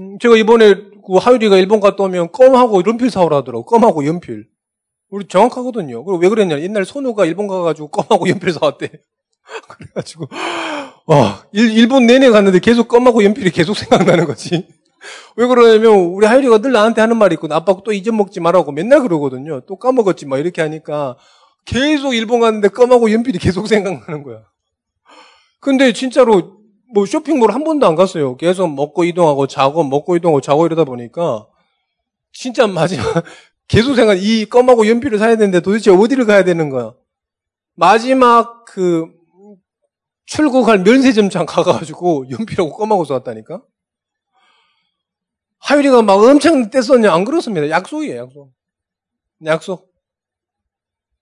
음, 0.00 0.18
제가 0.18 0.36
이번에 0.36 0.74
그 1.06 1.14
하율이가 1.18 1.56
일본 1.56 1.80
갔다 1.80 2.04
오면 2.04 2.32
껌하고 2.32 2.82
연필 2.86 3.10
사오라 3.10 3.38
하더라고. 3.38 3.64
껌하고 3.64 4.04
연필. 4.06 4.46
우리 5.10 5.26
정확하거든요. 5.26 6.04
그리고 6.04 6.20
왜 6.20 6.28
그랬냐. 6.28 6.60
옛날 6.60 6.84
손우가 6.84 7.24
일본 7.24 7.48
가가지고 7.48 7.88
껌하고 7.88 8.28
연필 8.28 8.52
사왔대. 8.52 8.90
그래가지고, 9.68 10.28
와, 11.06 11.46
일, 11.52 11.88
본 11.88 12.06
내내 12.06 12.28
갔는데 12.30 12.58
계속 12.58 12.88
껌하고 12.88 13.24
연필이 13.24 13.50
계속 13.50 13.74
생각나는 13.74 14.26
거지. 14.26 14.68
왜 15.36 15.46
그러냐면 15.46 15.94
우리 15.94 16.26
하율이가 16.26 16.58
늘 16.58 16.72
나한테 16.72 17.00
하는 17.00 17.16
말이 17.16 17.34
있거든. 17.34 17.56
아빠 17.56 17.74
또 17.84 17.92
잊어먹지 17.92 18.40
말라고 18.40 18.72
맨날 18.72 19.00
그러거든요. 19.00 19.60
또 19.66 19.76
까먹었지 19.76 20.26
막 20.26 20.38
이렇게 20.38 20.60
하니까 20.60 21.16
계속 21.64 22.14
일본 22.14 22.40
갔는데 22.40 22.68
껌하고 22.68 23.10
연필이 23.12 23.38
계속 23.38 23.68
생각나는 23.68 24.22
거야. 24.22 24.42
근데 25.60 25.92
진짜로 25.92 26.58
뭐 26.92 27.06
쇼핑몰 27.06 27.52
한 27.52 27.64
번도 27.64 27.86
안 27.86 27.94
갔어요. 27.94 28.36
계속 28.36 28.68
먹고 28.68 29.04
이동하고 29.04 29.46
자고 29.46 29.84
먹고 29.84 30.16
이동하고 30.16 30.40
자고 30.40 30.66
이러다 30.66 30.84
보니까 30.84 31.46
진짜 32.32 32.66
마지막 32.66 33.24
계속 33.68 33.94
생각 33.94 34.14
이 34.22 34.46
껌하고 34.46 34.88
연필을 34.88 35.18
사야 35.18 35.36
되는데 35.36 35.60
도대체 35.60 35.90
어디를 35.90 36.24
가야 36.26 36.42
되는 36.44 36.70
거야? 36.70 36.94
마지막 37.74 38.64
그 38.64 39.06
출국할 40.26 40.80
면세점장 40.80 41.46
가가지고 41.46 42.26
연필하고 42.30 42.72
껌하고 42.76 43.04
쏘았다니까? 43.04 43.62
하율이가 45.60 46.02
막 46.02 46.14
엄청 46.14 46.70
뗐었냐? 46.70 47.10
안 47.12 47.24
그렇습니다. 47.24 47.68
약속이에요, 47.68 48.22
약속. 48.22 48.52
약속. 49.44 49.92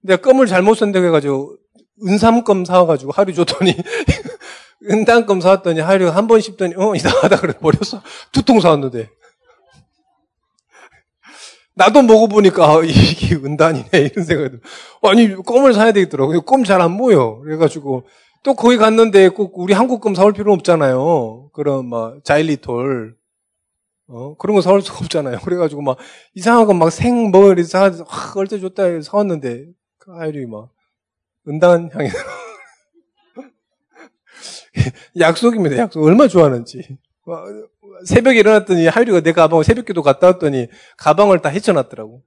내가 0.03 0.20
껌을 0.22 0.47
잘못 0.47 0.74
선택해가지고 0.76 1.57
은삼껌 2.07 2.64
사와가지고 2.64 3.12
하루 3.12 3.32
줬더니 3.32 3.74
은단껌 4.90 5.40
사왔더니 5.40 5.80
하율이가 5.80 6.14
한 6.14 6.26
번 6.28 6.40
씹더니 6.40 6.74
어 6.76 6.94
이상하다 6.94 7.40
그래 7.40 7.55
버렸어. 7.59 8.03
두 8.32 8.42
통 8.42 8.61
사왔는데. 8.61 9.09
나도 11.77 12.03
먹어보니까 12.03 12.64
아, 12.66 12.81
이게 12.85 13.35
은단이네 13.37 13.89
이런 13.93 14.24
생각이 14.24 14.57
아니 15.03 15.35
껌을 15.37 15.74
사야 15.74 15.93
되겠더라고요. 15.93 16.43
껌 16.43 16.64
잘 16.64 16.81
안 16.81 16.93
모여. 16.93 17.39
그래가지고 17.45 18.05
또 18.43 18.55
거기 18.55 18.77
갔는데 18.79 19.29
꼭 19.31 19.59
우리 19.59 19.74
한국 19.74 20.01
껌 20.01 20.14
사올 20.14 20.33
필요 20.33 20.53
없잖아요. 20.55 21.51
그런 21.53 21.87
막 21.89 22.24
자일리톨 22.24 23.16
어 24.09 24.37
그런 24.39 24.55
거 24.57 24.62
사올 24.62 24.81
수가 24.83 24.99
없잖아요. 25.01 25.39
그래가지고 25.41 25.83
막 25.83 25.99
이상한 26.35 26.66
거막 26.66 26.91
생머리 26.93 27.64
사 27.64 27.91
얼때 28.37 28.59
줬다 28.61 29.03
사왔는데 29.03 29.66
그 29.99 30.12
아이들이 30.14 30.47
막 30.47 30.70
은단 31.49 31.91
향이 31.93 32.09
약속입니다. 35.18 35.77
약속 35.79 36.03
얼마나 36.05 36.29
좋아하는지. 36.29 36.99
새벽에 38.05 38.40
일어났더니 38.40 38.86
하율이가 38.86 39.20
내 39.20 39.32
가방을 39.32 39.64
새벽기도 39.64 40.03
갔다 40.03 40.28
왔더니 40.28 40.68
가방을 40.97 41.40
다 41.40 41.49
헤쳐놨더라고. 41.49 42.22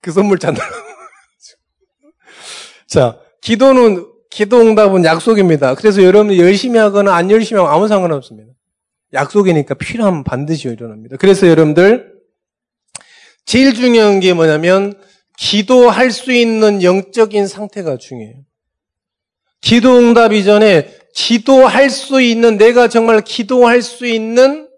그 0.00 0.12
선물 0.12 0.38
잔다고. 0.38 0.68
자, 2.86 3.18
기도는, 3.40 4.06
기도 4.30 4.60
응답은 4.60 5.04
약속입니다. 5.04 5.74
그래서 5.74 6.02
여러분이 6.02 6.38
열심히 6.38 6.78
하거나 6.78 7.14
안 7.14 7.30
열심히 7.30 7.60
하고 7.60 7.70
아무 7.70 7.88
상관없습니다. 7.88 8.52
약속이니까 9.12 9.74
필요하면 9.74 10.24
반드시 10.24 10.68
일어납니다. 10.68 11.16
그래서 11.18 11.46
여러분들, 11.46 12.12
제일 13.44 13.74
중요한 13.74 14.20
게 14.20 14.32
뭐냐면, 14.32 14.94
기도할 15.38 16.10
수 16.10 16.32
있는 16.32 16.82
영적인 16.82 17.46
상태가 17.46 17.96
중요해요. 17.96 18.36
기도 19.60 19.96
응답 19.96 20.32
이전에 20.32 21.01
기도할 21.14 21.90
수 21.90 22.20
있는, 22.20 22.56
내가 22.56 22.88
정말 22.88 23.20
기도할 23.22 23.82
수 23.82 24.06
있는 24.06 24.68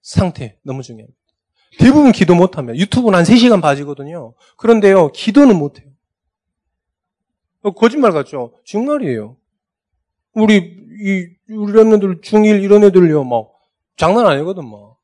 상태. 0.00 0.58
너무 0.62 0.82
중요합니다. 0.82 1.18
대부분 1.78 2.12
기도 2.12 2.34
못하면 2.34 2.76
유튜브는 2.76 3.18
한 3.18 3.24
3시간 3.24 3.62
봐지거든요. 3.62 4.34
그런데요, 4.56 5.10
기도는 5.12 5.56
못해요. 5.56 5.88
거짓말 7.76 8.12
같죠? 8.12 8.54
정말이에요. 8.64 9.36
우리, 10.34 10.56
이, 10.56 11.52
우리 11.54 11.72
remnant들 11.72 12.22
중1 12.22 12.62
이런 12.62 12.84
애들요, 12.84 13.24
막, 13.24 13.52
장난 13.96 14.26
아니거든, 14.26 14.68
막. 14.68 14.96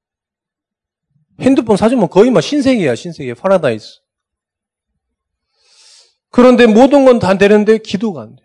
핸드폰 1.41 1.77
사주면 1.77 2.09
거의 2.09 2.31
막 2.31 2.41
신세계야, 2.41 2.95
신세계. 2.97 3.35
파라다이스. 3.35 4.01
그런데 6.31 6.67
모든 6.67 7.05
건 7.05 7.19
다 7.19 7.37
되는데 7.39 7.79
기도가 7.79 8.23
안 8.23 8.37
돼. 8.37 8.43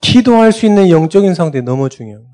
기도할 0.00 0.52
수 0.52 0.66
있는 0.66 0.90
영적인 0.90 1.34
상태 1.34 1.60
너무 1.60 1.88
중요해요. 1.88 2.26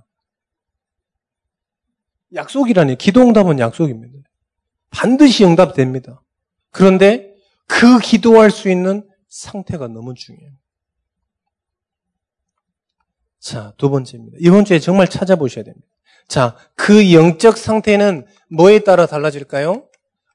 약속이라니 2.34 2.96
기도 2.96 3.22
응답은 3.22 3.58
약속입니다. 3.58 4.18
반드시 4.90 5.44
응답됩니다. 5.44 6.22
그런데 6.70 7.34
그 7.66 7.98
기도할 7.98 8.50
수 8.50 8.68
있는 8.70 9.08
상태가 9.28 9.88
너무 9.88 10.14
중요해요. 10.14 10.52
자, 13.38 13.72
두 13.78 13.88
번째입니다. 13.90 14.36
이번 14.40 14.64
주에 14.64 14.78
정말 14.78 15.08
찾아보셔야 15.08 15.64
됩니다. 15.64 15.86
자, 16.28 16.56
그 16.74 17.12
영적 17.12 17.56
상태는 17.56 18.26
뭐에 18.50 18.80
따라 18.80 19.06
달라질까요? 19.06 19.86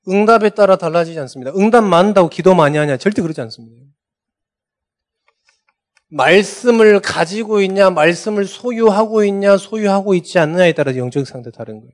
응답에 0.07 0.51
따라 0.51 0.75
달라지지 0.77 1.19
않습니다. 1.21 1.51
응답 1.55 1.83
많다고 1.83 2.29
기도 2.29 2.55
많이 2.55 2.77
하냐? 2.77 2.97
절대 2.97 3.21
그러지 3.21 3.41
않습니다. 3.41 3.84
말씀을 6.09 6.99
가지고 6.99 7.61
있냐, 7.61 7.89
말씀을 7.89 8.45
소유하고 8.45 9.23
있냐, 9.25 9.57
소유하고 9.57 10.13
있지 10.15 10.39
않느냐에 10.39 10.73
따라 10.73 10.95
영적 10.95 11.27
상태 11.27 11.51
다른 11.51 11.79
거예요. 11.79 11.91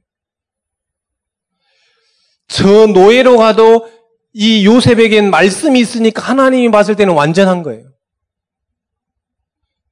저 2.47 2.87
노예로 2.87 3.37
가도 3.37 3.87
이 4.33 4.65
요셉에겐 4.65 5.29
말씀이 5.29 5.79
있으니까 5.79 6.21
하나님이 6.21 6.71
봤을 6.71 6.95
때는 6.95 7.13
완전한 7.13 7.63
거예요. 7.63 7.91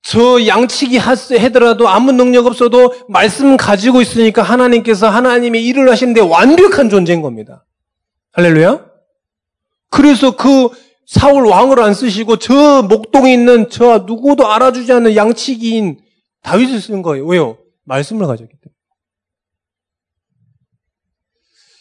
저 0.01 0.45
양치기 0.45 0.97
하더라도 0.97 1.87
아무 1.87 2.11
능력 2.11 2.45
없어도 2.45 2.95
말씀 3.09 3.57
가지고 3.57 4.01
있으니까 4.01 4.41
하나님께서 4.41 5.09
하나님의 5.09 5.65
일을 5.65 5.89
하시는데 5.89 6.21
완벽한 6.21 6.89
존재인 6.89 7.21
겁니다. 7.21 7.65
할렐루야? 8.31 8.85
그래서 9.89 10.35
그 10.35 10.69
사울 11.09 11.47
왕을 11.47 11.79
안 11.79 11.95
쓰시고 11.95 12.37
저 12.37 12.83
목동에 12.83 13.33
있는 13.33 13.67
저 13.71 14.03
누구도 14.05 14.45
알아주지 14.45 14.93
않는 14.93 15.15
양치기인 15.15 15.99
다윗을 16.43 16.79
쓴 16.79 17.01
거예요. 17.01 17.25
왜요? 17.25 17.57
말씀을 17.85 18.27
가졌기 18.27 18.53
때문에. 18.53 18.75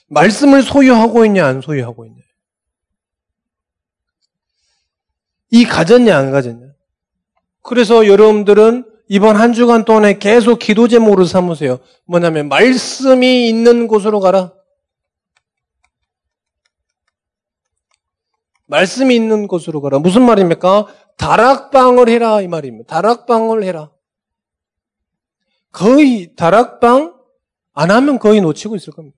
말씀을 0.09 0.62
소유하고 0.62 1.26
있냐, 1.26 1.47
안 1.47 1.61
소유하고 1.61 2.07
있냐. 2.07 2.16
이 5.51 5.66
가졌냐, 5.66 6.16
안 6.16 6.31
가졌냐. 6.31 6.66
그래서 7.62 8.07
여러분들은 8.07 8.91
이번 9.09 9.37
한 9.37 9.53
주간 9.53 9.85
동안에 9.85 10.18
계속 10.18 10.59
기도 10.59 10.89
제목으로 10.89 11.26
삼으세요. 11.26 11.81
뭐냐면, 12.07 12.49
말씀이 12.49 13.47
있는 13.47 13.89
곳으로 13.89 14.20
가라. 14.20 14.55
말씀이 18.69 19.14
있는 19.14 19.49
곳으로 19.49 19.81
가라. 19.81 19.99
무슨 19.99 20.23
말입니까? 20.23 20.87
다락방을 21.16 22.09
해라. 22.09 22.41
이 22.41 22.49
말입니다. 22.49 22.95
다락방을 22.95 23.64
해라. 23.64 23.91
거의 25.73 26.35
다락방 26.37 27.14
안 27.75 27.91
하면 27.91 28.19
거의 28.19 28.41
놓치고 28.41 28.77
있을 28.77 28.93
겁니다. 28.93 29.16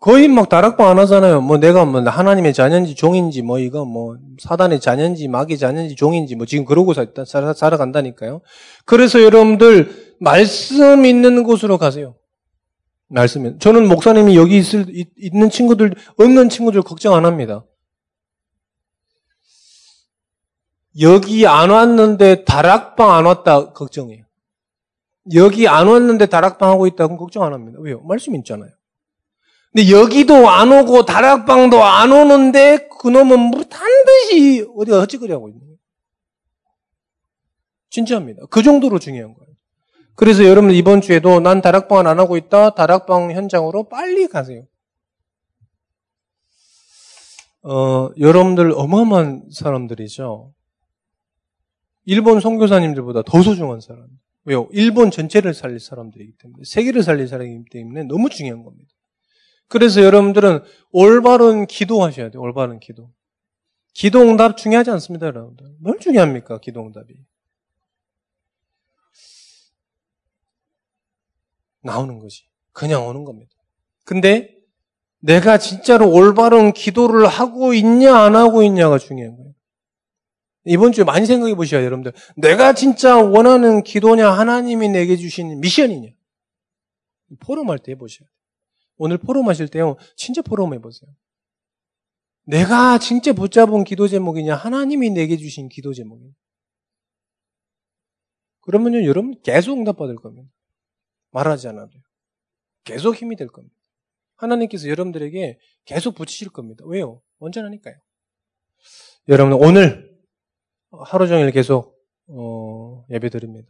거의 0.00 0.28
막 0.28 0.48
다락방 0.48 0.86
안 0.86 0.98
하잖아요. 1.00 1.40
뭐 1.40 1.58
내가 1.58 1.84
뭐 1.84 2.00
하나님의 2.00 2.54
자녀인지 2.54 2.94
종인지 2.94 3.42
뭐 3.42 3.58
이거 3.58 3.84
뭐 3.84 4.16
사단의 4.38 4.78
자녀인지 4.80 5.26
마귀 5.26 5.58
자녀인지 5.58 5.96
종인지 5.96 6.36
뭐 6.36 6.46
지금 6.46 6.64
그러고 6.64 6.94
살아, 7.26 7.52
살아간다니까요. 7.52 8.40
그래서 8.84 9.20
여러분들 9.20 10.16
말씀 10.20 11.04
있는 11.04 11.42
곳으로 11.42 11.78
가세요. 11.78 12.14
말씀이. 13.08 13.58
저는 13.58 13.88
목사님이 13.88 14.36
여기 14.36 14.58
있을, 14.58 14.86
있는 15.16 15.50
친구들, 15.50 15.94
없는 16.18 16.48
친구들 16.48 16.82
걱정 16.82 17.14
안 17.14 17.24
합니다. 17.24 17.64
여기 21.00 21.46
안 21.46 21.70
왔는데 21.70 22.44
다락방 22.44 23.10
안 23.10 23.26
왔다 23.26 23.72
걱정해요. 23.72 24.24
여기 25.34 25.68
안 25.68 25.86
왔는데 25.86 26.26
다락방 26.26 26.70
하고 26.70 26.86
있다 26.86 27.06
그 27.06 27.16
걱정 27.16 27.42
안 27.42 27.52
합니다. 27.52 27.78
왜요? 27.80 28.00
말씀 28.00 28.34
있잖아요. 28.36 28.70
근데 29.72 29.90
여기도 29.90 30.48
안 30.48 30.72
오고 30.72 31.04
다락방도 31.04 31.82
안 31.84 32.10
오는데 32.10 32.88
그놈은 33.00 33.38
뭐 33.38 33.62
반드시 33.68 34.66
어디가 34.76 35.00
헛짓거리하고 35.00 35.48
있는 35.48 35.60
거예요. 35.60 35.76
진짜입니다. 37.90 38.46
그 38.50 38.62
정도로 38.62 38.98
중요한 38.98 39.34
거예요. 39.34 39.47
그래서 40.18 40.44
여러분 40.44 40.72
이번 40.72 41.00
주에도 41.00 41.38
난 41.38 41.62
다락방 41.62 42.08
안 42.08 42.18
하고 42.18 42.36
있다. 42.36 42.70
다락방 42.70 43.30
현장으로 43.30 43.88
빨리 43.88 44.26
가세요. 44.26 44.66
어, 47.62 48.10
여러분들 48.18 48.72
어마어마한 48.74 49.50
사람들이죠. 49.52 50.52
일본 52.04 52.40
선교사님들보다 52.40 53.22
더 53.22 53.42
소중한 53.42 53.80
사람. 53.80 54.08
왜요? 54.42 54.68
일본 54.72 55.12
전체를 55.12 55.54
살릴 55.54 55.78
사람들이기 55.78 56.32
때문에, 56.36 56.64
세계를 56.64 57.04
살릴 57.04 57.28
사람이기 57.28 57.70
때문에 57.70 58.02
너무 58.02 58.28
중요한 58.28 58.64
겁니다. 58.64 58.90
그래서 59.68 60.02
여러분들은 60.02 60.64
올바른 60.90 61.64
기도하셔야 61.68 62.30
돼요. 62.30 62.42
올바른 62.42 62.80
기도. 62.80 63.12
기도 63.94 64.22
응답 64.22 64.56
중요하지 64.56 64.90
않습니다, 64.90 65.26
여러분들. 65.26 65.76
뭘 65.78 66.00
중요합니까, 66.00 66.58
기도 66.58 66.80
응답이? 66.80 67.14
나오는 71.88 72.18
거지. 72.18 72.44
그냥 72.72 73.06
오는 73.06 73.24
겁니다. 73.24 73.50
근데 74.04 74.54
내가 75.20 75.58
진짜로 75.58 76.10
올바른 76.10 76.72
기도를 76.72 77.26
하고 77.26 77.74
있냐, 77.74 78.14
안 78.16 78.36
하고 78.36 78.62
있냐가 78.62 78.98
중요한 78.98 79.36
거예요. 79.36 79.54
이번 80.64 80.92
주에 80.92 81.04
많이 81.04 81.24
생각해 81.26 81.54
보셔야 81.54 81.82
여러분들. 81.84 82.12
내가 82.36 82.74
진짜 82.74 83.16
원하는 83.16 83.82
기도냐, 83.82 84.30
하나님이 84.30 84.90
내게 84.90 85.16
주신 85.16 85.60
미션이냐. 85.60 86.10
포럼할 87.40 87.78
때 87.78 87.92
해보셔야 87.92 88.26
돼요. 88.26 88.34
오늘 88.98 89.16
포럼 89.18 89.48
하실 89.48 89.68
때요, 89.68 89.96
진짜 90.14 90.42
포럼 90.42 90.74
해보세요. 90.74 91.10
내가 92.44 92.98
진짜 92.98 93.32
붙잡은 93.32 93.84
기도 93.84 94.08
제목이냐, 94.08 94.54
하나님이 94.54 95.10
내게 95.10 95.36
주신 95.36 95.68
기도 95.68 95.94
제목이냐. 95.94 96.32
그러면요, 98.60 99.04
여러분 99.06 99.40
계속 99.42 99.78
응답받을 99.78 100.16
겁니다. 100.16 100.50
말하지 101.30 101.68
않아도요. 101.68 102.02
계속 102.84 103.16
힘이 103.16 103.36
될 103.36 103.48
겁니다. 103.48 103.74
하나님께서 104.36 104.88
여러분들에게 104.88 105.58
계속 105.84 106.14
붙이실 106.14 106.50
겁니다. 106.50 106.84
왜요? 106.86 107.20
언제나니까요. 107.38 107.96
여러분, 109.28 109.52
오늘 109.54 110.10
하루 110.90 111.26
종일 111.26 111.50
계속 111.50 111.98
어, 112.28 113.04
예배 113.10 113.30
드립니다. 113.30 113.68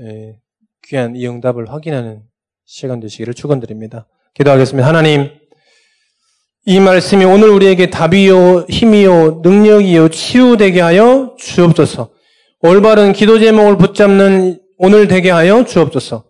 예, 0.00 0.38
귀한 0.84 1.14
이 1.16 1.26
응답을 1.26 1.70
확인하는 1.70 2.22
시간 2.64 3.00
되시기를 3.00 3.34
축원드립니다. 3.34 4.06
기도하겠습니다. 4.34 4.86
하나님, 4.86 5.30
이 6.66 6.78
말씀이 6.78 7.24
오늘 7.24 7.48
우리에게 7.50 7.90
답이요, 7.90 8.66
힘이요, 8.68 9.40
능력이요, 9.42 10.08
치유되게 10.10 10.80
하여 10.80 11.34
주옵소서. 11.38 12.12
올바른 12.60 13.12
기도 13.12 13.38
제목을 13.38 13.78
붙잡는 13.78 14.60
오늘 14.78 15.08
되게 15.08 15.30
하여 15.30 15.64
주옵소서. 15.64 16.29